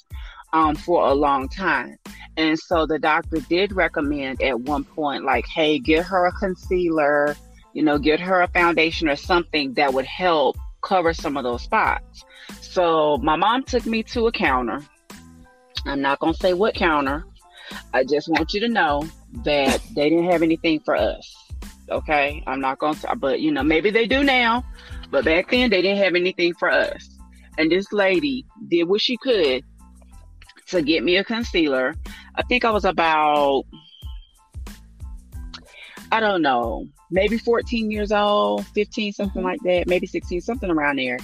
um, 0.54 0.76
for 0.76 1.08
a 1.08 1.14
long 1.14 1.50
time. 1.50 1.98
And 2.38 2.58
so 2.58 2.86
the 2.86 3.00
doctor 3.00 3.38
did 3.50 3.74
recommend 3.74 4.42
at 4.42 4.60
one 4.60 4.84
point, 4.84 5.26
like, 5.26 5.46
hey, 5.48 5.80
get 5.80 6.06
her 6.06 6.26
a 6.28 6.32
concealer, 6.32 7.36
you 7.74 7.84
know, 7.84 7.98
get 7.98 8.20
her 8.20 8.42
a 8.42 8.48
foundation 8.48 9.10
or 9.10 9.16
something 9.16 9.74
that 9.74 9.94
would 9.94 10.06
help 10.06 10.58
cover 10.82 11.14
some 11.14 11.36
of 11.36 11.44
those 11.44 11.64
spots. 11.64 12.24
So 12.62 13.18
my 13.18 13.36
mom 13.36 13.64
took 13.64 13.86
me 13.86 14.04
to 14.04 14.28
a 14.28 14.32
counter. 14.32 14.84
I'm 15.86 16.02
not 16.02 16.20
going 16.20 16.34
to 16.34 16.40
say 16.40 16.54
what 16.54 16.76
counter. 16.76 17.26
I 17.94 18.04
just 18.04 18.30
want 18.30 18.54
you 18.54 18.60
to 18.62 18.70
know 18.70 19.08
that 19.44 19.82
they 19.96 20.10
didn't 20.10 20.30
have 20.32 20.44
anything 20.44 20.80
for 20.82 20.96
us. 20.96 21.36
Okay. 21.90 22.44
I'm 22.46 22.62
not 22.62 22.78
going 22.78 22.96
to, 22.96 23.16
but 23.16 23.42
you 23.42 23.52
know, 23.52 23.64
maybe 23.64 23.90
they 23.90 24.06
do 24.06 24.24
now, 24.24 24.64
but 25.10 25.26
back 25.26 25.50
then 25.50 25.70
they 25.70 25.82
didn't 25.82 26.04
have 26.04 26.16
anything 26.16 26.54
for 26.54 26.70
us. 26.70 27.18
And 27.58 27.72
this 27.72 27.92
lady 27.92 28.46
did 28.68 28.84
what 28.84 29.02
she 29.02 29.18
could 29.18 29.64
to 30.68 30.82
get 30.82 31.04
me 31.04 31.18
a 31.18 31.24
concealer. 31.24 31.96
I 32.36 32.44
think 32.44 32.66
I 32.66 32.72
was 32.72 32.86
about, 32.86 33.64
I 36.12 36.20
don't 36.20 36.42
know, 36.42 36.88
maybe 37.10 37.38
14 37.38 37.92
years 37.92 38.12
old, 38.12 38.66
15, 38.68 39.14
something 39.14 39.44
like 39.44 39.60
that, 39.64 39.88
maybe 39.88 40.08
16, 40.08 40.42
something 40.42 40.70
around 40.70 41.00
there. 41.00 41.20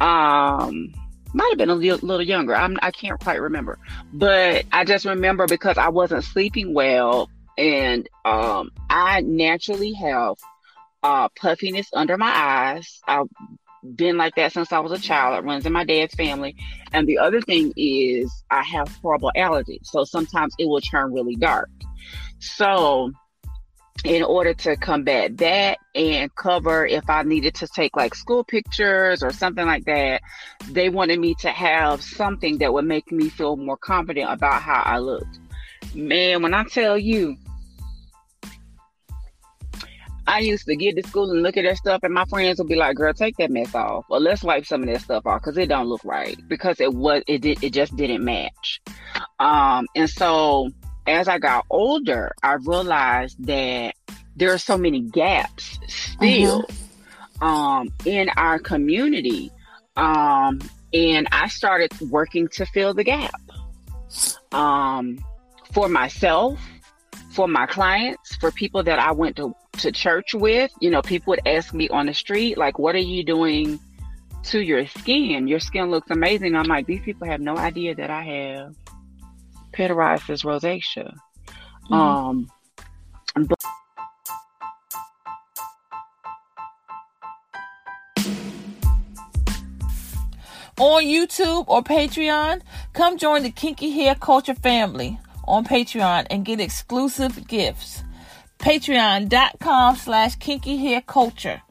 Um, 0.00 0.92
might 1.34 1.50
have 1.50 1.58
been 1.58 1.70
a 1.70 1.74
little, 1.74 2.06
little 2.06 2.26
younger. 2.26 2.54
I'm, 2.54 2.78
I 2.80 2.90
can't 2.90 3.20
quite 3.20 3.40
remember, 3.40 3.78
but 4.12 4.64
I 4.72 4.84
just 4.84 5.04
remember 5.04 5.46
because 5.46 5.76
I 5.76 5.88
wasn't 5.88 6.24
sleeping 6.24 6.72
well, 6.72 7.28
and 7.56 8.08
um, 8.24 8.70
I 8.88 9.20
naturally 9.20 9.92
have 9.94 10.36
uh, 11.02 11.28
puffiness 11.36 11.88
under 11.92 12.16
my 12.16 12.30
eyes. 12.30 13.00
I've 13.06 13.26
been 13.94 14.16
like 14.16 14.34
that 14.36 14.52
since 14.52 14.72
I 14.72 14.78
was 14.78 14.92
a 14.92 14.98
child. 14.98 15.38
It 15.38 15.46
runs 15.46 15.66
in 15.66 15.72
my 15.72 15.84
dad's 15.84 16.14
family. 16.14 16.56
And 16.92 17.06
the 17.06 17.18
other 17.18 17.40
thing 17.40 17.72
is 17.76 18.32
I 18.50 18.62
have 18.62 18.88
horrible 19.02 19.32
allergies. 19.36 19.86
So 19.86 20.04
sometimes 20.04 20.54
it 20.58 20.66
will 20.66 20.80
turn 20.80 21.12
really 21.12 21.36
dark. 21.36 21.70
So 22.38 23.12
in 24.04 24.22
order 24.22 24.54
to 24.54 24.76
combat 24.76 25.36
that 25.38 25.78
and 25.94 26.32
cover 26.36 26.86
if 26.86 27.10
I 27.10 27.22
needed 27.24 27.54
to 27.56 27.66
take 27.66 27.96
like 27.96 28.14
school 28.14 28.44
pictures 28.44 29.22
or 29.22 29.32
something 29.32 29.66
like 29.66 29.84
that, 29.86 30.22
they 30.70 30.88
wanted 30.88 31.18
me 31.18 31.34
to 31.40 31.50
have 31.50 32.02
something 32.02 32.58
that 32.58 32.72
would 32.72 32.84
make 32.84 33.10
me 33.10 33.28
feel 33.28 33.56
more 33.56 33.76
confident 33.76 34.30
about 34.30 34.62
how 34.62 34.82
I 34.84 34.98
looked. 34.98 35.40
Man, 35.94 36.42
when 36.42 36.54
I 36.54 36.64
tell 36.64 36.96
you, 36.96 37.36
I 40.28 40.40
used 40.40 40.66
to 40.66 40.76
get 40.76 40.94
to 40.96 41.02
school 41.08 41.30
and 41.30 41.42
look 41.42 41.56
at 41.56 41.64
that 41.64 41.78
stuff, 41.78 42.02
and 42.02 42.12
my 42.12 42.26
friends 42.26 42.58
would 42.58 42.68
be 42.68 42.76
like, 42.76 42.96
"Girl, 42.96 43.14
take 43.14 43.36
that 43.38 43.50
mess 43.50 43.74
off, 43.74 44.04
or 44.10 44.20
let's 44.20 44.44
wipe 44.44 44.66
some 44.66 44.82
of 44.82 44.88
that 44.88 45.00
stuff 45.00 45.26
off 45.26 45.40
because 45.40 45.56
it 45.56 45.70
don't 45.70 45.86
look 45.86 46.04
right 46.04 46.36
because 46.48 46.80
it 46.80 46.92
was 46.92 47.22
it 47.26 47.40
did 47.40 47.64
it 47.64 47.70
just 47.72 47.96
didn't 47.96 48.22
match." 48.22 48.82
Um, 49.40 49.86
and 49.96 50.08
so 50.08 50.70
as 51.06 51.28
I 51.28 51.38
got 51.38 51.64
older, 51.70 52.32
I 52.42 52.54
realized 52.54 53.42
that 53.46 53.94
there 54.36 54.52
are 54.52 54.58
so 54.58 54.76
many 54.76 55.00
gaps 55.00 55.78
still 55.88 56.68
um, 57.40 57.88
in 58.04 58.28
our 58.36 58.58
community, 58.58 59.50
um, 59.96 60.60
and 60.92 61.26
I 61.32 61.48
started 61.48 61.98
working 62.02 62.48
to 62.48 62.66
fill 62.66 62.92
the 62.92 63.04
gap 63.04 63.40
um, 64.52 65.24
for 65.72 65.88
myself, 65.88 66.60
for 67.38 67.46
my 67.46 67.66
clients, 67.66 68.34
for 68.40 68.50
people 68.50 68.82
that 68.82 68.98
I 68.98 69.12
went 69.12 69.36
to 69.36 69.54
to 69.74 69.92
church 69.92 70.34
with. 70.34 70.72
You 70.80 70.90
know, 70.90 71.02
people 71.02 71.30
would 71.30 71.46
ask 71.46 71.72
me 71.72 71.88
on 71.88 72.06
the 72.06 72.12
street, 72.12 72.58
like, 72.58 72.80
"What 72.80 72.96
are 72.96 73.08
you 73.14 73.22
doing?" 73.22 73.78
To 74.50 74.60
your 74.60 74.84
skin, 74.88 75.46
your 75.46 75.60
skin 75.60 75.88
looks 75.88 76.10
amazing. 76.10 76.56
I'm 76.56 76.66
like, 76.66 76.86
these 76.86 77.02
people 77.02 77.28
have 77.28 77.40
no 77.40 77.56
idea 77.56 77.94
that 77.94 78.10
I 78.10 78.22
have 78.34 78.74
pityriasis 79.72 80.42
rosacea. 80.48 81.14
Mhm. 81.90 81.96
Um, 81.96 82.50
but 83.46 83.62
on 90.78 91.04
YouTube 91.04 91.64
or 91.68 91.82
Patreon, 91.82 92.62
come 92.94 93.16
join 93.16 93.42
the 93.44 93.50
Kinky 93.50 93.90
Hair 93.90 94.16
Culture 94.16 94.54
family 94.54 95.18
on 95.48 95.64
Patreon 95.64 96.26
and 96.30 96.44
get 96.44 96.60
exclusive 96.60 97.46
gifts. 97.48 98.02
Patreon.com 98.58 99.96
slash 99.96 100.36
Kinky 100.36 100.76
Hair 100.76 101.02
Culture 101.02 101.62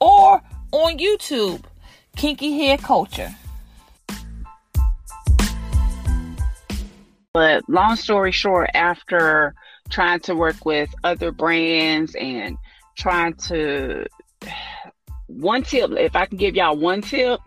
or 0.00 0.42
on 0.72 0.98
YouTube, 0.98 1.62
Kinky 2.16 2.58
Hair 2.58 2.78
Culture. 2.78 3.34
but 7.34 7.68
long 7.68 7.96
story 7.96 8.30
short, 8.30 8.70
after 8.74 9.54
trying 9.90 10.20
to 10.20 10.34
work 10.34 10.64
with 10.64 10.88
other 11.02 11.32
brands 11.32 12.14
and 12.14 12.56
trying 12.96 13.34
to 13.34 14.06
one 15.26 15.64
tip, 15.64 15.90
if 15.90 16.16
I 16.16 16.26
can 16.26 16.38
give 16.38 16.54
y'all 16.54 16.76
one 16.76 17.02
tip, 17.02 17.40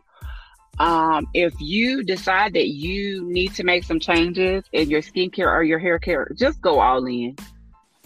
um, 0.79 1.27
if 1.33 1.53
you 1.59 2.03
decide 2.03 2.53
that 2.53 2.67
you 2.67 3.23
need 3.25 3.53
to 3.55 3.63
make 3.63 3.83
some 3.83 3.99
changes 3.99 4.63
in 4.71 4.89
your 4.89 5.01
skincare 5.01 5.47
or 5.47 5.63
your 5.63 5.79
hair 5.79 5.99
care, 5.99 6.31
just 6.35 6.61
go 6.61 6.79
all 6.79 7.05
in. 7.05 7.35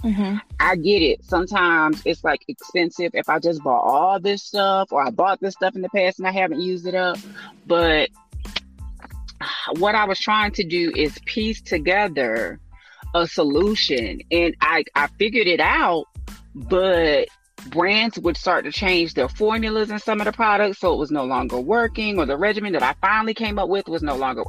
Mm-hmm. 0.03 0.37
I 0.59 0.75
get 0.77 1.01
it. 1.01 1.23
Sometimes 1.23 2.01
it's 2.05 2.23
like 2.23 2.43
expensive 2.47 3.11
if 3.13 3.29
I 3.29 3.39
just 3.39 3.61
bought 3.63 3.83
all 3.83 4.19
this 4.19 4.43
stuff 4.43 4.91
or 4.91 5.05
I 5.05 5.11
bought 5.11 5.39
this 5.41 5.53
stuff 5.53 5.75
in 5.75 5.81
the 5.81 5.89
past 5.89 6.19
and 6.19 6.27
I 6.27 6.31
haven't 6.31 6.61
used 6.61 6.87
it 6.87 6.95
up. 6.95 7.17
But 7.67 8.09
what 9.77 9.93
I 9.93 10.05
was 10.05 10.19
trying 10.19 10.51
to 10.53 10.63
do 10.63 10.91
is 10.95 11.19
piece 11.25 11.61
together 11.61 12.59
a 13.13 13.27
solution 13.27 14.21
and 14.31 14.55
I, 14.61 14.85
I 14.95 15.07
figured 15.19 15.47
it 15.47 15.59
out, 15.59 16.05
but 16.55 17.27
brands 17.69 18.17
would 18.19 18.37
start 18.37 18.65
to 18.65 18.71
change 18.71 19.13
their 19.13 19.29
formulas 19.29 19.89
in 19.89 19.99
some 19.99 20.19
of 20.21 20.25
the 20.25 20.31
products 20.31 20.79
so 20.79 20.93
it 20.93 20.97
was 20.97 21.11
no 21.11 21.25
longer 21.25 21.59
working 21.59 22.17
or 22.17 22.25
the 22.25 22.37
regimen 22.37 22.73
that 22.73 22.83
I 22.83 22.93
finally 23.01 23.33
came 23.33 23.59
up 23.59 23.69
with 23.69 23.87
was 23.87 24.01
no 24.01 24.15
longer 24.15 24.43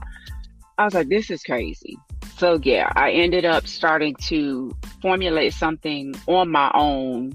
I 0.79 0.85
was 0.87 0.95
like, 0.95 1.09
this 1.09 1.31
is 1.31 1.43
crazy. 1.43 1.97
So 2.39 2.59
yeah, 2.63 2.91
I 2.97 3.13
ended 3.13 3.45
up 3.45 3.67
starting 3.67 4.17
to 4.29 4.75
formulate 5.01 5.53
something 5.53 6.15
on 6.27 6.51
my 6.51 6.71
own 6.75 7.33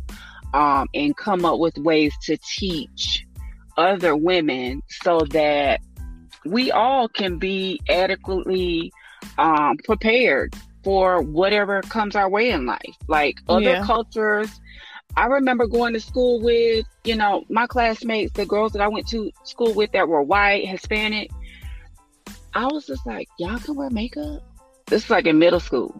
um, 0.53 0.88
and 0.93 1.15
come 1.15 1.45
up 1.45 1.59
with 1.59 1.78
ways 1.78 2.13
to 2.23 2.38
teach 2.38 3.25
other 3.78 4.15
women 4.15 4.82
so 5.03 5.21
that 5.32 5.82
we 6.45 6.71
all 6.71 7.07
can 7.07 7.38
be 7.38 7.80
adequately 7.89 8.91
um, 9.38 9.78
prepared 9.86 10.55
for 10.84 11.21
whatever 11.21 11.82
comes 11.84 12.15
our 12.15 12.30
way 12.30 12.49
in 12.49 12.65
life. 12.65 12.95
Like 13.07 13.38
other 13.47 13.61
Yeah. 13.61 13.84
cultures, 13.86 14.49
I 15.18 15.26
remember 15.26 15.65
going 15.65 15.93
to 15.93 15.99
school 15.99 16.39
with, 16.39 16.86
you 17.03 17.15
know, 17.15 17.43
my 17.49 17.65
classmates, 17.65 18.34
the 18.34 18.45
girls 18.45 18.74
that 18.74 18.84
I 18.84 18.88
went 18.88 19.07
to 19.07 19.32
school 19.45 19.74
with 19.74 19.91
that 19.93 20.07
were 20.07 20.22
white, 20.22 20.68
Hispanic. 20.68 21.32
I 22.53 22.68
was 22.68 22.86
just 22.86 23.03
like, 23.07 23.28
y'all 23.39 23.57
can 23.57 23.74
wear 23.74 23.89
makeup? 23.89 24.43
This 24.86 25.05
is 25.05 25.09
like 25.09 25.26
in 25.26 25.39
middle 25.39 25.59
school. 25.59 25.99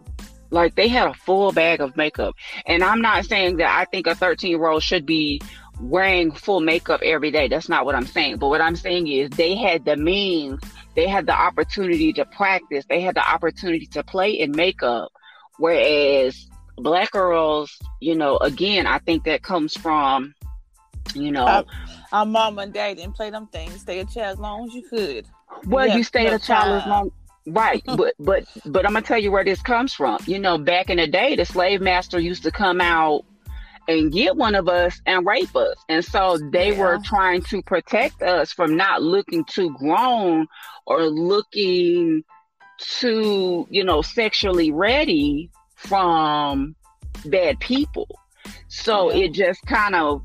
Like 0.50 0.76
they 0.76 0.86
had 0.86 1.08
a 1.08 1.14
full 1.14 1.50
bag 1.50 1.80
of 1.80 1.96
makeup. 1.96 2.36
And 2.64 2.84
I'm 2.84 3.00
not 3.00 3.24
saying 3.24 3.56
that 3.56 3.76
I 3.76 3.86
think 3.86 4.06
a 4.06 4.14
13 4.14 4.50
year 4.50 4.68
old 4.68 4.84
should 4.84 5.04
be 5.04 5.42
wearing 5.80 6.30
full 6.30 6.60
makeup 6.60 7.00
every 7.02 7.32
day. 7.32 7.48
That's 7.48 7.68
not 7.68 7.84
what 7.84 7.96
I'm 7.96 8.06
saying. 8.06 8.36
But 8.36 8.50
what 8.50 8.60
I'm 8.60 8.76
saying 8.76 9.08
is 9.08 9.30
they 9.30 9.56
had 9.56 9.84
the 9.84 9.96
means, 9.96 10.60
they 10.94 11.08
had 11.08 11.26
the 11.26 11.34
opportunity 11.34 12.12
to 12.12 12.24
practice, 12.24 12.84
they 12.88 13.00
had 13.00 13.16
the 13.16 13.28
opportunity 13.28 13.86
to 13.86 14.04
play 14.04 14.30
in 14.30 14.52
makeup. 14.52 15.10
Whereas 15.58 16.48
black 16.82 17.10
girls, 17.12 17.76
you 18.00 18.14
know, 18.14 18.36
again, 18.38 18.86
I 18.86 18.98
think 18.98 19.24
that 19.24 19.42
comes 19.42 19.76
from, 19.76 20.34
you 21.14 21.30
know, 21.30 21.46
Uh, 21.46 21.62
Our 22.12 22.26
mom 22.26 22.58
and 22.58 22.72
dad 22.72 22.96
didn't 22.96 23.14
play 23.14 23.30
them 23.30 23.46
things. 23.48 23.80
Stay 23.80 24.00
a 24.00 24.04
child 24.04 24.34
as 24.34 24.38
long 24.38 24.66
as 24.66 24.74
you 24.74 24.82
could. 24.88 25.26
Well, 25.66 25.86
Yeah, 25.86 25.96
you 25.96 26.04
stayed 26.04 26.32
a 26.32 26.38
child 26.38 26.82
as 26.82 26.86
long, 26.88 27.10
right? 27.46 27.82
but 27.96 28.14
but 28.18 28.44
but 28.66 28.86
I'm 28.86 28.92
gonna 28.92 29.04
tell 29.04 29.18
you 29.18 29.30
where 29.30 29.44
this 29.44 29.60
comes 29.60 29.92
from. 29.92 30.18
You 30.26 30.38
know, 30.38 30.58
back 30.58 30.90
in 30.90 30.96
the 30.96 31.06
day, 31.06 31.36
the 31.36 31.44
slave 31.44 31.80
master 31.80 32.18
used 32.18 32.42
to 32.44 32.50
come 32.50 32.80
out 32.80 33.24
and 33.88 34.12
get 34.12 34.36
one 34.36 34.54
of 34.54 34.68
us 34.68 35.00
and 35.06 35.26
rape 35.26 35.54
us, 35.56 35.76
and 35.88 36.04
so 36.04 36.38
they 36.52 36.72
were 36.72 36.98
trying 37.04 37.42
to 37.42 37.62
protect 37.62 38.22
us 38.22 38.52
from 38.52 38.76
not 38.76 39.02
looking 39.02 39.44
too 39.44 39.74
grown 39.78 40.46
or 40.86 41.04
looking 41.04 42.22
too, 42.78 43.66
you 43.70 43.84
know, 43.84 44.02
sexually 44.02 44.70
ready 44.70 45.50
from 45.78 46.74
bad 47.26 47.58
people. 47.60 48.08
So 48.68 49.10
Yeah. 49.12 49.24
it 49.24 49.32
just 49.32 49.64
kind 49.66 49.94
of 49.94 50.22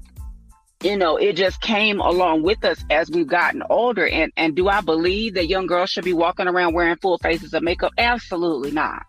you 0.83 0.97
know, 0.97 1.15
it 1.15 1.37
just 1.37 1.61
came 1.61 2.01
along 2.01 2.43
with 2.43 2.65
us 2.65 2.83
as 2.89 3.09
we've 3.09 3.25
gotten 3.27 3.63
older. 3.69 4.05
And 4.05 4.33
and 4.35 4.53
do 4.53 4.67
I 4.67 4.81
believe 4.81 5.33
that 5.35 5.47
young 5.47 5.65
girls 5.65 5.89
should 5.89 6.03
be 6.03 6.11
walking 6.11 6.45
around 6.45 6.73
wearing 6.73 6.97
full 6.97 7.17
faces 7.19 7.53
of 7.53 7.63
makeup? 7.63 7.93
Absolutely 7.97 8.71
not. 8.71 9.03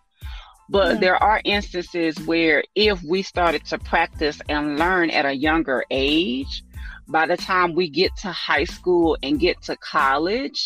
But 0.69 0.93
Yeah. 0.93 0.99
there 1.01 1.23
are 1.23 1.41
instances 1.43 2.17
where 2.25 2.63
if 2.75 3.03
we 3.03 3.21
started 3.23 3.65
to 3.65 3.77
practice 3.77 4.39
and 4.47 4.79
learn 4.79 5.09
at 5.09 5.25
a 5.25 5.33
younger 5.33 5.83
age, 5.91 6.63
by 7.09 7.27
the 7.27 7.35
time 7.35 7.75
we 7.75 7.89
get 7.89 8.15
to 8.21 8.31
high 8.31 8.63
school 8.63 9.17
and 9.21 9.37
get 9.37 9.61
to 9.63 9.75
college, 9.75 10.65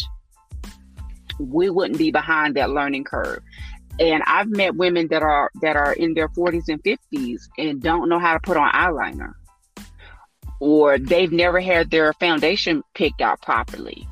we 1.39 1.69
wouldn't 1.71 1.97
be 1.97 2.11
behind 2.11 2.55
that 2.55 2.69
learning 2.69 3.03
curve. 3.05 3.41
And 3.99 4.23
I've 4.25 4.47
met 4.47 4.75
women 4.75 5.07
that 5.09 5.21
are 5.21 5.51
that 5.61 5.75
are 5.75 5.93
in 5.93 6.13
their 6.13 6.29
40s 6.29 6.69
and 6.69 6.81
50s 6.83 7.41
and 7.57 7.81
don't 7.81 8.07
know 8.07 8.19
how 8.19 8.33
to 8.33 8.39
put 8.39 8.55
on 8.55 8.71
eyeliner 8.71 9.33
or 10.59 10.97
they've 10.97 11.31
never 11.31 11.59
had 11.59 11.89
their 11.89 12.13
foundation 12.13 12.83
picked 12.93 13.21
out 13.21 13.41
properly. 13.41 14.07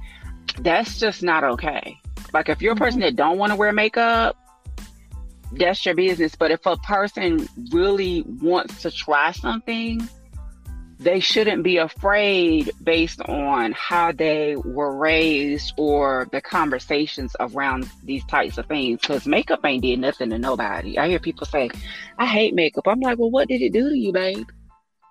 That's 0.59 0.99
just 0.99 1.21
not 1.21 1.43
okay. 1.43 1.97
Like 2.33 2.49
if 2.49 2.61
you're 2.61 2.73
a 2.73 2.75
mm-hmm. 2.75 2.83
person 2.83 2.99
that 3.01 3.15
don't 3.15 3.38
want 3.38 3.51
to 3.51 3.55
wear 3.55 3.71
makeup, 3.73 4.38
that's 5.51 5.85
your 5.85 5.95
business. 5.95 6.35
But 6.35 6.51
if 6.51 6.65
a 6.65 6.77
person 6.77 7.47
really 7.71 8.23
wants 8.41 8.81
to 8.81 8.91
try 8.91 9.31
something, 9.31 10.07
they 11.00 11.20
shouldn't 11.20 11.64
be 11.64 11.78
afraid 11.78 12.72
based 12.84 13.22
on 13.22 13.72
how 13.74 14.12
they 14.12 14.56
were 14.56 14.95
raised 14.95 15.74
or 15.78 16.28
the 16.32 16.41
conversations 16.41 17.36
around 17.39 17.89
these 18.04 18.26
types 18.26 18.58
of 18.58 18.66
things. 18.66 19.00
Because 19.02 19.28
makeup 19.28 19.60
ain't 19.64 19.84
did 19.84 20.00
nothing 20.00 20.32
to 20.32 20.39
nobody. 20.39 20.98
I 20.98 21.08
hear 21.08 21.20
people 21.20 21.45
say, 21.45 21.70
I 22.18 22.26
hate 22.26 22.56
makeup. 22.56 22.88
I'm 22.88 23.00
like, 23.00 23.20
well, 23.20 23.30
what 23.30 23.48
did 23.48 23.62
it 23.62 23.74
do 23.74 23.89
to 23.89 23.98
you, 23.98 24.12
babe? 24.12 24.48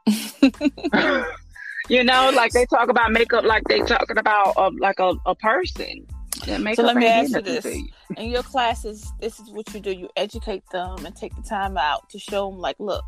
you 1.88 2.02
know, 2.04 2.30
like 2.34 2.52
they 2.52 2.66
talk 2.66 2.88
about 2.88 3.12
makeup 3.12 3.44
like 3.44 3.62
they 3.68 3.80
talking 3.80 4.18
about 4.18 4.54
uh, 4.56 4.70
like 4.78 4.98
a, 4.98 5.14
a 5.26 5.34
person. 5.34 6.06
so 6.44 6.82
let 6.82 6.96
me 6.96 7.06
ask 7.06 7.34
you 7.34 7.42
this: 7.42 7.64
you. 7.64 7.88
in 8.16 8.30
your 8.30 8.42
classes, 8.42 9.12
this 9.20 9.38
is 9.38 9.50
what 9.50 9.72
you 9.72 9.80
do. 9.80 9.92
You 9.92 10.08
educate 10.16 10.64
them 10.72 11.06
and 11.06 11.14
take 11.14 11.34
the 11.36 11.42
time 11.42 11.78
out 11.78 12.08
to 12.10 12.18
show 12.18 12.50
them, 12.50 12.58
like, 12.58 12.76
look, 12.78 13.04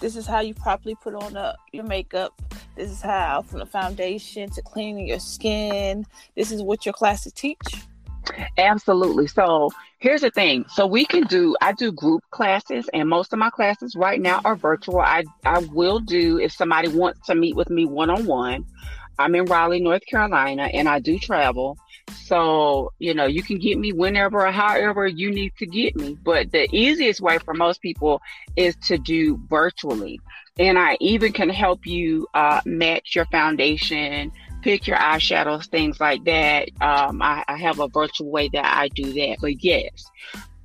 this 0.00 0.16
is 0.16 0.26
how 0.26 0.40
you 0.40 0.54
properly 0.54 0.94
put 0.94 1.14
on 1.14 1.36
a, 1.36 1.56
your 1.72 1.84
makeup. 1.84 2.40
This 2.76 2.90
is 2.90 3.00
how, 3.00 3.42
from 3.42 3.58
the 3.58 3.66
foundation 3.66 4.48
to 4.50 4.62
cleaning 4.62 5.08
your 5.08 5.18
skin. 5.18 6.06
This 6.36 6.52
is 6.52 6.62
what 6.62 6.86
your 6.86 6.92
classes 6.92 7.32
teach. 7.32 7.58
Absolutely. 8.56 9.26
So 9.26 9.70
here's 9.98 10.20
the 10.20 10.30
thing. 10.30 10.64
So 10.68 10.86
we 10.86 11.04
can 11.04 11.24
do 11.24 11.56
I 11.60 11.72
do 11.72 11.90
group 11.92 12.22
classes 12.30 12.88
and 12.92 13.08
most 13.08 13.32
of 13.32 13.38
my 13.38 13.50
classes 13.50 13.96
right 13.96 14.20
now 14.20 14.40
are 14.44 14.56
virtual. 14.56 15.00
I 15.00 15.24
I 15.44 15.60
will 15.72 15.98
do 15.98 16.38
if 16.38 16.52
somebody 16.52 16.88
wants 16.88 17.26
to 17.26 17.34
meet 17.34 17.56
with 17.56 17.70
me 17.70 17.86
one 17.86 18.10
on 18.10 18.26
one. 18.26 18.64
I'm 19.18 19.34
in 19.34 19.46
Raleigh, 19.46 19.80
North 19.80 20.04
Carolina 20.06 20.64
and 20.72 20.88
I 20.88 21.00
do 21.00 21.18
travel. 21.18 21.78
So, 22.10 22.92
you 22.98 23.14
know, 23.14 23.26
you 23.26 23.42
can 23.42 23.58
get 23.58 23.78
me 23.78 23.92
whenever 23.92 24.46
or 24.46 24.52
however 24.52 25.06
you 25.06 25.30
need 25.30 25.52
to 25.58 25.66
get 25.66 25.96
me. 25.96 26.16
But 26.22 26.52
the 26.52 26.68
easiest 26.74 27.20
way 27.20 27.38
for 27.38 27.54
most 27.54 27.80
people 27.80 28.20
is 28.56 28.76
to 28.86 28.98
do 28.98 29.40
virtually. 29.48 30.20
And 30.58 30.78
I 30.78 30.96
even 31.00 31.32
can 31.32 31.48
help 31.48 31.86
you 31.86 32.26
uh, 32.34 32.60
match 32.64 33.14
your 33.14 33.26
foundation, 33.26 34.32
pick 34.62 34.86
your 34.86 34.96
eyeshadows, 34.96 35.66
things 35.66 36.00
like 36.00 36.24
that. 36.24 36.68
Um, 36.80 37.22
I, 37.22 37.44
I 37.46 37.56
have 37.56 37.78
a 37.78 37.88
virtual 37.88 38.30
way 38.30 38.48
that 38.52 38.64
I 38.64 38.88
do 38.88 39.12
that. 39.12 39.38
But 39.40 39.62
yes, 39.62 40.04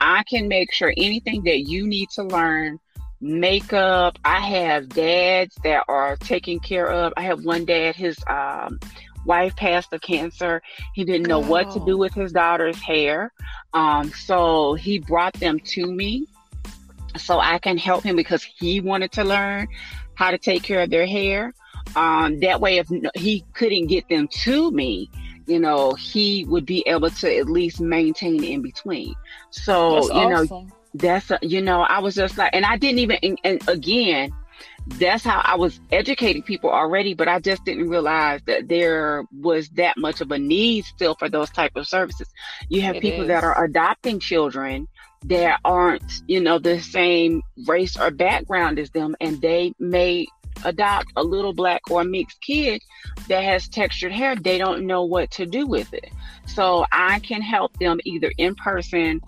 I 0.02 0.24
can 0.24 0.48
make 0.48 0.74
sure 0.74 0.94
anything 0.98 1.44
that 1.44 1.62
you 1.62 1.88
need 1.88 2.10
to 2.16 2.24
learn 2.24 2.80
makeup. 3.22 4.20
I 4.26 4.40
have 4.40 4.90
dads 4.90 5.56
that 5.64 5.86
are 5.88 6.18
taken 6.18 6.60
care 6.60 6.92
of. 6.92 7.14
I 7.16 7.22
have 7.22 7.46
one 7.46 7.66
dad, 7.66 7.96
his 7.96 8.18
um, 8.28 8.80
wife 9.26 9.56
passed 9.56 9.94
of 9.94 10.02
cancer. 10.02 10.62
He 10.94 11.04
didn't 11.04 11.28
know 11.28 11.44
oh. 11.44 11.48
what 11.48 11.72
to 11.72 11.80
do 11.80 11.94
oh. 11.94 11.98
with 11.98 12.14
his 12.14 12.32
daughter's 12.32 12.82
hair. 12.82 13.32
Um, 13.74 14.12
so 14.12 14.74
he 14.74 15.00
brought 15.00 15.34
them 15.34 15.60
to 15.60 15.86
me 15.92 16.28
so 17.18 17.40
I 17.40 17.60
can 17.60 17.78
help 17.78 18.04
him 18.04 18.16
because 18.16 18.44
he 18.44 18.82
wanted 18.82 19.12
to 19.14 19.24
learn 19.24 19.68
how 20.16 20.32
to 20.32 20.38
take 20.38 20.64
care 20.64 20.82
of 20.82 20.90
their 20.90 21.06
hair. 21.06 21.54
Um, 21.96 22.40
that 22.40 22.62
way, 22.62 22.78
if 22.78 22.88
he 23.16 23.46
couldn't 23.54 23.88
get 23.88 24.08
them 24.10 24.28
to 24.44 24.72
me, 24.72 25.10
you 25.46 25.60
know, 25.60 25.94
he 25.94 26.46
would 26.46 26.66
be 26.66 26.84
able 26.88 27.10
to 27.10 27.38
at 27.38 27.48
least 27.48 27.82
maintain 27.82 28.44
in 28.44 28.62
between. 28.62 29.14
So, 29.50 29.96
that's 29.96 30.08
you 30.08 30.14
awesome. 30.14 30.48
know, 30.48 30.68
that's, 30.96 31.32
a, 31.32 31.40
you 31.42 31.62
know, 31.62 31.82
I 31.82 32.00
was 32.00 32.16
just 32.16 32.38
like, 32.38 32.52
and 32.54 32.66
I 32.66 32.78
didn't 32.78 33.00
even, 33.00 33.18
and, 33.22 33.40
and 33.44 33.68
again, 33.68 34.34
that's 34.86 35.24
how 35.24 35.42
I 35.44 35.56
was 35.56 35.80
educating 35.92 36.44
people 36.44 36.70
already, 36.70 37.14
but 37.14 37.28
I 37.28 37.40
just 37.40 37.64
didn't 37.64 37.90
realize 37.90 38.42
that 38.48 38.68
there 38.68 39.24
was 39.32 39.70
that 39.70 39.98
much 39.98 40.22
of 40.22 40.32
a 40.32 40.40
need 40.40 40.86
still 40.86 41.16
for 41.16 41.30
those 41.30 41.50
type 41.50 41.76
of 41.76 41.88
services. 41.88 42.28
You 42.70 42.82
have 42.82 42.98
it 42.98 43.02
people 43.02 43.22
is. 43.22 43.28
that 43.30 43.44
are 43.44 43.64
adopting 43.64 44.20
children 44.20 44.88
that 45.26 45.60
aren't, 45.64 46.04
you 46.28 46.42
know, 46.42 46.60
the 46.60 46.82
same 46.82 47.42
race 47.66 47.98
or 47.98 48.12
background 48.12 48.78
as 48.78 48.90
them, 48.92 49.16
and 49.22 49.42
they 49.42 49.74
may 49.80 50.28
adopt 50.66 51.08
a 51.16 51.24
little 51.24 51.54
black 51.54 51.82
or 51.90 52.04
mixed 52.04 52.42
kid 52.42 52.82
that 53.28 53.44
has 53.44 53.68
textured 53.68 54.12
hair, 54.12 54.36
they 54.36 54.58
don't 54.58 54.86
know 54.86 55.04
what 55.04 55.32
to 55.32 55.46
do 55.46 55.66
with 55.66 55.94
it. 55.94 56.10
So 56.46 56.86
I 56.92 57.20
can 57.20 57.42
help 57.42 57.78
them 57.80 58.00
either 58.04 58.32
in 58.38 58.56
person 58.56 59.22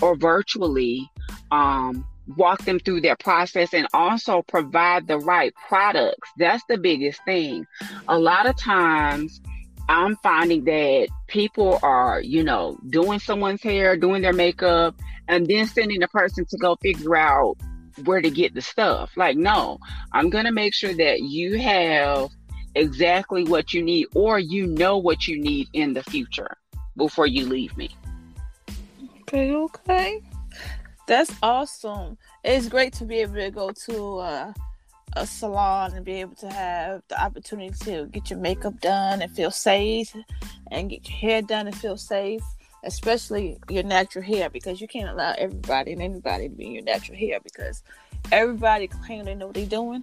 or 0.00 0.16
virtually 0.16 1.10
um, 1.50 2.06
walk 2.36 2.64
them 2.64 2.78
through 2.78 3.00
their 3.00 3.16
process 3.16 3.74
and 3.74 3.86
also 3.92 4.42
provide 4.42 5.06
the 5.06 5.18
right 5.18 5.52
products. 5.68 6.30
That's 6.36 6.62
the 6.68 6.78
biggest 6.78 7.20
thing. 7.24 7.66
A 8.08 8.18
lot 8.18 8.46
of 8.46 8.56
times, 8.56 9.40
I'm 9.88 10.16
finding 10.16 10.64
that 10.64 11.08
people 11.26 11.78
are, 11.82 12.20
you 12.20 12.44
know, 12.44 12.78
doing 12.88 13.18
someone's 13.18 13.62
hair, 13.62 13.96
doing 13.96 14.22
their 14.22 14.32
makeup, 14.32 14.94
and 15.28 15.46
then 15.46 15.66
sending 15.66 16.00
the 16.00 16.08
person 16.08 16.44
to 16.46 16.56
go 16.56 16.76
figure 16.76 17.16
out 17.16 17.56
where 18.04 18.22
to 18.22 18.30
get 18.30 18.54
the 18.54 18.62
stuff. 18.62 19.10
Like, 19.16 19.36
no, 19.36 19.78
I'm 20.12 20.30
going 20.30 20.44
to 20.44 20.52
make 20.52 20.74
sure 20.74 20.94
that 20.94 21.20
you 21.20 21.58
have 21.58 22.30
exactly 22.74 23.44
what 23.44 23.74
you 23.74 23.82
need 23.82 24.06
or 24.14 24.38
you 24.38 24.66
know 24.66 24.96
what 24.96 25.26
you 25.26 25.38
need 25.38 25.68
in 25.72 25.92
the 25.92 26.02
future 26.04 26.56
before 26.96 27.26
you 27.26 27.46
leave 27.46 27.76
me. 27.76 27.90
Okay, 29.22 29.54
okay. 29.54 30.22
That's 31.06 31.34
awesome. 31.42 32.18
It's 32.44 32.68
great 32.68 32.92
to 32.94 33.04
be 33.04 33.18
able 33.18 33.34
to 33.34 33.50
go 33.50 33.70
to 33.86 34.18
uh, 34.18 34.52
a 35.14 35.26
salon 35.26 35.92
and 35.94 36.04
be 36.04 36.20
able 36.20 36.36
to 36.36 36.50
have 36.50 37.02
the 37.08 37.20
opportunity 37.20 37.72
to 37.84 38.06
get 38.06 38.30
your 38.30 38.38
makeup 38.38 38.80
done 38.80 39.22
and 39.22 39.34
feel 39.34 39.50
safe 39.50 40.14
and 40.70 40.90
get 40.90 41.08
your 41.08 41.18
hair 41.18 41.42
done 41.42 41.66
and 41.66 41.76
feel 41.76 41.96
safe 41.96 42.42
especially 42.84 43.58
your 43.68 43.82
natural 43.82 44.24
hair, 44.24 44.50
because 44.50 44.80
you 44.80 44.88
can't 44.88 45.08
allow 45.08 45.34
everybody 45.38 45.92
and 45.92 46.02
anybody 46.02 46.48
to 46.48 46.54
be 46.54 46.66
in 46.66 46.72
your 46.72 46.84
natural 46.84 47.16
hair 47.16 47.38
because 47.40 47.82
everybody 48.30 48.88
claim 48.88 49.24
they 49.24 49.34
know 49.34 49.46
what 49.46 49.54
they're 49.54 49.66
doing. 49.66 50.02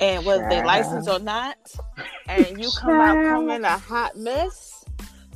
And 0.00 0.24
whether 0.26 0.48
they 0.48 0.62
license 0.64 1.06
or 1.06 1.20
not, 1.20 1.56
and 2.26 2.60
you 2.60 2.68
come 2.76 3.00
out 3.00 3.14
coming 3.26 3.62
a 3.62 3.78
hot 3.78 4.16
mess. 4.16 4.84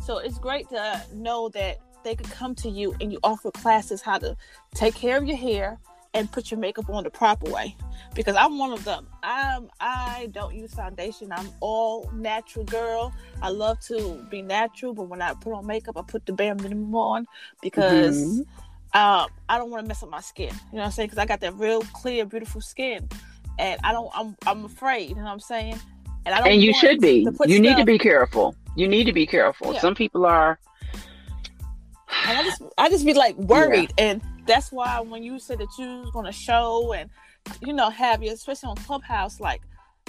So 0.05 0.19
it's 0.19 0.39
great 0.39 0.69
to 0.71 1.01
know 1.15 1.49
that 1.51 1.79
they 2.05 2.15
could 2.15 2.31
come 2.31 2.55
to 2.57 2.69
you 2.69 2.95
and 3.01 3.13
you 3.13 3.19
offer 3.23 3.51
classes 3.51 4.03
how 4.03 4.19
to 4.19 4.37
take 4.75 4.95
care 4.95 5.17
of 5.17 5.27
your 5.27 5.37
hair 5.37 5.79
and 6.15 6.31
put 6.31 6.51
your 6.51 6.59
makeup 6.59 6.89
on 6.91 7.05
the 7.05 7.11
proper 7.11 7.51
way 7.51 7.77
because 8.15 8.35
I'm 8.37 8.59
one 8.59 8.73
of 8.73 8.85
them. 8.85 9.07
I'm 9.23 9.69
I 9.81 10.29
don't 10.33 10.55
use 10.55 10.75
foundation. 10.75 11.31
I'm 11.33 11.49
all 11.61 12.11
natural 12.15 12.65
girl. 12.65 13.13
I 13.43 13.51
love 13.51 13.81
to 13.87 14.27
be 14.31 14.43
natural, 14.43 14.95
but 14.95 15.05
when 15.05 15.21
I 15.23 15.35
put 15.35 15.53
on 15.53 15.67
makeup, 15.67 15.97
I 15.97 16.03
put 16.03 16.27
the 16.27 16.33
bare 16.33 16.55
minimum 16.55 16.95
on 16.95 17.27
because 17.63 18.41
mm-hmm. 18.41 18.99
um, 18.99 19.29
I 19.49 19.59
don't 19.59 19.71
want 19.71 19.85
to 19.85 19.89
mess 19.89 20.03
up 20.03 20.11
my 20.11 20.21
skin. 20.21 20.49
You 20.49 20.53
know 20.53 20.79
what 20.79 20.85
I'm 20.87 20.91
saying? 20.93 21.09
Because 21.09 21.19
I 21.19 21.27
got 21.27 21.41
that 21.41 21.55
real 21.55 21.83
clear, 21.83 22.25
beautiful 22.25 22.61
skin, 22.61 23.09
and 23.59 23.81
I 23.85 23.93
don't. 23.93 24.11
I'm 24.15 24.37
I'm 24.47 24.65
afraid. 24.65 25.11
You 25.11 25.17
know 25.17 25.25
what 25.25 25.33
I'm 25.33 25.41
saying? 25.41 25.79
And 26.27 26.35
I 26.35 26.39
don't. 26.39 26.49
And 26.49 26.63
you 26.63 26.73
should 26.75 27.01
be. 27.01 27.21
You 27.21 27.33
stuff, 27.33 27.47
need 27.49 27.77
to 27.77 27.85
be 27.85 27.99
careful. 27.99 28.57
You 28.77 28.89
need 28.89 29.05
to 29.05 29.13
be 29.13 29.27
careful. 29.27 29.75
Yeah. 29.75 29.81
Some 29.81 29.95
people 29.95 30.25
are. 30.27 30.59
And 32.25 32.37
I 32.37 32.43
just 32.43 32.63
I 32.77 32.89
just 32.91 33.07
be 33.07 33.15
like 33.15 33.37
worried 33.37 33.93
yeah. 33.97 34.11
and 34.11 34.23
that's 34.47 34.73
why 34.73 35.01
when 35.01 35.23
you 35.23 35.39
said 35.39 35.59
that 35.59 35.69
you 35.79 35.87
was 36.01 36.11
gonna 36.11 36.33
show 36.33 36.93
and 36.93 37.11
you 37.61 37.73
know 37.73 37.91
have 37.91 38.23
you 38.23 38.33
especially 38.33 38.69
on 38.69 38.77
Clubhouse, 38.77 39.41
like 39.41 39.63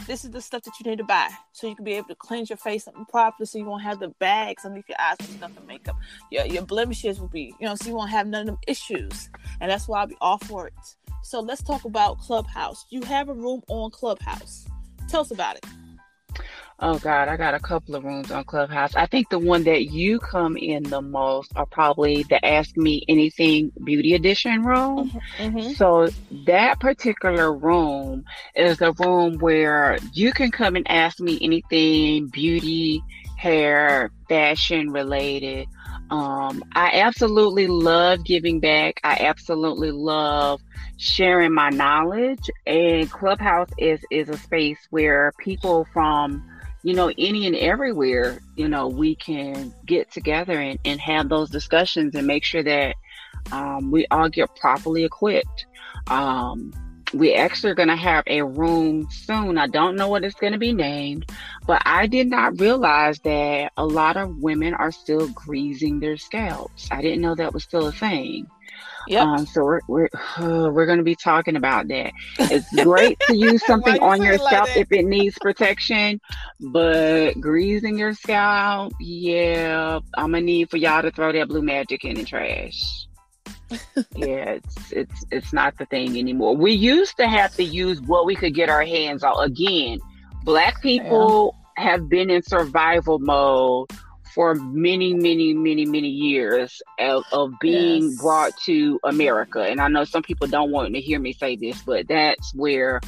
this 0.07 0.23
is 0.23 0.31
the 0.31 0.41
stuff 0.41 0.63
that 0.63 0.71
you 0.79 0.89
need 0.89 0.97
to 0.97 1.03
buy 1.03 1.29
so 1.51 1.67
you 1.67 1.75
can 1.75 1.85
be 1.85 1.93
able 1.93 2.07
to 2.07 2.15
cleanse 2.15 2.49
your 2.49 2.57
face 2.57 2.87
properly 3.09 3.45
so 3.45 3.57
you 3.57 3.65
won't 3.65 3.83
have 3.83 3.99
the 3.99 4.09
bags 4.19 4.65
underneath 4.65 4.89
your 4.89 4.99
eyes 4.99 5.17
with 5.19 5.39
nothing 5.39 5.65
makeup. 5.67 5.95
Your 6.31 6.45
your 6.45 6.63
blemishes 6.63 7.19
will 7.19 7.27
be, 7.27 7.53
you 7.59 7.67
know, 7.67 7.75
so 7.75 7.89
you 7.89 7.95
won't 7.95 8.09
have 8.09 8.27
none 8.27 8.41
of 8.41 8.47
them 8.47 8.57
issues. 8.67 9.29
And 9.61 9.69
that's 9.69 9.87
why 9.87 9.99
I'll 10.01 10.07
be 10.07 10.17
all 10.21 10.39
for 10.39 10.67
it. 10.67 10.73
So 11.23 11.39
let's 11.41 11.61
talk 11.61 11.85
about 11.85 12.19
Clubhouse. 12.19 12.85
You 12.89 13.01
have 13.03 13.29
a 13.29 13.33
room 13.33 13.61
on 13.67 13.91
Clubhouse. 13.91 14.65
Tell 15.07 15.21
us 15.21 15.31
about 15.31 15.57
it. 15.57 15.65
Oh 16.81 16.97
God, 16.97 17.27
I 17.27 17.35
got 17.35 17.55
a 17.55 17.59
couple 17.59 17.95
of 17.95 18.05
rooms 18.05 18.31
on 18.31 18.45
Clubhouse. 18.45 18.95
I 18.95 19.05
think 19.05 19.29
the 19.29 19.39
one 19.39 19.63
that 19.65 19.91
you 19.91 20.17
come 20.19 20.55
in 20.55 20.83
the 20.83 21.01
most 21.01 21.51
are 21.57 21.65
probably 21.65 22.23
the 22.23 22.43
Ask 22.45 22.77
Me 22.77 23.03
Anything 23.09 23.71
Beauty 23.83 24.13
Edition 24.13 24.63
room. 24.63 25.11
Mm-hmm, 25.11 25.57
mm-hmm. 25.57 25.73
So 25.73 26.09
that 26.45 26.79
particular 26.79 27.53
room 27.53 28.23
is 28.55 28.79
a 28.79 28.93
room 28.93 29.39
where 29.39 29.97
you 30.13 30.31
can 30.31 30.51
come 30.51 30.77
and 30.77 30.89
ask 30.89 31.19
me 31.19 31.37
anything 31.41 32.27
beauty, 32.27 33.01
hair, 33.35 34.09
fashion 34.29 34.91
related. 34.91 35.67
Um, 36.11 36.63
I 36.75 36.91
absolutely 36.93 37.67
love 37.67 38.23
giving 38.23 38.61
back. 38.61 39.01
I 39.03 39.17
absolutely 39.19 39.91
love 39.91 40.61
sharing 40.95 41.53
my 41.53 41.69
knowledge. 41.71 42.49
And 42.65 43.11
Clubhouse 43.11 43.69
is 43.77 43.99
is 44.09 44.29
a 44.29 44.37
space 44.37 44.79
where 44.91 45.33
people 45.39 45.85
from 45.93 46.48
you 46.83 46.93
know, 46.93 47.11
any 47.17 47.45
and 47.45 47.55
everywhere, 47.55 48.39
you 48.55 48.67
know, 48.67 48.87
we 48.87 49.15
can 49.15 49.73
get 49.85 50.11
together 50.11 50.59
and, 50.59 50.79
and 50.85 50.99
have 50.99 51.29
those 51.29 51.49
discussions 51.49 52.15
and 52.15 52.25
make 52.25 52.43
sure 52.43 52.63
that 52.63 52.95
um, 53.51 53.91
we 53.91 54.05
all 54.11 54.29
get 54.29 54.55
properly 54.55 55.03
equipped. 55.03 55.65
Um, 56.07 56.73
we 57.13 57.33
actually 57.33 57.71
are 57.71 57.75
going 57.75 57.89
to 57.89 57.95
have 57.95 58.23
a 58.27 58.43
room 58.43 59.07
soon. 59.11 59.57
I 59.57 59.67
don't 59.67 59.95
know 59.95 60.07
what 60.07 60.23
it's 60.23 60.35
going 60.35 60.53
to 60.53 60.59
be 60.59 60.73
named, 60.73 61.31
but 61.65 61.81
I 61.85 62.07
did 62.07 62.29
not 62.29 62.59
realize 62.59 63.19
that 63.21 63.71
a 63.77 63.85
lot 63.85 64.15
of 64.15 64.37
women 64.37 64.73
are 64.73 64.91
still 64.91 65.27
greasing 65.29 65.99
their 65.99 66.17
scalps. 66.17 66.87
I 66.91 67.01
didn't 67.01 67.21
know 67.21 67.35
that 67.35 67.53
was 67.53 67.63
still 67.63 67.87
a 67.87 67.91
thing. 67.91 68.47
Yep. 69.07 69.21
Um, 69.25 69.45
so 69.45 69.63
we're 69.63 69.81
we're 69.87 70.09
uh, 70.37 70.69
we're 70.71 70.85
going 70.85 70.97
to 70.97 71.03
be 71.03 71.15
talking 71.15 71.55
about 71.55 71.87
that. 71.87 72.11
It's 72.39 72.69
great 72.83 73.19
to 73.21 73.35
use 73.37 73.65
something 73.65 73.95
you 73.95 74.01
on 74.01 74.21
your 74.21 74.37
scalp 74.37 74.67
like 74.67 74.77
if 74.77 74.91
it 74.91 75.05
needs 75.05 75.37
protection, 75.39 76.19
but 76.59 77.33
greasing 77.39 77.97
your 77.97 78.13
scalp, 78.13 78.93
yeah, 78.99 79.99
I'm 80.15 80.31
gonna 80.31 80.41
need 80.41 80.69
for 80.69 80.77
y'all 80.77 81.01
to 81.01 81.11
throw 81.11 81.31
that 81.31 81.47
blue 81.47 81.61
magic 81.61 82.05
in 82.05 82.15
the 82.15 82.25
trash. 82.25 83.07
yeah, 84.15 84.57
it's 84.57 84.91
it's 84.91 85.25
it's 85.31 85.53
not 85.53 85.77
the 85.77 85.85
thing 85.85 86.17
anymore. 86.17 86.55
We 86.55 86.73
used 86.73 87.17
to 87.17 87.27
have 87.27 87.55
to 87.55 87.63
use 87.63 88.01
what 88.01 88.25
we 88.25 88.35
could 88.35 88.53
get 88.53 88.69
our 88.69 88.83
hands 88.83 89.23
on. 89.23 89.43
Again, 89.43 89.99
black 90.43 90.81
people 90.81 91.55
yeah. 91.77 91.85
have 91.85 92.09
been 92.09 92.29
in 92.29 92.41
survival 92.41 93.19
mode 93.19 93.89
for 94.39 94.55
many, 94.55 95.13
many, 95.13 95.53
many, 95.53 95.85
many 95.85 96.07
years 96.07 96.81
of, 96.97 97.25
of 97.33 97.51
being 97.59 98.03
yes. 98.03 98.21
brought 98.21 98.55
to 98.55 98.97
America. 99.03 99.61
And 99.61 99.81
I 99.81 99.89
know 99.89 100.05
some 100.05 100.23
people 100.23 100.47
don't 100.47 100.71
want 100.71 100.93
to 100.93 101.01
hear 101.01 101.19
me 101.19 101.33
say 101.33 101.57
this, 101.57 101.81
but 101.81 102.07
that's 102.07 102.55
where 102.55 103.01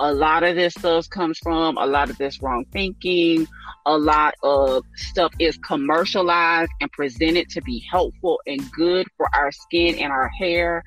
a 0.00 0.12
lot 0.12 0.42
of 0.42 0.56
this 0.56 0.74
stuff 0.74 1.08
comes 1.08 1.38
from. 1.38 1.76
A 1.76 1.86
lot 1.86 2.10
of 2.10 2.18
this 2.18 2.42
wrong 2.42 2.64
thinking, 2.72 3.46
a 3.86 3.96
lot 3.96 4.34
of 4.42 4.84
stuff 4.96 5.32
is 5.38 5.56
commercialized 5.58 6.72
and 6.80 6.90
presented 6.90 7.48
to 7.50 7.62
be 7.62 7.86
helpful 7.88 8.40
and 8.48 8.68
good 8.72 9.06
for 9.16 9.28
our 9.36 9.52
skin 9.52 9.94
and 10.00 10.10
our 10.10 10.30
hair. 10.30 10.82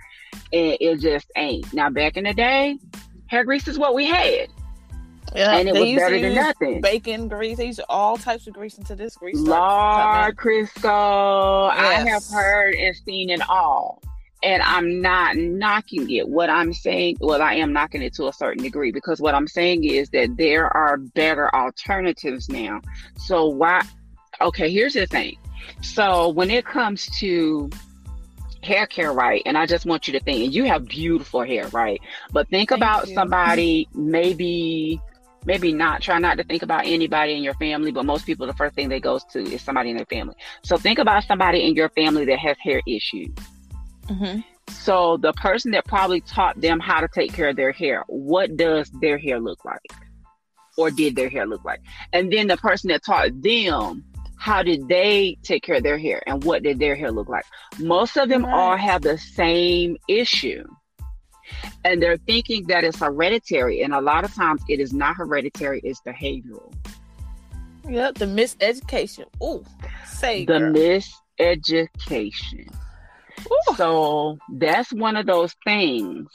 And 0.51 0.75
it 0.81 0.99
just 0.99 1.31
ain't. 1.37 1.73
Now, 1.73 1.89
back 1.89 2.17
in 2.17 2.25
the 2.25 2.33
day, 2.33 2.77
hair 3.27 3.45
grease 3.45 3.69
is 3.69 3.79
what 3.79 3.95
we 3.95 4.07
had. 4.07 4.49
Yeah, 5.33 5.57
and 5.57 5.67
it 5.67 5.73
was 5.73 5.95
better 5.95 6.19
than 6.19 6.35
nothing. 6.35 6.81
Bacon 6.81 7.27
grease. 7.27 7.57
They 7.57 7.67
use 7.67 7.79
all 7.89 8.17
types 8.17 8.47
of 8.47 8.53
grease 8.53 8.77
into 8.77 8.95
this 8.95 9.15
grease. 9.15 9.37
Lord 9.37 10.35
Crisco. 10.37 11.71
Yes. 11.73 11.79
I 11.79 12.09
have 12.09 12.25
heard 12.27 12.75
and 12.75 12.95
seen 12.95 13.29
it 13.29 13.41
all. 13.49 14.01
And 14.43 14.61
I'm 14.61 15.01
not 15.01 15.37
knocking 15.37 16.09
it. 16.11 16.27
What 16.27 16.49
I'm 16.49 16.71
saying, 16.71 17.17
well, 17.19 17.41
I 17.41 17.55
am 17.55 17.73
knocking 17.73 18.03
it 18.03 18.13
to 18.15 18.27
a 18.27 18.33
certain 18.33 18.63
degree 18.63 18.91
because 18.91 19.19
what 19.19 19.33
I'm 19.33 19.47
saying 19.47 19.85
is 19.85 20.09
that 20.11 20.37
there 20.37 20.67
are 20.75 20.97
better 20.97 21.53
alternatives 21.55 22.47
now. 22.47 22.81
So 23.17 23.47
why? 23.47 23.81
Okay, 24.41 24.69
here's 24.69 24.93
the 24.93 25.07
thing. 25.07 25.37
So 25.81 26.29
when 26.29 26.51
it 26.51 26.65
comes 26.65 27.07
to 27.19 27.69
hair 28.65 28.87
care 28.87 29.13
right 29.13 29.43
and 29.45 29.57
i 29.57 29.65
just 29.65 29.85
want 29.85 30.07
you 30.07 30.11
to 30.11 30.19
think 30.19 30.43
and 30.43 30.53
you 30.53 30.63
have 30.63 30.87
beautiful 30.87 31.43
hair 31.43 31.67
right 31.67 32.01
but 32.31 32.49
think 32.49 32.69
Thank 32.69 32.79
about 32.79 33.07
you. 33.07 33.13
somebody 33.13 33.87
maybe 33.93 34.99
maybe 35.45 35.73
not 35.73 36.01
try 36.01 36.19
not 36.19 36.37
to 36.37 36.43
think 36.43 36.63
about 36.63 36.85
anybody 36.85 37.33
in 37.35 37.43
your 37.43 37.53
family, 37.55 37.91
but 37.91 38.05
most 38.05 38.25
people, 38.25 38.47
the 38.47 38.53
first 38.53 38.75
thing 38.75 38.89
they 38.89 38.99
goes 38.99 39.23
to 39.25 39.39
is 39.39 39.61
somebody 39.61 39.91
in 39.91 39.97
their 39.97 40.05
family. 40.05 40.35
So 40.63 40.77
think 40.77 40.99
about 40.99 41.23
somebody 41.23 41.67
in 41.67 41.75
your 41.75 41.89
family 41.89 42.25
that 42.25 42.39
has 42.39 42.57
hair 42.59 42.81
issues. 42.87 43.29
Mm-hmm. 44.07 44.39
So 44.71 45.17
the 45.17 45.33
person 45.33 45.71
that 45.71 45.85
probably 45.85 46.21
taught 46.21 46.59
them 46.59 46.79
how 46.79 46.99
to 46.99 47.07
take 47.07 47.33
care 47.33 47.49
of 47.49 47.55
their 47.55 47.71
hair, 47.71 48.03
what 48.07 48.57
does 48.57 48.89
their 49.01 49.17
hair 49.17 49.39
look 49.39 49.63
like? 49.63 49.79
Or 50.77 50.91
did 50.91 51.15
their 51.15 51.29
hair 51.29 51.45
look 51.45 51.63
like? 51.63 51.81
And 52.11 52.31
then 52.31 52.47
the 52.47 52.57
person 52.57 52.89
that 52.89 53.03
taught 53.05 53.41
them, 53.41 54.03
how 54.37 54.63
did 54.63 54.87
they 54.87 55.37
take 55.43 55.63
care 55.63 55.77
of 55.77 55.83
their 55.83 55.97
hair 55.97 56.21
and 56.27 56.43
what 56.43 56.63
did 56.63 56.79
their 56.79 56.95
hair 56.95 57.11
look 57.11 57.29
like? 57.29 57.45
Most 57.79 58.17
of 58.17 58.27
them 58.29 58.43
right. 58.43 58.53
all 58.53 58.77
have 58.77 59.01
the 59.01 59.17
same 59.17 59.97
issue 60.07 60.65
and 61.83 62.01
they're 62.01 62.17
thinking 62.17 62.63
that 62.67 62.83
it's 62.83 62.99
hereditary 62.99 63.81
and 63.81 63.93
a 63.93 64.01
lot 64.01 64.23
of 64.23 64.33
times 64.33 64.61
it 64.67 64.79
is 64.79 64.93
not 64.93 65.15
hereditary 65.15 65.81
it's 65.83 66.01
behavioral 66.01 66.73
yep 67.87 68.15
the 68.15 68.25
miseducation 68.25 69.25
oh 69.41 69.63
say 70.05 70.45
the 70.45 70.59
girl. 70.59 70.73
miseducation 71.39 72.67
Ooh. 73.51 73.75
so 73.75 74.37
that's 74.53 74.91
one 74.93 75.15
of 75.15 75.25
those 75.25 75.53
things 75.63 76.29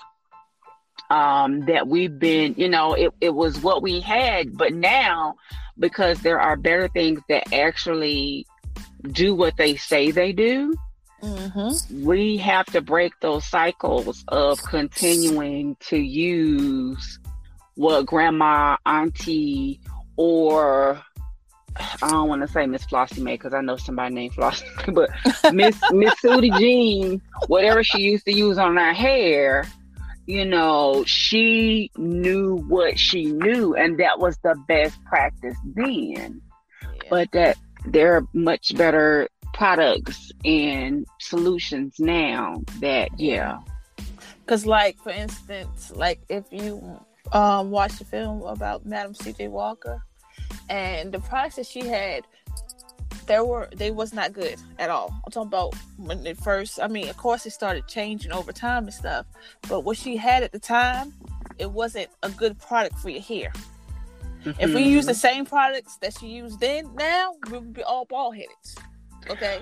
um, 1.11 1.67
that 1.67 1.89
we've 1.89 2.19
been, 2.19 2.55
you 2.57 2.69
know, 2.69 2.95
it, 2.95 3.13
it 3.21 3.35
was 3.35 3.61
what 3.61 3.83
we 3.83 4.01
had, 4.01 4.57
but 4.57 4.73
now 4.73 5.35
because 5.79 6.21
there 6.21 6.41
are 6.41 6.57
better 6.57 6.89
things 6.89 7.21
that 7.29 7.53
actually 7.53 8.47
do 9.11 9.35
what 9.35 9.57
they 9.57 9.77
say 9.77 10.11
they 10.11 10.33
do, 10.33 10.75
Mm-hmm. 11.23 12.05
We 12.05 12.37
have 12.39 12.66
to 12.66 12.81
break 12.81 13.12
those 13.21 13.45
cycles 13.47 14.25
of 14.29 14.62
continuing 14.62 15.77
to 15.89 15.97
use 15.97 17.18
what 17.75 18.07
grandma, 18.07 18.77
auntie, 18.87 19.81
or 20.16 21.03
I 22.03 22.09
don't 22.09 22.29
want 22.29 22.43
to 22.43 22.49
say 22.49 22.66
Miss 22.66 22.85
Flossie 22.85 23.23
made 23.23 23.39
because 23.39 23.55
I 23.55 23.61
know 23.61 23.77
somebody 23.77 24.14
named 24.14 24.35
Flossie, 24.35 24.66
but 24.95 25.11
Miss 25.53 25.79
Miss 25.93 26.14
Sudie 26.21 26.57
Jean, 26.59 27.23
whatever 27.47 27.83
she 27.83 28.01
used 28.01 28.25
to 28.27 28.35
use 28.35 28.59
on 28.59 28.77
her 28.77 28.93
hair, 28.93 29.66
you 30.27 30.45
know, 30.45 31.05
she 31.07 31.91
knew 31.97 32.57
what 32.68 32.99
she 32.99 33.27
knew, 33.27 33.75
and 33.75 33.99
that 33.99 34.18
was 34.18 34.39
the 34.43 34.55
best 34.68 35.03
practice 35.05 35.57
then. 35.75 36.41
Yeah. 36.83 36.89
But 37.09 37.33
that 37.33 37.57
there 37.87 38.16
are 38.16 38.27
much 38.33 38.77
better 38.77 39.29
products 39.61 40.33
and 40.47 41.07
solutions 41.19 41.97
now 41.99 42.63
that 42.79 43.11
yeah 43.19 43.59
because 44.41 44.65
like 44.65 44.97
for 44.97 45.11
instance 45.11 45.93
like 45.95 46.19
if 46.31 46.47
you 46.51 46.99
um 47.33 47.71
watch 47.71 47.93
the 47.99 48.05
film 48.07 48.41
about 48.45 48.87
madam 48.87 49.13
cj 49.13 49.51
walker 49.51 50.03
and 50.71 51.13
the 51.13 51.21
products 51.21 51.57
that 51.57 51.67
she 51.67 51.81
had 51.87 52.25
there 53.27 53.45
were 53.45 53.69
they 53.77 53.91
was 53.91 54.15
not 54.15 54.33
good 54.33 54.57
at 54.79 54.89
all 54.89 55.15
i'm 55.27 55.31
talking 55.31 55.49
about 55.49 55.75
when 55.99 56.27
it 56.27 56.39
first 56.39 56.81
i 56.81 56.89
mean 56.89 57.11
of 57.11 57.17
course 57.19 57.45
it 57.45 57.51
started 57.51 57.87
changing 57.87 58.33
over 58.33 58.55
time 58.55 58.85
and 58.85 58.95
stuff 58.95 59.27
but 59.69 59.81
what 59.81 59.95
she 59.95 60.17
had 60.17 60.43
at 60.43 60.53
the 60.53 60.59
time 60.59 61.13
it 61.59 61.71
wasn't 61.71 62.09
a 62.23 62.31
good 62.31 62.59
product 62.59 62.99
for 62.99 63.11
your 63.11 63.21
hair 63.21 63.53
mm-hmm. 64.43 64.59
if 64.59 64.73
we 64.73 64.81
use 64.85 65.05
the 65.05 65.13
mm-hmm. 65.13 65.19
same 65.19 65.45
products 65.45 65.99
that 65.99 66.17
she 66.19 66.29
used 66.29 66.59
then 66.61 66.89
now 66.95 67.35
we 67.51 67.59
would 67.59 67.75
be 67.75 67.83
all 67.83 68.07
bald 68.07 68.35
headed 68.35 68.57
Okay. 69.29 69.61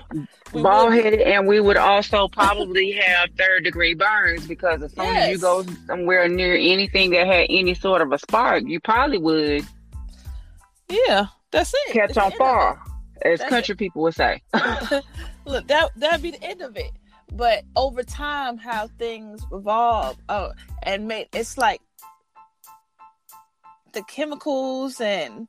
Bald 0.53 0.93
headed, 0.93 1.21
and 1.21 1.47
we 1.47 1.59
would 1.59 1.77
also 1.77 2.27
probably 2.27 2.91
have 2.93 3.29
third 3.37 3.63
degree 3.63 3.93
burns 3.93 4.47
because 4.47 4.81
as 4.81 4.93
soon 4.93 5.05
yes. 5.05 5.25
as 5.25 5.31
you 5.31 5.37
go 5.39 5.65
somewhere 5.85 6.27
near 6.27 6.55
anything 6.55 7.11
that 7.11 7.27
had 7.27 7.47
any 7.49 7.73
sort 7.73 8.01
of 8.01 8.11
a 8.11 8.17
spark, 8.17 8.63
you 8.65 8.79
probably 8.79 9.17
would. 9.17 9.65
Yeah, 10.89 11.27
that's 11.51 11.73
it. 11.73 11.93
Catch 11.93 12.17
on 12.17 12.31
fire, 12.31 12.79
as 13.23 13.39
that's 13.39 13.49
country 13.49 13.73
it. 13.73 13.77
people 13.77 14.01
would 14.03 14.15
say. 14.15 14.41
Look, 15.45 15.67
that 15.67 15.91
that'd 15.95 16.21
be 16.21 16.31
the 16.31 16.43
end 16.43 16.61
of 16.61 16.77
it. 16.77 16.91
But 17.31 17.63
over 17.75 18.01
time, 18.01 18.57
how 18.57 18.87
things 18.97 19.45
evolve, 19.51 20.17
uh, 20.29 20.49
and 20.83 21.07
made 21.07 21.27
it's 21.33 21.57
like 21.57 21.81
the 23.93 24.03
chemicals 24.03 24.99
and 24.99 25.47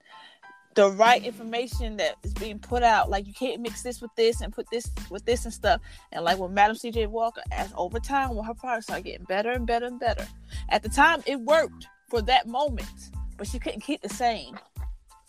the 0.74 0.90
right 0.90 1.24
information 1.24 1.96
that 1.96 2.14
is 2.22 2.32
being 2.34 2.58
put 2.58 2.82
out. 2.82 3.10
Like 3.10 3.26
you 3.26 3.34
can't 3.34 3.60
mix 3.60 3.82
this 3.82 4.00
with 4.00 4.14
this 4.16 4.40
and 4.40 4.52
put 4.52 4.66
this 4.70 4.90
with 5.10 5.24
this 5.24 5.44
and 5.44 5.52
stuff. 5.52 5.80
And 6.12 6.24
like 6.24 6.38
with 6.38 6.52
Madam 6.52 6.76
C.J. 6.76 7.06
Walker, 7.06 7.42
as 7.50 7.72
over 7.76 7.98
time, 7.98 8.34
when 8.34 8.44
her 8.44 8.54
products 8.54 8.90
are 8.90 9.00
getting 9.00 9.24
better 9.24 9.50
and 9.50 9.66
better 9.66 9.86
and 9.86 9.98
better. 9.98 10.26
At 10.68 10.82
the 10.82 10.88
time, 10.88 11.22
it 11.26 11.40
worked 11.40 11.88
for 12.08 12.22
that 12.22 12.46
moment, 12.46 13.10
but 13.36 13.46
she 13.46 13.58
couldn't 13.58 13.80
keep 13.80 14.02
the 14.02 14.08
same 14.08 14.58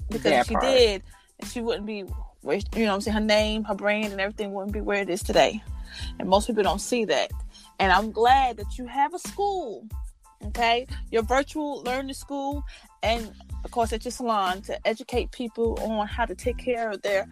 because 0.09 0.23
that 0.23 0.41
if 0.41 0.47
she 0.47 0.53
part. 0.53 0.65
did, 0.65 1.03
she 1.47 1.61
wouldn't 1.61 1.85
be. 1.85 2.05
Where, 2.41 2.59
you 2.75 2.85
know, 2.85 2.95
I'm 2.95 3.01
saying 3.01 3.13
her 3.13 3.21
name, 3.21 3.63
her 3.65 3.75
brand, 3.75 4.11
and 4.11 4.19
everything 4.19 4.53
wouldn't 4.53 4.73
be 4.73 4.81
where 4.81 5.01
it 5.01 5.11
is 5.11 5.21
today. 5.21 5.61
And 6.17 6.27
most 6.27 6.47
people 6.47 6.63
don't 6.63 6.81
see 6.81 7.05
that. 7.05 7.31
And 7.79 7.91
I'm 7.91 8.11
glad 8.11 8.57
that 8.57 8.77
you 8.77 8.87
have 8.87 9.13
a 9.13 9.19
school 9.19 9.87
okay 10.45 10.87
your 11.11 11.21
virtual 11.21 11.83
learning 11.83 12.13
school 12.13 12.63
and 13.03 13.31
of 13.63 13.71
course, 13.71 13.93
at 13.93 14.03
your 14.03 14.11
salon 14.11 14.61
to 14.63 14.87
educate 14.87 15.31
people 15.31 15.77
on 15.81 16.07
how 16.07 16.25
to 16.25 16.35
take 16.35 16.57
care 16.57 16.89
of 16.89 17.01
their 17.01 17.27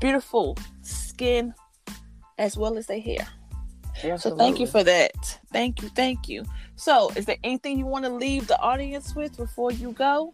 beautiful 0.00 0.56
skin 0.82 1.54
as 2.38 2.56
well 2.56 2.76
as 2.76 2.86
their 2.86 3.00
hair. 3.00 3.26
Absolutely. 3.96 4.18
So 4.18 4.36
thank 4.36 4.60
you 4.60 4.66
for 4.66 4.84
that. 4.84 5.40
Thank 5.52 5.82
you, 5.82 5.88
thank 5.90 6.28
you. 6.28 6.44
So, 6.76 7.10
is 7.16 7.26
there 7.26 7.36
anything 7.44 7.78
you 7.78 7.86
want 7.86 8.04
to 8.06 8.10
leave 8.10 8.46
the 8.46 8.58
audience 8.58 9.14
with 9.14 9.36
before 9.36 9.72
you 9.72 9.92
go? 9.92 10.32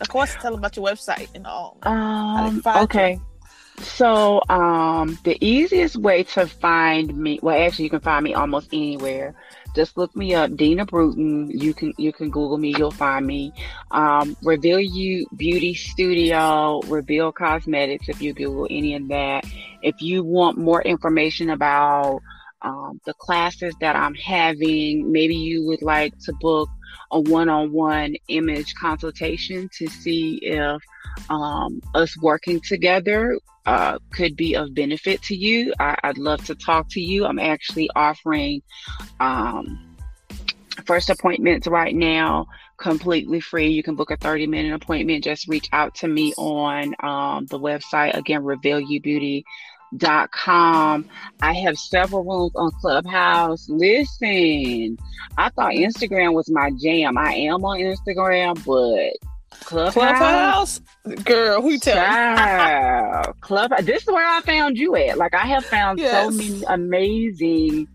Of 0.00 0.08
course, 0.08 0.34
tell 0.34 0.52
them 0.52 0.58
about 0.60 0.76
your 0.76 0.86
website 0.86 1.28
and 1.34 1.46
all. 1.46 1.78
Um, 1.82 2.62
okay. 2.64 3.14
You. 3.14 3.84
So, 3.84 4.42
um, 4.48 5.18
the 5.24 5.36
easiest 5.44 5.96
way 5.96 6.22
to 6.24 6.46
find 6.46 7.16
me, 7.16 7.40
well, 7.42 7.60
actually, 7.60 7.84
you 7.84 7.90
can 7.90 8.00
find 8.00 8.24
me 8.24 8.34
almost 8.34 8.68
anywhere. 8.72 9.34
Just 9.76 9.98
look 9.98 10.16
me 10.16 10.34
up, 10.34 10.56
Dina 10.56 10.86
Bruton. 10.86 11.50
You 11.50 11.74
can 11.74 11.92
you 11.98 12.10
can 12.10 12.30
Google 12.30 12.56
me, 12.56 12.74
you'll 12.78 12.90
find 12.90 13.26
me. 13.26 13.52
Um, 13.90 14.34
Reveal 14.42 14.80
You 14.80 15.26
Beauty 15.36 15.74
Studio, 15.74 16.80
Reveal 16.86 17.30
Cosmetics. 17.30 18.08
If 18.08 18.22
you 18.22 18.32
Google 18.32 18.66
any 18.70 18.94
of 18.94 19.06
that, 19.08 19.44
if 19.82 20.00
you 20.00 20.24
want 20.24 20.56
more 20.56 20.80
information 20.80 21.50
about 21.50 22.22
um, 22.62 23.02
the 23.04 23.12
classes 23.18 23.74
that 23.82 23.96
I'm 23.96 24.14
having, 24.14 25.12
maybe 25.12 25.36
you 25.36 25.66
would 25.66 25.82
like 25.82 26.18
to 26.20 26.32
book 26.40 26.70
a 27.10 27.20
one-on-one 27.20 28.16
image 28.28 28.74
consultation 28.76 29.68
to 29.76 29.88
see 29.88 30.36
if 30.36 30.80
um, 31.28 31.82
us 31.94 32.16
working 32.22 32.60
together 32.60 33.38
uh, 33.66 33.98
could 34.12 34.36
be 34.36 34.54
of 34.54 34.74
benefit 34.74 35.22
to 35.22 35.36
you. 35.36 35.72
I, 35.78 35.96
would 36.04 36.18
love 36.18 36.44
to 36.46 36.54
talk 36.54 36.88
to 36.90 37.00
you. 37.00 37.26
I'm 37.26 37.38
actually 37.38 37.90
offering 37.94 38.62
um, 39.20 39.96
first 40.86 41.10
appointments 41.10 41.66
right 41.66 41.94
now 41.94 42.46
completely 42.78 43.40
free. 43.40 43.68
You 43.68 43.82
can 43.82 43.96
book 43.96 44.10
a 44.10 44.16
30 44.16 44.46
minute 44.46 44.74
appointment. 44.74 45.24
Just 45.24 45.48
reach 45.48 45.68
out 45.72 45.94
to 45.96 46.08
me 46.08 46.32
on 46.36 46.94
um, 47.00 47.46
the 47.46 47.58
website 47.58 48.14
again, 48.14 48.42
revealyoubeauty.com. 48.42 51.04
I 51.40 51.52
have 51.52 51.78
several 51.78 52.24
rooms 52.24 52.52
on 52.54 52.70
Clubhouse. 52.80 53.68
Listen, 53.68 54.98
I 55.36 55.50
thought 55.50 55.72
Instagram 55.72 56.32
was 56.34 56.48
my 56.50 56.70
jam. 56.80 57.18
I 57.18 57.32
am 57.32 57.64
on 57.64 57.78
Instagram, 57.78 58.64
but 58.64 59.16
Clubhouse, 59.60 59.94
Clubhouse, 59.94 60.80
girl, 61.24 61.62
who 61.62 61.70
you 61.70 61.78
tell? 61.78 61.94
Child, 61.94 63.40
Club. 63.40 63.72
This 63.82 64.02
is 64.02 64.08
where 64.08 64.26
I 64.26 64.40
found 64.42 64.78
you 64.78 64.96
at. 64.96 65.18
Like 65.18 65.34
I 65.34 65.46
have 65.46 65.64
found 65.64 66.00
so 66.00 66.30
many 66.30 66.62
amazing, 66.68 67.88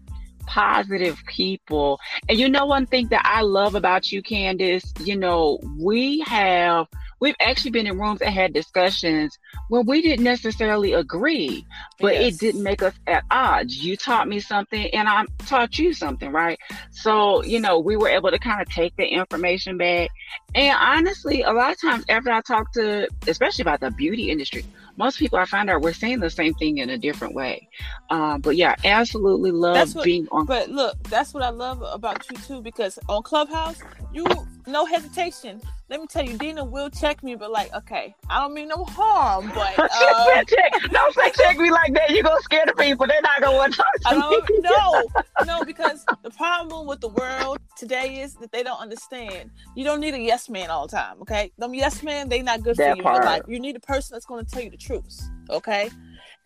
positive 0.46 1.18
people. 1.28 2.00
And 2.28 2.40
you 2.40 2.50
know 2.50 2.66
one 2.66 2.86
thing 2.86 3.08
that 3.08 3.22
I 3.26 3.42
love 3.42 3.76
about 3.76 4.12
you, 4.12 4.22
Candace. 4.22 4.94
You 5.00 5.18
know 5.18 5.60
we 5.78 6.20
have 6.22 6.88
we've 7.22 7.36
actually 7.40 7.72
been 7.72 7.88
in 7.88 7.98
rooms 7.98 8.22
and 8.22 8.34
had 8.34 8.52
discussions 8.52 9.38
where 9.70 9.82
we 9.84 10.02
didn't 10.02 10.26
necessarily 10.26 10.94
agree, 10.94 11.66
but 12.00 12.16
Yes. 12.16 12.34
it 12.34 12.40
didn't 12.40 12.64
make 12.64 12.82
us 12.82 12.94
at 13.08 13.24
odds. 13.32 13.78
You 13.78 13.96
taught 13.96 14.28
me 14.28 14.40
something, 14.42 14.88
and 14.94 15.08
I 15.08 15.26
taught 15.48 15.78
you 15.78 15.94
something, 15.94 16.32
right? 16.32 16.60
So 16.92 17.44
you 17.44 17.60
know 17.60 17.80
we 17.80 17.96
were 17.96 18.10
able 18.10 18.32
to 18.32 18.40
kind 18.40 18.62
of 18.62 18.68
take 18.70 18.96
the 18.98 19.06
information 19.06 19.78
back. 19.78 20.10
And 20.56 20.76
honestly, 20.78 21.44
a 21.44 21.52
lot 21.54 21.72
of 21.72 21.80
times 21.80 22.04
after 22.10 22.32
I 22.32 22.42
talk 22.42 22.74
to, 22.74 23.08
especially 23.28 23.62
about 23.62 23.80
the 23.80 23.92
beauty 23.92 24.30
industry, 24.32 24.66
most 24.98 25.18
people 25.20 25.40
I 25.40 25.46
find 25.46 25.70
out 25.70 25.82
we're 25.82 25.94
saying 25.94 26.20
the 26.20 26.30
same 26.30 26.54
thing 26.56 26.80
in 26.80 26.90
a 26.90 26.98
different 26.98 27.34
way. 27.34 27.68
Um, 28.10 28.42
but 28.42 28.56
yeah, 28.58 28.76
absolutely 28.84 29.52
love 29.52 29.96
what- 29.96 30.04
being 30.04 30.28
on. 30.32 30.46
But 30.46 30.70
look, 30.70 31.02
that's 31.04 31.34
what 31.34 31.44
I 31.44 31.50
love 31.50 31.82
about 31.84 32.26
you 32.30 32.38
too, 32.38 32.62
because 32.62 32.98
on 33.08 33.24
Clubhouse, 33.24 33.80
you 34.12 34.26
no 34.68 34.86
hesitation. 34.86 35.62
Let 35.92 36.00
me 36.00 36.08
tell 36.08 36.24
you, 36.24 36.38
Dina 36.38 36.64
will 36.64 36.90
check 36.90 37.22
me, 37.22 37.36
but 37.36 37.52
like, 37.52 37.76
okay, 37.76 38.16
I 38.30 38.40
don't 38.40 38.54
mean 38.54 38.70
no 38.70 38.86
harm, 38.86 39.52
but 39.54 39.78
uh, 39.94 40.44
check. 40.46 40.72
Don't 40.90 41.14
fact 41.14 41.36
check 41.38 41.58
me 41.58 41.70
like 41.70 41.94
that. 41.96 42.12
You're 42.12 42.24
gonna 42.24 42.40
scare 42.44 42.66
the 42.66 42.74
people. 42.76 43.08
They're 43.08 43.22
not 43.22 43.42
gonna 43.42 43.58
want 43.58 43.74
to 43.74 43.78
talk 43.80 43.94
to 43.96 44.08
I 44.08 44.14
me. 44.14 44.20
don't 44.22 44.64
no, 44.64 45.08
no, 45.46 45.66
because 45.66 46.06
the 46.24 46.30
problem 46.30 46.88
with 46.88 47.02
the 47.02 47.10
world 47.10 47.58
today 47.78 48.22
is 48.22 48.36
that 48.36 48.54
they 48.54 48.64
don't 48.64 48.80
understand. 48.80 49.52
You 49.76 49.84
don't 49.84 50.00
need 50.00 50.14
a 50.14 50.20
yes 50.20 50.48
man 50.48 50.70
all 50.70 50.88
the 50.88 50.96
time, 50.96 51.22
okay? 51.24 51.52
Them 51.58 51.74
yes 51.74 52.02
men, 52.04 52.30
they 52.30 52.42
not 52.42 52.64
good 52.64 52.78
That 52.78 52.92
for 52.92 52.96
you 52.96 53.02
in 53.02 53.04
your 53.04 53.04
part. 53.04 53.26
life. 53.26 53.44
You 53.50 53.60
need 53.60 53.76
a 53.76 53.82
person 53.82 54.16
that's 54.16 54.26
going 54.26 54.46
to 54.46 54.50
tell 54.50 54.64
you 54.64 54.70
the 54.70 54.78
truth, 54.78 55.20
okay? 55.50 55.90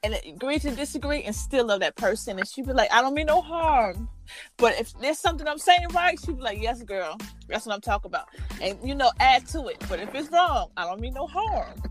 And 0.04 0.20
agree 0.26 0.60
to 0.60 0.72
disagree 0.72 1.24
and 1.24 1.36
still 1.36 1.66
love 1.66 1.80
that 1.80 1.96
person. 1.96 2.38
And 2.38 2.48
she 2.48 2.62
be 2.62 2.74
like, 2.74 2.92
I 2.92 3.02
don't 3.02 3.16
mean 3.16 3.26
no 3.26 3.42
harm. 3.42 4.08
But 4.58 4.80
if 4.80 4.94
there's 5.00 5.18
something 5.18 5.48
I'm 5.48 5.58
saying 5.58 5.88
right, 5.94 6.20
she 6.20 6.34
be 6.34 6.42
like, 6.42 6.62
Yes, 6.62 6.84
girl, 6.84 7.18
that's 7.48 7.66
what 7.66 7.74
I'm 7.74 7.82
talking 7.82 8.10
about. 8.10 8.28
And 8.62 8.78
you 8.84 8.96
know, 8.96 9.12
add 9.20 9.48
to 9.48 9.68
it. 9.68 9.84
But 9.90 10.00
if 10.00 10.14
it's 10.14 10.32
wrong, 10.32 10.70
I 10.78 10.86
don't 10.86 11.00
mean 11.00 11.14
no 11.14 11.28
harm. 11.28 11.82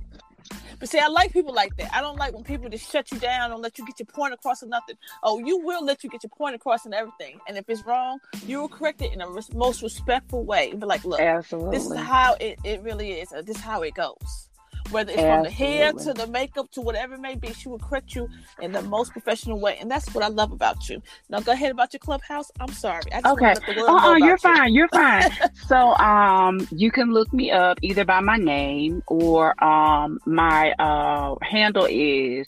But 0.79 0.89
see, 0.89 0.99
I 0.99 1.07
like 1.09 1.33
people 1.33 1.55
like 1.55 1.77
that. 1.77 1.95
I 1.95 2.01
don't 2.01 2.19
like 2.19 2.35
when 2.35 2.45
people 2.45 2.69
just 2.69 2.91
shut 2.91 3.11
you 3.13 3.19
down 3.19 3.53
and 3.53 3.63
let 3.63 3.79
you 3.79 3.87
get 3.87 3.99
your 3.99 4.07
point 4.07 4.35
across 4.35 4.63
or 4.63 4.67
nothing. 4.67 4.97
Oh, 5.23 5.39
you 5.39 5.59
will 5.59 5.85
let 5.85 6.05
you 6.05 6.11
get 6.11 6.23
your 6.23 6.31
point 6.31 6.55
across 6.55 6.85
and 6.85 6.95
everything. 6.95 7.39
And 7.49 7.57
if 7.57 7.69
it's 7.69 7.85
wrong, 7.87 8.19
you 8.47 8.61
will 8.61 8.69
correct 8.69 9.01
it 9.03 9.13
in 9.13 9.21
the 9.21 9.45
most 9.55 9.83
respectful 9.83 10.45
way. 10.45 10.73
Be 10.73 10.87
like, 10.87 11.05
look, 11.05 11.21
Absolutely. 11.21 11.79
this 11.79 11.91
is 11.91 11.97
how 11.97 12.37
it, 12.41 12.59
it 12.65 12.83
really 12.83 13.13
is. 13.13 13.31
This 13.31 13.57
is 13.57 13.63
how 13.63 13.83
it 13.83 13.95
goes. 13.95 14.49
Whether 14.91 15.13
it's 15.13 15.23
from 15.23 15.43
the 15.43 15.51
hair 15.51 15.93
to 15.93 16.13
the 16.15 16.27
makeup 16.27 16.71
to 16.73 16.81
whatever 16.81 17.15
it 17.15 17.21
may 17.21 17.35
be, 17.35 17.53
she 17.53 17.69
will 17.69 17.79
correct 17.79 18.15
you 18.15 18.29
in 18.61 18.73
the 18.73 18.83
most 18.83 19.13
professional 19.13 19.59
way. 19.59 19.77
And 19.81 19.91
that's 19.91 20.13
what 20.15 20.23
I 20.23 20.29
love 20.29 20.53
about 20.53 20.89
you. 20.89 21.03
Now 21.29 21.41
go 21.41 21.53
ahead 21.53 21.71
about 21.71 21.93
your 21.93 22.01
clubhouse. 22.01 22.51
I'm 22.61 22.73
sorry. 22.73 23.03
I 23.13 23.21
just 23.23 23.33
Okay. 23.33 23.47
want 23.47 23.57
to 23.57 23.61
let 23.61 23.67
the 23.67 23.81
world 23.81 24.03
know 24.03 24.09
Uh-uh, 24.11 24.17
you're 24.17 24.33
you. 24.33 24.39
fine. 24.39 24.75
You're 24.75 24.89
fine. 24.89 25.31
so, 25.67 25.95
um, 25.97 26.67
you 26.71 26.91
can 26.91 27.13
look 27.13 27.33
me 27.33 27.51
up 27.51 27.79
either 27.83 28.05
by 28.05 28.21
my 28.21 28.37
name 28.37 29.03
or 29.07 29.63
um, 29.65 30.19
my 30.27 30.73
uh, 30.79 31.35
handle 31.43 31.87
is 31.91 32.47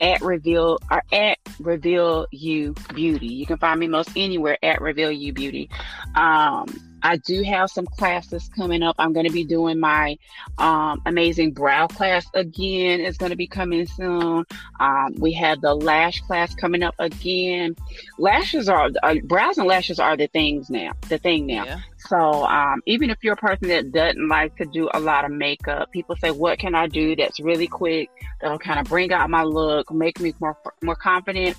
at 0.00 0.20
reveal 0.22 0.78
or 0.90 1.02
at 1.12 1.38
reveal 1.58 2.26
you 2.30 2.74
beauty. 2.94 3.26
You 3.26 3.46
can 3.46 3.58
find 3.58 3.80
me 3.80 3.88
most 3.88 4.10
anywhere 4.14 4.58
at 4.62 4.80
reveal 4.80 5.10
you 5.10 5.32
beauty. 5.32 5.68
Um, 6.14 6.66
I 7.02 7.16
do 7.18 7.42
have 7.42 7.70
some 7.70 7.86
classes 7.86 8.48
coming 8.56 8.82
up. 8.82 8.96
I'm 8.98 9.12
going 9.12 9.26
to 9.26 9.32
be 9.32 9.44
doing 9.44 9.78
my 9.80 10.16
um, 10.58 11.00
amazing 11.06 11.52
brow 11.52 11.86
class 11.86 12.26
again. 12.34 13.00
It's 13.00 13.16
going 13.18 13.30
to 13.30 13.36
be 13.36 13.46
coming 13.46 13.86
soon. 13.86 14.44
Um, 14.80 15.14
we 15.18 15.32
have 15.34 15.60
the 15.60 15.74
lash 15.74 16.20
class 16.22 16.54
coming 16.54 16.82
up 16.82 16.94
again 16.98 17.74
lashes 18.18 18.68
are 18.68 18.90
uh, 19.02 19.14
brows 19.24 19.58
and 19.58 19.66
lashes 19.66 19.98
are 19.98 20.16
the 20.16 20.26
things 20.28 20.70
now 20.70 20.92
the 21.08 21.18
thing 21.18 21.46
now 21.46 21.64
Yeah. 21.64 21.78
so 21.98 22.44
um, 22.46 22.82
even 22.86 23.10
if 23.10 23.18
you're 23.22 23.34
a 23.34 23.36
person 23.36 23.68
that 23.68 23.92
doesn't 23.92 24.28
like 24.28 24.56
to 24.56 24.64
do 24.66 24.88
a 24.94 25.00
lot 25.00 25.24
of 25.24 25.30
makeup 25.30 25.90
people 25.92 26.16
say 26.16 26.30
what 26.30 26.58
can 26.58 26.74
i 26.74 26.86
do 26.86 27.14
that's 27.16 27.40
really 27.40 27.66
quick 27.66 28.10
that'll 28.40 28.58
kind 28.58 28.78
of 28.80 28.86
bring 28.86 29.12
out 29.12 29.28
my 29.30 29.42
look 29.42 29.92
make 29.92 30.18
me 30.20 30.34
more 30.40 30.56
more 30.82 30.96
confident 30.96 31.56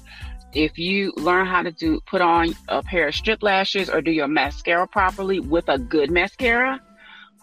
if 0.53 0.77
you 0.77 1.13
learn 1.17 1.45
how 1.45 1.61
to 1.61 1.71
do 1.71 1.99
put 2.07 2.21
on 2.21 2.53
a 2.67 2.81
pair 2.83 3.07
of 3.07 3.15
strip 3.15 3.43
lashes 3.43 3.89
or 3.89 4.01
do 4.01 4.11
your 4.11 4.27
mascara 4.27 4.87
properly 4.87 5.39
with 5.39 5.67
a 5.69 5.77
good 5.77 6.09
mascara 6.11 6.79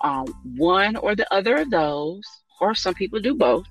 um, 0.03 0.27
one 0.57 0.97
or 0.97 1.15
the 1.15 1.33
other 1.33 1.57
of 1.57 1.71
those 1.71 2.23
or 2.61 2.75
some 2.75 2.95
people 2.95 3.21
do 3.21 3.35
both 3.35 3.67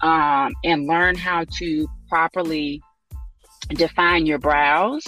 um, 0.00 0.52
and 0.64 0.86
learn 0.86 1.14
how 1.14 1.44
to 1.44 1.86
properly 2.08 2.80
define 3.76 4.26
your 4.26 4.38
brows 4.38 5.04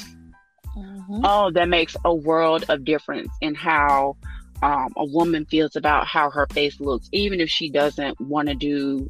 Mhm. 0.76 1.20
Oh, 1.24 1.50
that 1.52 1.68
makes 1.68 1.96
a 2.04 2.14
world 2.14 2.64
of 2.68 2.84
difference 2.84 3.30
in 3.40 3.54
how 3.54 4.16
um, 4.62 4.88
a 4.96 5.04
woman 5.04 5.44
feels 5.46 5.76
about 5.76 6.06
how 6.06 6.30
her 6.30 6.46
face 6.52 6.80
looks, 6.80 7.08
even 7.12 7.40
if 7.40 7.48
she 7.50 7.68
doesn't 7.68 8.20
want 8.20 8.48
to 8.48 8.54
do 8.54 9.08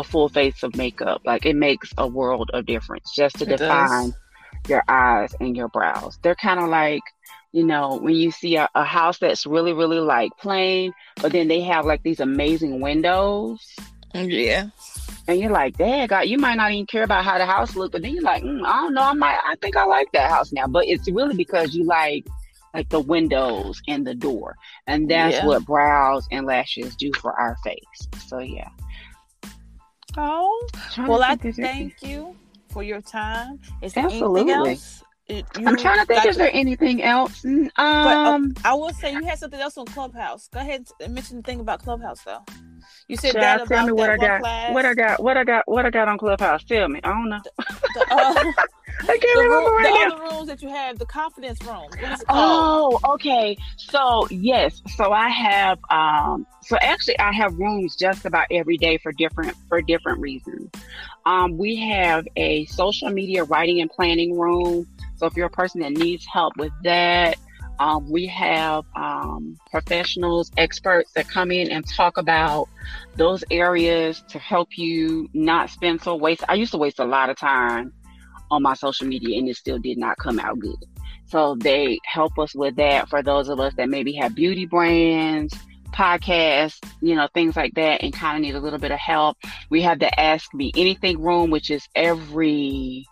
a 0.00 0.04
full 0.04 0.28
face 0.28 0.62
of 0.62 0.76
makeup. 0.76 1.22
Like 1.24 1.46
it 1.46 1.56
makes 1.56 1.92
a 1.98 2.06
world 2.06 2.50
of 2.54 2.66
difference 2.66 3.12
just 3.14 3.38
to 3.38 3.44
It 3.44 3.58
does. 3.58 3.60
define 3.60 4.14
your 4.68 4.82
eyes 4.88 5.34
and 5.40 5.56
your 5.56 5.68
brows. 5.68 6.18
They're 6.22 6.34
kind 6.34 6.60
of 6.60 6.68
like, 6.68 7.02
you 7.52 7.64
know, 7.64 7.96
when 7.98 8.14
you 8.14 8.30
see 8.30 8.56
a, 8.56 8.68
a 8.74 8.84
house 8.84 9.18
that's 9.18 9.46
really, 9.46 9.72
really 9.72 10.00
like 10.00 10.32
plain, 10.38 10.92
but 11.22 11.32
then 11.32 11.48
they 11.48 11.60
have 11.62 11.84
like 11.86 12.02
these 12.02 12.20
amazing 12.20 12.80
windows. 12.80 13.74
Yeah. 14.14 14.68
And 15.28 15.40
you're 15.40 15.50
like, 15.50 15.76
Dad, 15.76 16.08
God, 16.10 16.20
you 16.26 16.38
might 16.38 16.54
not 16.56 16.70
even 16.72 16.86
care 16.86 17.02
about 17.02 17.24
how 17.24 17.36
the 17.38 17.46
house 17.46 17.74
looks, 17.76 17.92
but 17.92 18.02
then 18.02 18.14
you're 18.14 18.22
like, 18.22 18.42
mm, 18.42 18.64
I 18.64 18.82
don't 18.82 18.94
know, 18.94 19.02
I 19.02 19.12
might, 19.12 19.38
I 19.44 19.56
think 19.60 19.76
I 19.76 19.84
like 19.84 20.10
that 20.12 20.30
house 20.30 20.52
now. 20.52 20.66
But 20.66 20.86
it's 20.86 21.10
really 21.10 21.34
because 21.34 21.74
you 21.74 21.84
like, 21.84 22.26
like 22.74 22.88
the 22.90 23.00
windows 23.00 23.80
and 23.88 24.06
the 24.06 24.14
door, 24.14 24.54
and 24.86 25.10
that's 25.10 25.36
Yeah. 25.36 25.46
what 25.46 25.64
brows 25.64 26.26
and 26.30 26.46
lashes 26.46 26.94
do 26.96 27.10
for 27.20 27.32
our 27.32 27.56
face. 27.64 28.08
So 28.28 28.38
yeah. 28.38 28.68
Oh. 30.16 30.66
Well, 30.98 31.22
I 31.22 31.36
think, 31.36 31.44
is 31.46 31.56
there- 31.56 31.66
thank 31.66 32.02
you 32.02 32.36
for 32.70 32.82
your 32.82 33.00
time. 33.00 33.60
Is 33.82 33.92
there 33.92 34.04
anything 34.04 34.22
Absolutely. 34.22 34.52
else? 34.72 35.02
It- 35.28 35.48
you 35.58 35.66
I'm 35.66 35.76
trying 35.76 36.00
to 36.00 36.06
think. 36.06 36.26
Is 36.26 36.36
there 36.36 36.50
anything 36.52 37.02
else? 37.02 37.42
Mm, 37.42 37.70
But 38.02 38.20
uh, 38.24 38.34
Um, 38.34 38.54
I 38.64 38.74
will 38.74 38.92
say 38.94 39.12
you 39.12 39.26
had 39.26 39.38
something 39.38 39.60
else 39.60 39.78
on 39.78 39.88
Clubhouse. 39.88 40.48
Go 40.48 40.60
ahead 40.60 40.86
and 41.00 41.14
mention 41.14 41.38
the 41.38 41.42
thing 41.44 41.60
about 41.60 41.80
Clubhouse, 41.80 42.22
though. 42.22 42.46
You 43.08 43.16
said 43.16 43.40
child, 43.40 43.40
that 43.40 43.62
tell 43.66 43.82
about 43.82 43.84
me 43.84 43.92
what 43.92 44.10
I 44.10 44.18
got. 44.18 44.42
class. 44.42 44.46
What 44.66 44.86
I 44.86 44.94
got. 44.94 45.22
What 45.22 45.36
I 45.36 45.44
got. 45.44 45.64
What 45.66 45.86
I 45.86 45.90
got 45.90 46.08
on 46.08 46.18
Clubhouse. 46.18 46.64
Tell 46.64 46.88
me. 46.88 47.00
I 47.04 47.08
don't 47.10 47.28
know. 47.30 47.40
The, 47.94 48.06
uh, 48.10 48.34
I 49.08 49.18
can't 49.18 49.22
the, 49.34 49.44
remember 49.50 49.70
room, 49.70 49.72
right 49.72 49.90
the 49.90 49.94
now. 49.94 50.10
other 50.12 50.18
rooms 50.20 50.48
that 50.48 50.62
you 50.62 50.70
have, 50.70 50.98
the 50.98 51.06
confidence 51.06 51.62
room. 51.62 51.96
What 51.98 52.12
is 52.12 52.20
it 52.20 52.28
called? 52.28 52.68
Oh, 52.68 52.98
okay. 53.14 53.56
So 53.78 54.26
yes, 54.30 54.82
so 54.96 55.12
I 55.12 55.28
have 55.30 55.78
um 55.90 56.46
so 56.62 56.76
actually 56.82 57.18
I 57.20 57.32
have 57.34 57.54
rooms 57.56 57.96
just 57.96 58.26
about 58.26 58.46
every 58.50 58.78
day 58.78 58.98
for 58.98 59.12
different 59.12 59.56
for 59.68 59.82
different 59.82 60.20
reasons. 60.20 60.72
Um 61.24 61.56
we 61.56 61.76
have 61.76 62.26
a 62.36 62.66
social 62.66 63.10
media 63.10 63.44
writing 63.44 63.80
and 63.80 63.90
planning 63.90 64.38
room. 64.38 64.88
So 65.16 65.26
if 65.26 65.36
you're 65.36 65.46
a 65.46 65.50
person 65.50 65.80
that 65.80 65.92
needs 65.92 66.26
help 66.30 66.56
with 66.56 66.72
that, 66.84 67.36
um, 67.78 68.10
we 68.10 68.26
have 68.26 68.84
um, 68.94 69.58
professionals, 69.70 70.50
experts 70.56 71.12
that 71.12 71.28
come 71.28 71.50
in 71.50 71.70
and 71.70 71.86
talk 71.96 72.16
about 72.16 72.68
those 73.16 73.44
areas 73.50 74.22
to 74.28 74.38
help 74.38 74.78
you 74.78 75.28
not 75.34 75.68
spend 75.70 76.00
so 76.02 76.16
waste. 76.16 76.44
I 76.48 76.54
used 76.54 76.72
to 76.72 76.78
waste 76.78 76.98
a 76.98 77.04
lot 77.04 77.28
of 77.28 77.36
time 77.36 77.92
on 78.50 78.62
my 78.62 78.74
social 78.74 79.06
media 79.06 79.38
and 79.38 79.48
it 79.48 79.56
still 79.56 79.78
did 79.78 79.98
not 79.98 80.16
come 80.18 80.38
out 80.38 80.58
good. 80.58 80.76
So 81.26 81.56
they 81.58 81.98
help 82.04 82.38
us 82.38 82.54
with 82.54 82.76
that 82.76 83.08
for 83.08 83.22
those 83.22 83.48
of 83.48 83.58
us 83.58 83.74
that 83.76 83.88
maybe 83.88 84.12
have 84.14 84.34
beauty 84.34 84.64
brands, 84.64 85.52
podcasts, 85.92 86.78
you 87.00 87.14
know, 87.14 87.28
things 87.34 87.56
like 87.56 87.74
that, 87.74 88.02
and 88.02 88.12
kind 88.12 88.36
of 88.36 88.42
need 88.42 88.54
a 88.54 88.60
little 88.60 88.78
bit 88.78 88.92
of 88.92 88.98
help. 88.98 89.36
We 89.70 89.82
have 89.82 89.98
the 89.98 90.20
Ask 90.20 90.54
Me 90.54 90.70
Anything 90.76 91.20
room, 91.20 91.50
which 91.50 91.70
is 91.70 91.88
every 91.94 93.06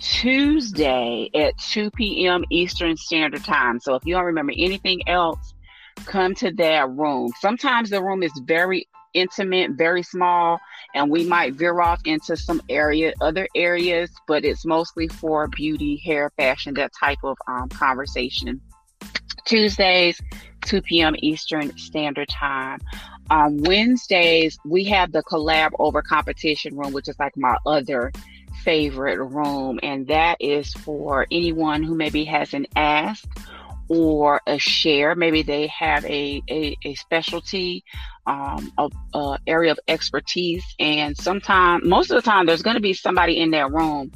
Tuesday 0.00 1.30
at 1.34 1.56
2 1.58 1.90
p.m. 1.90 2.44
Eastern 2.50 2.96
Standard 2.96 3.44
Time. 3.44 3.80
So 3.80 3.94
if 3.94 4.04
you 4.04 4.14
don't 4.14 4.24
remember 4.24 4.52
anything 4.56 5.00
else, 5.06 5.54
come 6.04 6.34
to 6.36 6.52
that 6.52 6.90
room. 6.90 7.32
Sometimes 7.40 7.90
the 7.90 8.02
room 8.02 8.22
is 8.22 8.32
very 8.44 8.88
intimate, 9.14 9.72
very 9.72 10.02
small, 10.02 10.58
and 10.94 11.10
we 11.10 11.24
might 11.24 11.54
veer 11.54 11.80
off 11.80 12.00
into 12.04 12.36
some 12.36 12.60
area, 12.68 13.12
other 13.20 13.48
areas, 13.54 14.10
but 14.28 14.44
it's 14.44 14.64
mostly 14.64 15.08
for 15.08 15.48
beauty, 15.48 16.00
hair, 16.04 16.30
fashion, 16.36 16.74
that 16.74 16.92
type 16.98 17.18
of 17.24 17.36
um, 17.48 17.68
conversation. 17.70 18.60
Tuesdays, 19.46 20.20
2 20.66 20.82
p.m. 20.82 21.14
Eastern 21.18 21.76
Standard 21.78 22.28
Time. 22.28 22.78
On 23.30 23.62
Wednesdays, 23.62 24.58
we 24.64 24.84
have 24.84 25.12
the 25.12 25.22
collab 25.22 25.70
over 25.78 26.02
competition 26.02 26.76
room, 26.76 26.92
which 26.92 27.08
is 27.08 27.18
like 27.18 27.36
my 27.36 27.56
other 27.64 28.12
favorite 28.66 29.18
room, 29.24 29.78
and 29.82 30.08
that 30.08 30.36
is 30.40 30.74
for 30.74 31.26
anyone 31.30 31.82
who 31.82 31.94
maybe 31.94 32.24
has 32.24 32.52
an 32.52 32.66
ask 32.76 33.24
or 33.88 34.42
a 34.46 34.58
share. 34.58 35.14
Maybe 35.14 35.42
they 35.42 35.68
have 35.68 36.04
a, 36.04 36.42
a, 36.50 36.76
a 36.84 36.94
specialty, 36.96 37.84
um, 38.26 38.72
a, 38.76 38.90
a 39.14 39.38
area 39.46 39.70
of 39.70 39.78
expertise. 39.86 40.64
And 40.80 41.16
sometimes, 41.16 41.84
most 41.86 42.10
of 42.10 42.16
the 42.16 42.28
time, 42.28 42.46
there's 42.46 42.62
going 42.62 42.74
to 42.74 42.82
be 42.82 42.92
somebody 42.92 43.40
in 43.40 43.52
that 43.52 43.72
room 43.72 44.10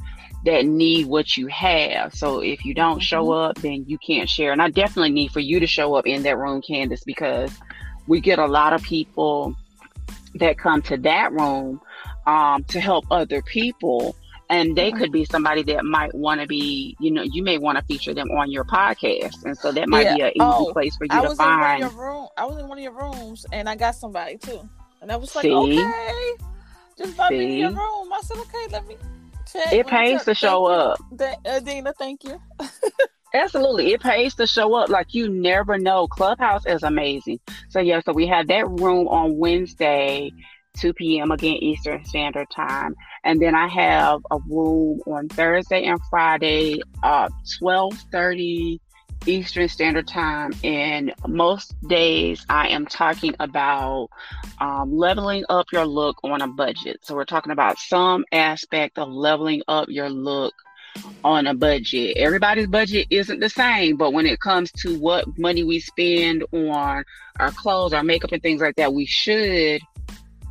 that 0.45 0.65
need 0.65 1.07
what 1.07 1.37
you 1.37 1.47
have. 1.47 2.13
So 2.13 2.41
if 2.41 2.65
you 2.65 2.73
don't 2.73 3.01
show 3.01 3.27
Mhm. 3.27 3.49
up, 3.49 3.55
then 3.61 3.85
you 3.87 3.97
can't 4.05 4.29
share. 4.29 4.51
And 4.51 4.61
I 4.61 4.69
definitely 4.69 5.11
need 5.11 5.31
for 5.31 5.39
you 5.39 5.61
to 5.61 5.67
show 5.67 5.95
up 5.95 6.05
in 6.05 6.23
that 6.23 6.37
room, 6.37 6.61
Candace, 6.61 7.03
because 7.05 7.51
we 8.07 8.19
get 8.19 8.39
a 8.39 8.47
lot 8.47 8.73
of 8.73 8.81
people 8.83 9.55
that 10.35 10.57
come 10.57 10.81
to 10.81 10.97
that 10.97 11.31
room 11.31 11.79
um, 12.25 12.63
to 12.65 12.79
help 12.79 13.05
other 13.11 13.41
people. 13.43 14.15
And 14.51 14.75
they 14.75 14.91
could 14.91 15.11
be 15.13 15.25
somebody 15.25 15.63
that 15.63 15.85
might 15.85 16.13
want 16.13 16.41
to 16.41 16.47
be, 16.47 16.95
you 16.99 17.11
know, 17.11 17.23
you 17.23 17.43
may 17.43 17.57
want 17.57 17.79
to 17.79 17.85
feature 17.85 18.13
them 18.13 18.29
on 18.31 18.51
your 18.51 18.65
podcast. 18.65 19.43
And 19.45 19.57
so 19.57 19.71
that 19.71 19.89
might 19.89 20.03
Yeah. 20.05 20.15
be 20.15 20.21
an 20.21 20.31
easy 20.35 20.41
Oh, 20.41 20.73
place 20.73 20.95
for 20.97 21.05
you 21.05 21.11
I 21.11 21.21
to 21.21 21.29
was 21.29 21.39
in 21.39 21.45
one 21.45 21.83
of 21.83 21.95
find. 21.95 21.99
room. 21.99 22.27
I 22.37 22.45
was 22.45 22.57
in 22.59 22.67
one 22.67 22.77
of 22.77 22.83
your 22.83 22.93
rooms, 22.93 23.45
and 23.53 23.69
I 23.69 23.75
got 23.75 23.95
somebody 23.95 24.37
too. 24.37 24.69
And 25.01 25.11
I 25.11 25.15
was 25.17 25.35
like, 25.35 25.45
See? 25.45 25.51
okay, 25.53 26.33
just 26.97 27.11
invite 27.11 27.31
me 27.31 27.53
in 27.53 27.57
your 27.59 27.69
room. 27.71 28.13
I 28.13 28.21
said, 28.23 28.37
okay, 28.37 28.67
let 28.71 28.87
me 28.87 28.97
check. 29.51 29.73
It 29.73 29.87
pays 29.87 30.19
check. 30.19 30.25
to 30.25 30.35
show 30.35 30.65
up. 30.65 30.99
Thank 31.17 31.21
you. 31.21 31.27
Th- 31.45 31.55
uh, 31.55 31.59
Dina, 31.61 31.93
thank 31.97 32.23
you. 32.25 32.39
Absolutely. 33.33 33.93
It 33.93 34.01
pays 34.01 34.35
to 34.35 34.47
show 34.47 34.73
up. 34.75 34.89
Like 34.89 35.13
you 35.13 35.29
never 35.29 35.77
know. 35.77 36.07
Clubhouse 36.07 36.65
is 36.65 36.83
amazing. 36.83 37.39
So 37.69 37.79
yeah, 37.79 38.01
so 38.05 38.11
we 38.13 38.27
have 38.27 38.47
that 38.47 38.67
room 38.69 39.07
on 39.07 39.37
Wednesday, 39.37 40.33
2 40.77 40.93
p.m. 40.93 41.31
again 41.31 41.55
Eastern 41.55 42.03
Standard 42.05 42.49
Time. 42.49 42.95
And 43.23 43.41
then 43.41 43.55
I 43.55 43.67
have 43.67 44.21
a 44.31 44.37
room 44.47 45.01
on 45.05 45.29
Thursday 45.29 45.85
and 45.85 45.99
Friday, 46.09 46.81
uh 47.03 47.29
12:30 47.61 48.79
Eastern 49.25 49.67
Standard 49.67 50.07
Time. 50.07 50.51
And 50.63 51.13
most 51.27 51.75
days 51.87 52.45
I 52.49 52.69
am 52.69 52.85
talking 52.85 53.35
about 53.39 54.09
um, 54.59 54.95
leveling 54.95 55.45
up 55.49 55.67
your 55.71 55.85
look 55.85 56.17
on 56.23 56.41
a 56.41 56.47
budget. 56.47 56.99
So 57.03 57.15
we're 57.15 57.25
talking 57.25 57.51
about 57.51 57.77
some 57.77 58.25
aspect 58.31 58.97
of 58.97 59.09
leveling 59.09 59.61
up 59.67 59.89
your 59.89 60.09
look 60.09 60.53
on 61.23 61.47
a 61.47 61.53
budget. 61.53 62.17
Everybody's 62.17 62.67
budget 62.67 63.07
isn't 63.09 63.39
the 63.39 63.49
same, 63.49 63.95
but 63.95 64.11
when 64.11 64.25
it 64.25 64.39
comes 64.39 64.71
to 64.71 64.97
what 64.99 65.25
money 65.37 65.63
we 65.63 65.79
spend 65.79 66.43
on 66.51 67.03
our 67.39 67.51
clothes, 67.51 67.93
our 67.93 68.03
makeup, 68.03 68.31
and 68.31 68.41
things 68.41 68.61
like 68.61 68.75
that, 68.75 68.93
we 68.93 69.05
should, 69.05 69.81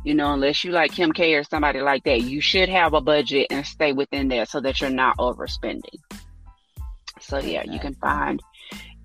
you 0.03 0.13
know, 0.13 0.33
unless 0.33 0.63
you 0.63 0.71
like 0.71 0.91
Kim 0.91 1.11
K 1.11 1.35
or 1.35 1.43
somebody 1.43 1.81
like 1.81 2.03
that, 2.03 2.21
you 2.21 2.41
should 2.41 2.69
have 2.69 2.93
a 2.93 3.01
budget 3.01 3.47
and 3.49 3.65
stay 3.65 3.93
within 3.93 4.27
that 4.29 4.49
so 4.49 4.59
that 4.61 4.81
you're 4.81 4.89
not 4.89 5.17
overspending. 5.17 5.99
So 7.19 7.39
yeah, 7.39 7.63
you 7.63 7.79
can 7.79 7.95
find 7.95 8.41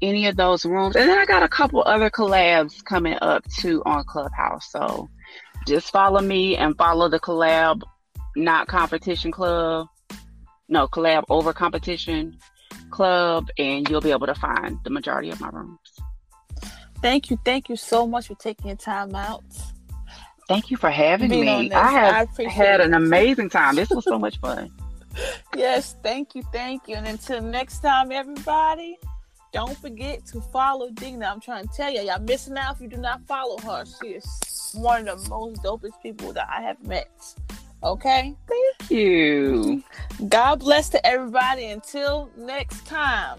any 0.01 0.27
of 0.27 0.37
those 0.37 0.65
rooms, 0.65 0.97
and 0.97 1.09
then 1.09 1.19
I 1.19 1.25
got 1.25 1.43
a 1.43 1.49
couple 1.49 1.83
other 1.85 2.11
collabs 2.11 2.85
coming 2.85 3.17
up 3.21 3.45
too 3.59 3.83
on 3.85 4.05
Clubhouse. 4.05 4.71
So 4.71 5.09
just 5.67 5.91
follow 5.91 6.21
me 6.21 6.57
and 6.57 6.77
follow 6.77 7.09
the 7.09 7.21
collab, 7.21 7.83
not 8.37 8.69
competition 8.69 9.33
club 9.33 9.89
no 10.69 10.89
collab 10.89 11.25
over 11.29 11.53
competition 11.53 12.37
club 12.91 13.49
and 13.59 13.89
you'll 13.89 14.01
be 14.01 14.11
able 14.11 14.27
to 14.27 14.35
find 14.35 14.79
the 14.85 14.91
majority 14.91 15.31
of 15.31 15.41
my 15.41 15.49
rooms 15.49 15.79
Thank 17.03 17.31
you. 17.31 17.39
Thank 17.45 17.69
you 17.69 17.77
so 17.77 18.07
much 18.07 18.29
for 18.29 18.35
taking 18.37 18.69
your 18.69 18.77
time 18.77 19.15
out. 19.15 19.45
Thank 20.49 20.71
you 20.71 20.77
for 20.77 20.91
having 20.91 21.31
me 21.31 21.71
i 21.73 21.81
I 21.81 21.91
have 21.91 22.31
appreciate 22.31 22.53
had 22.53 22.81
an 22.81 22.95
amazing 22.95 23.51
time 23.51 23.77
this 23.77 23.91
was 23.91 24.05
so 24.05 24.19
much 24.27 24.39
fun 24.39 24.71
Yes, 25.57 25.97
thank 26.03 26.35
you, 26.35 26.43
thank 26.53 26.89
you. 26.89 26.97
And 26.97 27.07
until 27.07 27.41
next 27.41 27.81
time, 27.81 28.13
everybody, 28.13 28.99
don't 29.53 29.77
forget 29.79 30.27
to 30.27 30.41
follow 30.41 30.91
Dina. 30.91 31.27
I'm 31.27 31.41
trying 31.41 31.67
to 31.67 31.75
tell 31.75 31.93
you, 31.93 32.03
y'all 32.03 32.21
missing 32.21 32.57
out 32.59 32.77
if 32.77 32.83
you 32.83 32.89
do 32.89 32.99
not 32.99 33.27
follow 33.27 33.59
her. 33.59 33.85
She 33.87 34.09
is 34.09 34.73
one 34.75 35.09
of 35.09 35.23
the 35.25 35.31
most 35.31 35.63
dopest 35.63 36.01
people 36.03 36.33
that 36.33 36.49
I 36.51 36.61
have 36.63 36.83
met. 36.87 37.35
Okay? 37.83 38.35
thank 38.49 38.91
you 38.91 39.83
God 40.29 40.61
bless 40.61 40.89
to 40.91 41.07
everybody. 41.07 41.67
Until 41.67 42.31
next 42.37 42.87
time. 42.87 43.39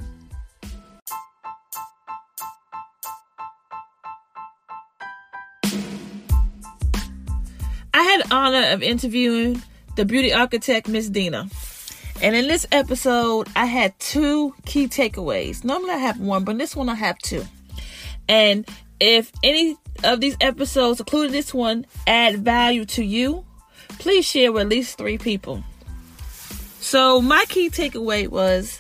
I 7.98 8.04
had 8.04 8.22
the 8.22 8.36
honor 8.36 8.64
of 8.74 8.84
interviewing 8.84 9.60
the 9.95 10.06
beauty 10.06 10.32
architect, 10.32 10.88
Miss 10.88 11.10
Dina. 11.10 11.50
And 12.22 12.36
in 12.36 12.48
this 12.48 12.68
episode, 12.72 13.48
I 13.56 13.66
had 13.66 14.00
two 14.00 14.54
key 14.68 14.88
takeaways. 14.88 15.64
Normally 15.64 15.93
I 15.93 15.98
have 15.98 16.20
one, 16.20 16.43
but 16.43 16.52
in 16.52 16.58
this 16.60 16.76
one 16.76 16.89
I 16.89 16.93
have 16.93 17.18
two. 17.18 17.43
And 18.30 18.70
if 19.00 19.32
any 19.41 19.78
of 20.04 20.22
these 20.22 20.38
episodes, 20.41 21.00
including 21.00 21.32
this 21.32 21.56
one, 21.56 21.88
add 22.06 22.38
value 22.45 22.86
to 22.86 23.04
you, 23.04 23.43
please 23.98 24.26
share 24.26 24.52
with 24.52 24.62
at 24.62 24.70
least 24.70 25.00
three 25.00 25.18
people. 25.18 25.64
So 26.80 27.20
my 27.20 27.45
key 27.50 27.72
takeaway 27.72 28.28
was 28.28 28.80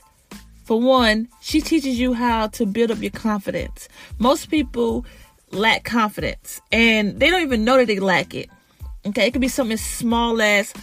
for 0.63 0.79
one, 0.79 1.27
she 1.41 1.59
teaches 1.59 1.99
you 1.99 2.13
how 2.13 2.49
to 2.49 2.67
build 2.67 2.91
up 2.91 3.01
your 3.01 3.09
confidence. 3.09 3.89
Most 4.19 4.51
people 4.51 5.07
lack 5.49 5.85
confidence 5.85 6.61
and 6.71 7.19
they 7.19 7.31
don't 7.31 7.41
even 7.41 7.65
know 7.65 7.77
that 7.77 7.87
they 7.87 7.97
lack 7.97 8.35
it. 8.35 8.51
Okay, 9.07 9.27
it 9.27 9.31
could 9.31 9.41
be 9.41 9.47
something 9.47 9.73
as 9.73 9.81
small 9.81 10.41
as 10.41 10.73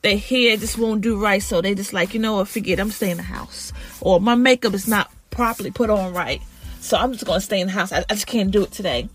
their 0.00 0.16
hair 0.16 0.56
just 0.56 0.78
won't 0.78 1.02
do 1.02 1.20
right, 1.20 1.42
so 1.42 1.60
they 1.60 1.74
just 1.74 1.92
like, 1.92 2.14
you 2.14 2.20
know 2.20 2.36
what, 2.36 2.48
forget, 2.48 2.78
it, 2.78 2.82
I'm 2.82 2.90
staying 2.90 3.12
in 3.12 3.16
the 3.18 3.22
house. 3.22 3.72
Or 4.00 4.18
my 4.18 4.34
makeup 4.34 4.72
is 4.72 4.88
not 4.88 5.10
properly 5.30 5.70
put 5.70 5.90
on 5.90 6.14
right, 6.14 6.40
so 6.80 6.96
I'm 6.96 7.12
just 7.12 7.26
gonna 7.26 7.40
stay 7.40 7.60
in 7.60 7.66
the 7.66 7.72
house. 7.72 7.92
I, 7.92 7.98
I 8.08 8.14
just 8.14 8.26
can't 8.26 8.50
do 8.50 8.62
it 8.62 8.72
today. 8.72 9.08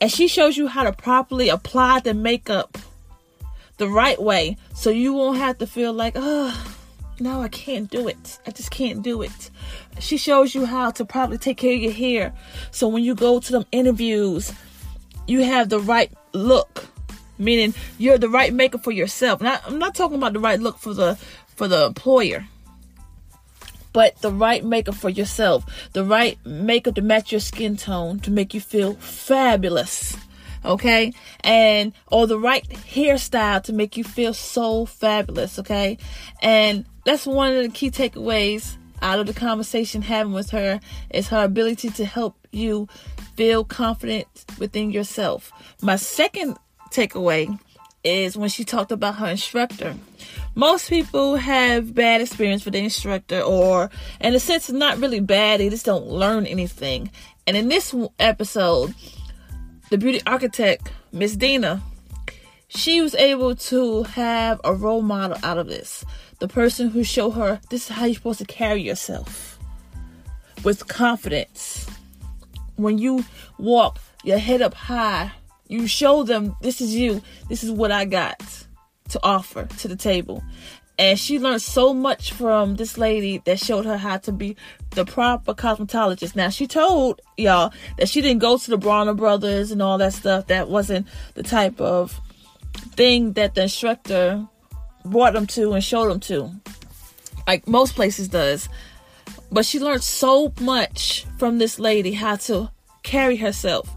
And 0.00 0.10
she 0.10 0.26
shows 0.26 0.56
you 0.56 0.66
how 0.66 0.82
to 0.82 0.92
properly 0.92 1.48
apply 1.48 2.00
the 2.00 2.12
makeup 2.12 2.76
the 3.76 3.88
right 3.88 4.20
way 4.20 4.56
so 4.74 4.90
you 4.90 5.12
won't 5.12 5.38
have 5.38 5.58
to 5.58 5.66
feel 5.66 5.92
like, 5.92 6.14
oh, 6.16 6.76
no, 7.20 7.40
I 7.40 7.48
can't 7.48 7.88
do 7.88 8.08
it. 8.08 8.38
I 8.46 8.50
just 8.50 8.72
can't 8.72 9.02
do 9.02 9.22
it. 9.22 9.50
She 10.00 10.16
shows 10.16 10.56
you 10.56 10.66
how 10.66 10.90
to 10.90 11.04
properly 11.04 11.38
take 11.38 11.58
care 11.58 11.74
of 11.74 11.80
your 11.80 11.92
hair 11.92 12.32
so 12.72 12.88
when 12.88 13.04
you 13.04 13.14
go 13.14 13.38
to 13.38 13.52
them 13.52 13.64
interviews, 13.70 14.52
you 15.28 15.44
have 15.44 15.68
the 15.68 15.78
right 15.78 16.10
look. 16.32 16.88
Meaning 17.38 17.74
you're 17.98 18.18
the 18.18 18.28
right 18.28 18.52
makeup 18.52 18.84
for 18.84 18.92
yourself. 18.92 19.40
Not, 19.40 19.62
I'm 19.66 19.78
not 19.78 19.94
talking 19.94 20.16
about 20.16 20.32
the 20.32 20.40
right 20.40 20.60
look 20.60 20.78
for 20.78 20.94
the 20.94 21.16
for 21.56 21.68
the 21.68 21.86
employer, 21.86 22.46
but 23.92 24.20
the 24.22 24.30
right 24.30 24.64
makeup 24.64 24.94
for 24.94 25.10
yourself. 25.10 25.64
The 25.92 26.04
right 26.04 26.38
makeup 26.44 26.94
to 26.96 27.02
match 27.02 27.32
your 27.32 27.40
skin 27.40 27.76
tone 27.76 28.20
to 28.20 28.30
make 28.30 28.54
you 28.54 28.60
feel 28.60 28.94
fabulous 28.94 30.16
okay 30.64 31.12
and 31.40 31.92
or 32.08 32.26
the 32.26 32.38
right 32.38 32.68
hairstyle 32.68 33.62
to 33.62 33.72
make 33.72 33.96
you 33.96 34.04
feel 34.04 34.32
so 34.32 34.86
fabulous 34.86 35.58
okay 35.58 35.98
and 36.40 36.84
that's 37.04 37.26
one 37.26 37.52
of 37.52 37.62
the 37.62 37.68
key 37.68 37.90
takeaways 37.90 38.76
out 39.00 39.18
of 39.18 39.26
the 39.26 39.34
conversation 39.34 40.02
having 40.02 40.32
with 40.32 40.50
her 40.50 40.80
is 41.10 41.28
her 41.28 41.42
ability 41.44 41.90
to 41.90 42.04
help 42.04 42.36
you 42.52 42.86
feel 43.34 43.64
confident 43.64 44.26
within 44.58 44.90
yourself 44.90 45.52
my 45.80 45.96
second 45.96 46.56
takeaway 46.92 47.58
is 48.04 48.36
when 48.36 48.48
she 48.48 48.64
talked 48.64 48.92
about 48.92 49.16
her 49.16 49.26
instructor 49.26 49.94
most 50.54 50.90
people 50.90 51.36
have 51.36 51.94
bad 51.94 52.20
experience 52.20 52.64
with 52.64 52.74
the 52.74 52.80
instructor 52.80 53.40
or 53.40 53.90
in 54.20 54.34
a 54.34 54.40
sense 54.40 54.70
not 54.70 54.98
really 54.98 55.20
bad 55.20 55.60
they 55.60 55.68
just 55.68 55.86
don't 55.86 56.06
learn 56.06 56.46
anything 56.46 57.10
and 57.46 57.56
in 57.56 57.68
this 57.68 57.94
episode 58.18 58.94
the 59.92 59.98
beauty 59.98 60.22
architect, 60.26 60.90
Miss 61.12 61.36
Dina, 61.36 61.82
she 62.68 63.02
was 63.02 63.14
able 63.14 63.54
to 63.54 64.04
have 64.04 64.58
a 64.64 64.72
role 64.72 65.02
model 65.02 65.36
out 65.42 65.58
of 65.58 65.66
this. 65.66 66.02
The 66.38 66.48
person 66.48 66.88
who 66.88 67.04
showed 67.04 67.32
her 67.32 67.60
this 67.68 67.90
is 67.90 67.96
how 67.96 68.06
you're 68.06 68.14
supposed 68.14 68.38
to 68.38 68.46
carry 68.46 68.80
yourself 68.80 69.58
with 70.64 70.88
confidence. 70.88 71.86
When 72.76 72.96
you 72.96 73.26
walk 73.58 73.98
your 74.24 74.38
head 74.38 74.62
up 74.62 74.72
high, 74.72 75.32
you 75.72 75.86
show 75.86 76.22
them 76.22 76.54
this 76.60 76.80
is 76.80 76.94
you, 76.94 77.22
this 77.48 77.64
is 77.64 77.70
what 77.70 77.90
I 77.90 78.04
got 78.04 78.38
to 79.08 79.20
offer 79.22 79.64
to 79.64 79.88
the 79.88 79.96
table. 79.96 80.42
And 80.98 81.18
she 81.18 81.38
learned 81.38 81.62
so 81.62 81.94
much 81.94 82.32
from 82.32 82.76
this 82.76 82.98
lady 82.98 83.38
that 83.46 83.58
showed 83.58 83.86
her 83.86 83.96
how 83.96 84.18
to 84.18 84.32
be 84.32 84.56
the 84.90 85.06
proper 85.06 85.54
cosmetologist. 85.54 86.36
Now, 86.36 86.50
she 86.50 86.66
told 86.66 87.22
y'all 87.38 87.72
that 87.96 88.08
she 88.08 88.20
didn't 88.20 88.40
go 88.40 88.58
to 88.58 88.70
the 88.70 88.76
Bronner 88.76 89.14
Brothers 89.14 89.70
and 89.70 89.80
all 89.80 89.96
that 89.98 90.12
stuff. 90.12 90.48
That 90.48 90.68
wasn't 90.68 91.08
the 91.34 91.42
type 91.42 91.80
of 91.80 92.20
thing 92.94 93.32
that 93.32 93.54
the 93.54 93.62
instructor 93.62 94.46
brought 95.04 95.32
them 95.32 95.46
to 95.48 95.72
and 95.72 95.82
showed 95.82 96.10
them 96.10 96.20
to, 96.20 96.50
like 97.46 97.66
most 97.66 97.94
places 97.94 98.28
does. 98.28 98.68
But 99.50 99.64
she 99.64 99.80
learned 99.80 100.04
so 100.04 100.52
much 100.60 101.26
from 101.38 101.58
this 101.58 101.78
lady 101.78 102.12
how 102.12 102.36
to 102.36 102.70
carry 103.02 103.36
herself 103.36 103.88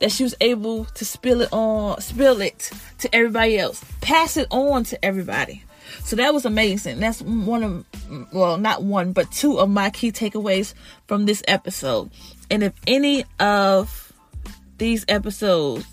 that 0.00 0.10
she 0.12 0.22
was 0.22 0.34
able 0.40 0.84
to 0.86 1.04
spill 1.04 1.40
it 1.42 1.48
on, 1.52 2.00
spill 2.00 2.40
it 2.40 2.70
to 2.98 3.14
everybody 3.14 3.58
else, 3.58 3.84
pass 4.00 4.36
it 4.36 4.46
on 4.50 4.84
to 4.84 5.04
everybody. 5.04 5.62
So 6.04 6.16
that 6.16 6.34
was 6.34 6.44
amazing. 6.44 7.00
That's 7.00 7.22
one 7.22 7.62
of, 7.62 8.32
well, 8.32 8.58
not 8.58 8.82
one, 8.82 9.12
but 9.12 9.30
two 9.30 9.58
of 9.58 9.68
my 9.68 9.90
key 9.90 10.12
takeaways 10.12 10.74
from 11.06 11.26
this 11.26 11.42
episode. 11.46 12.10
And 12.50 12.62
if 12.62 12.72
any 12.86 13.24
of 13.38 14.12
these 14.78 15.04
episodes 15.08 15.86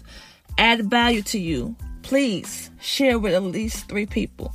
add 0.57 0.89
value 0.89 1.21
to 1.23 1.39
you, 1.39 1.75
please 2.03 2.71
share 2.79 3.19
with 3.19 3.33
at 3.33 3.43
least 3.43 3.87
three 3.87 4.05
people. 4.05 4.53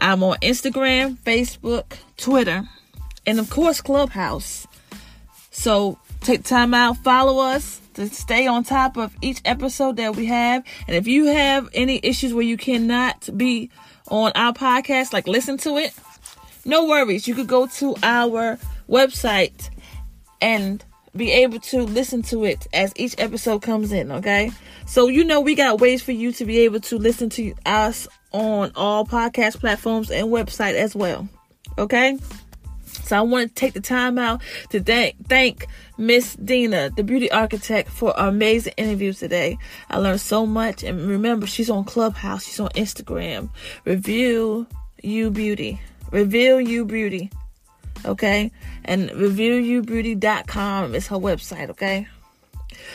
I'm 0.00 0.22
on 0.22 0.36
Instagram, 0.38 1.16
Facebook, 1.18 1.96
Twitter, 2.16 2.68
and 3.26 3.38
of 3.38 3.50
course, 3.50 3.80
Clubhouse. 3.80 4.66
So 5.50 5.98
take 6.20 6.44
time 6.44 6.74
out, 6.74 6.96
follow 6.98 7.38
us 7.38 7.80
to 7.94 8.08
stay 8.08 8.46
on 8.46 8.62
top 8.64 8.96
of 8.96 9.14
each 9.22 9.40
episode 9.44 9.96
that 9.96 10.16
we 10.16 10.26
have. 10.26 10.64
And 10.86 10.96
if 10.96 11.06
you 11.06 11.26
have 11.26 11.68
any 11.72 12.00
issues 12.02 12.34
where 12.34 12.44
you 12.44 12.56
cannot 12.56 13.28
be 13.36 13.70
on 14.08 14.32
our 14.34 14.52
podcast, 14.52 15.12
like 15.12 15.26
listen 15.26 15.56
to 15.58 15.76
it, 15.78 15.94
no 16.64 16.86
worries. 16.86 17.26
You 17.26 17.34
could 17.34 17.46
go 17.46 17.66
to 17.66 17.96
our 18.02 18.58
website 18.88 19.70
and 20.40 20.84
be 21.16 21.32
able 21.32 21.60
to 21.60 21.82
listen 21.82 22.22
to 22.22 22.44
it 22.44 22.66
as 22.72 22.92
each 22.96 23.14
episode 23.18 23.62
comes 23.62 23.92
in, 23.92 24.12
okay? 24.12 24.50
So, 24.86 25.08
you 25.08 25.24
know, 25.24 25.40
we 25.40 25.54
got 25.54 25.80
ways 25.80 26.02
for 26.02 26.12
you 26.12 26.32
to 26.32 26.44
be 26.44 26.58
able 26.60 26.80
to 26.80 26.98
listen 26.98 27.30
to 27.30 27.54
us 27.64 28.06
on 28.32 28.72
all 28.74 29.06
podcast 29.06 29.60
platforms 29.60 30.10
and 30.10 30.28
website 30.28 30.74
as 30.74 30.94
well, 30.94 31.28
okay? 31.78 32.18
So 32.84 33.16
I 33.16 33.20
want 33.22 33.48
to 33.48 33.54
take 33.54 33.72
the 33.72 33.80
time 33.80 34.18
out 34.18 34.42
to 34.70 34.80
thank 34.80 35.28
thank 35.28 35.66
Miss 35.98 36.34
Dina, 36.34 36.90
the 36.90 37.02
beauty 37.02 37.30
architect, 37.30 37.88
for 37.88 38.12
amazing 38.16 38.74
interview 38.76 39.12
today. 39.12 39.58
I 39.88 39.98
learned 39.98 40.20
so 40.20 40.44
much, 40.44 40.82
and 40.82 41.08
remember, 41.08 41.46
she's 41.46 41.70
on 41.70 41.84
Clubhouse, 41.84 42.44
she's 42.44 42.60
on 42.60 42.68
Instagram. 42.70 43.48
Review 43.84 44.66
you 45.02 45.30
beauty, 45.30 45.80
reveal 46.10 46.60
you 46.60 46.84
beauty, 46.84 47.30
okay, 48.04 48.52
and 48.84 49.08
revealyoubeauty.com 49.10 50.94
is 50.94 51.06
her 51.06 51.16
website, 51.16 51.70
okay. 51.70 52.08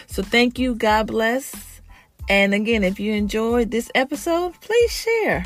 So 0.08 0.22
thank 0.22 0.60
you, 0.60 0.76
God 0.76 1.08
bless, 1.08 1.82
and 2.30 2.54
again, 2.54 2.84
if 2.84 3.00
you 3.00 3.14
enjoyed 3.14 3.72
this 3.72 3.90
episode, 3.96 4.54
please 4.62 4.92
share. 4.92 5.44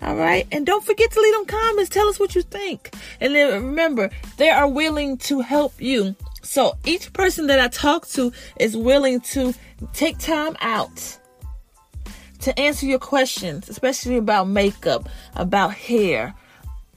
All 0.00 0.14
right. 0.14 0.46
And 0.52 0.64
don't 0.64 0.84
forget 0.84 1.10
to 1.10 1.20
leave 1.20 1.34
them 1.34 1.46
comments. 1.46 1.90
Tell 1.90 2.08
us 2.08 2.20
what 2.20 2.34
you 2.34 2.42
think. 2.42 2.94
And 3.20 3.34
then 3.34 3.64
remember, 3.64 4.10
they 4.36 4.48
are 4.48 4.68
willing 4.68 5.16
to 5.18 5.40
help 5.40 5.80
you. 5.80 6.14
So 6.48 6.78
each 6.86 7.12
person 7.12 7.46
that 7.48 7.60
I 7.60 7.68
talk 7.68 8.08
to 8.08 8.32
is 8.58 8.74
willing 8.74 9.20
to 9.36 9.52
take 9.92 10.16
time 10.16 10.56
out 10.62 11.18
to 12.40 12.58
answer 12.58 12.86
your 12.86 12.98
questions, 12.98 13.68
especially 13.68 14.16
about 14.16 14.48
makeup, 14.48 15.10
about 15.36 15.74
hair, 15.74 16.34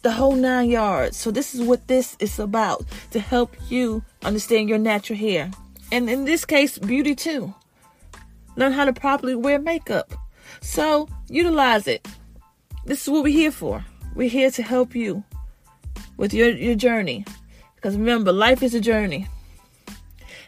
the 0.04 0.12
whole 0.14 0.36
nine 0.36 0.70
yards. 0.70 1.18
So 1.18 1.32
this 1.32 1.54
is 1.54 1.62
what 1.62 1.86
this 1.90 2.16
is 2.22 2.40
about 2.40 2.86
to 3.12 3.20
help 3.20 3.54
you 3.70 4.06
understand 4.24 4.70
your 4.70 4.78
natural 4.78 5.20
hair. 5.20 5.52
And 5.92 6.10
in 6.10 6.24
this 6.24 6.46
case, 6.46 6.78
beauty 6.78 7.14
too. 7.14 7.54
Learn 8.56 8.72
how 8.72 8.86
to 8.86 8.94
properly 8.94 9.36
wear 9.36 9.60
makeup. 9.60 10.14
So 10.62 11.10
utilize 11.28 11.90
it. 11.90 12.08
This 12.86 13.02
is 13.02 13.10
what 13.10 13.24
we're 13.24 13.34
here 13.34 13.52
for. 13.52 13.84
We're 14.16 14.30
here 14.30 14.52
to 14.52 14.64
help 14.64 14.96
you 14.96 15.26
with 16.16 16.34
your, 16.34 16.52
your 16.52 16.76
journey. 16.76 17.26
Because 17.76 17.98
remember, 17.98 18.32
life 18.32 18.64
is 18.64 18.74
a 18.74 18.80
journey. 18.80 19.28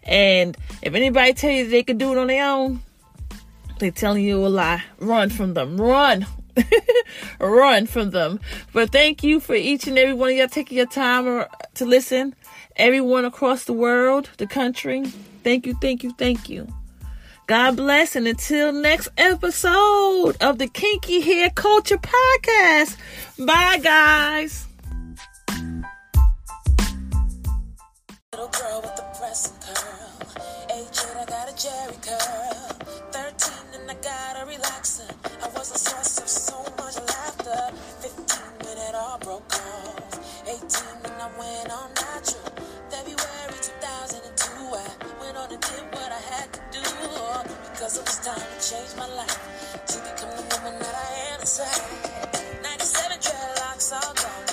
And 0.06 0.58
if 0.82 0.94
anybody 0.94 1.34
tell 1.34 1.52
you 1.52 1.68
they 1.68 1.84
can 1.84 1.98
do 1.98 2.12
it 2.12 2.18
on 2.18 2.28
their 2.28 2.46
own, 2.46 2.82
they're 3.80 3.92
telling 3.92 4.24
you 4.24 4.46
a 4.46 4.48
lie. 4.48 4.84
Run 5.00 5.30
from 5.30 5.54
them. 5.54 5.80
Run. 5.80 6.26
Run 7.40 7.86
from 7.88 8.12
them. 8.12 8.40
But 8.72 8.92
thank 8.92 9.24
you 9.24 9.40
for 9.40 9.56
each 9.56 9.88
and 9.88 9.98
every 9.98 10.14
one 10.14 10.30
of 10.30 10.36
y'all 10.36 10.48
taking 10.48 10.78
your 10.78 10.86
time 10.86 11.46
to 11.76 11.86
listen. 11.86 12.36
Everyone 12.76 13.26
across 13.26 13.66
the 13.66 13.74
world, 13.74 14.30
the 14.38 14.48
country. 14.48 15.04
Thank 15.44 15.66
you, 15.66 15.76
thank 15.82 16.04
you, 16.04 16.12
thank 16.12 16.50
you. 16.50 16.68
God 17.46 17.76
bless, 17.76 18.16
and 18.16 18.26
until 18.26 18.72
next 18.72 19.10
episode 19.18 20.38
of 20.40 20.60
the 20.60 20.68
Kinky 20.68 21.20
Hair 21.20 21.50
Culture 21.50 21.98
Podcast. 21.98 22.96
Bye, 23.46 23.80
guys. 23.80 24.66
Mary 31.84 31.98
girl. 32.02 32.72
13 33.12 33.82
and 33.82 33.92
I 33.92 33.96
got 33.96 34.40
a 34.40 34.46
relaxer. 34.48 35.10
I 35.44 35.50
was 35.50 35.72
the 35.72 35.80
source 35.80 36.18
of 36.20 36.30
so 36.30 36.64
much 36.80 36.96
laughter. 36.96 37.76
15 38.00 38.24
when 38.64 38.78
it 38.78 38.96
all 38.96 39.18
broke 39.20 39.52
off. 39.52 40.48
18 40.48 40.64
when 41.04 41.20
I 41.20 41.28
went 41.38 41.72
all 41.72 41.90
natural. 41.92 42.56
February 42.90 43.60
2002, 43.60 44.52
I 44.72 44.88
went 45.20 45.36
on 45.36 45.52
and 45.52 45.60
did 45.60 45.84
what 45.92 46.12
I 46.12 46.22
had 46.32 46.54
to 46.54 46.62
do. 46.72 46.84
Because 47.74 47.98
it 47.98 48.06
was 48.06 48.20
time 48.20 48.40
to 48.40 48.58
change 48.64 48.96
my 48.96 49.08
life 49.20 49.84
to 49.88 49.98
become 50.08 50.32
the 50.40 50.56
woman 50.56 50.80
that 50.80 50.96
I 50.96 51.34
am 51.34 51.42
inside. 51.42 52.64
97 52.64 53.20
dreadlocks 53.20 53.92
all 53.92 54.14
gone. 54.14 54.53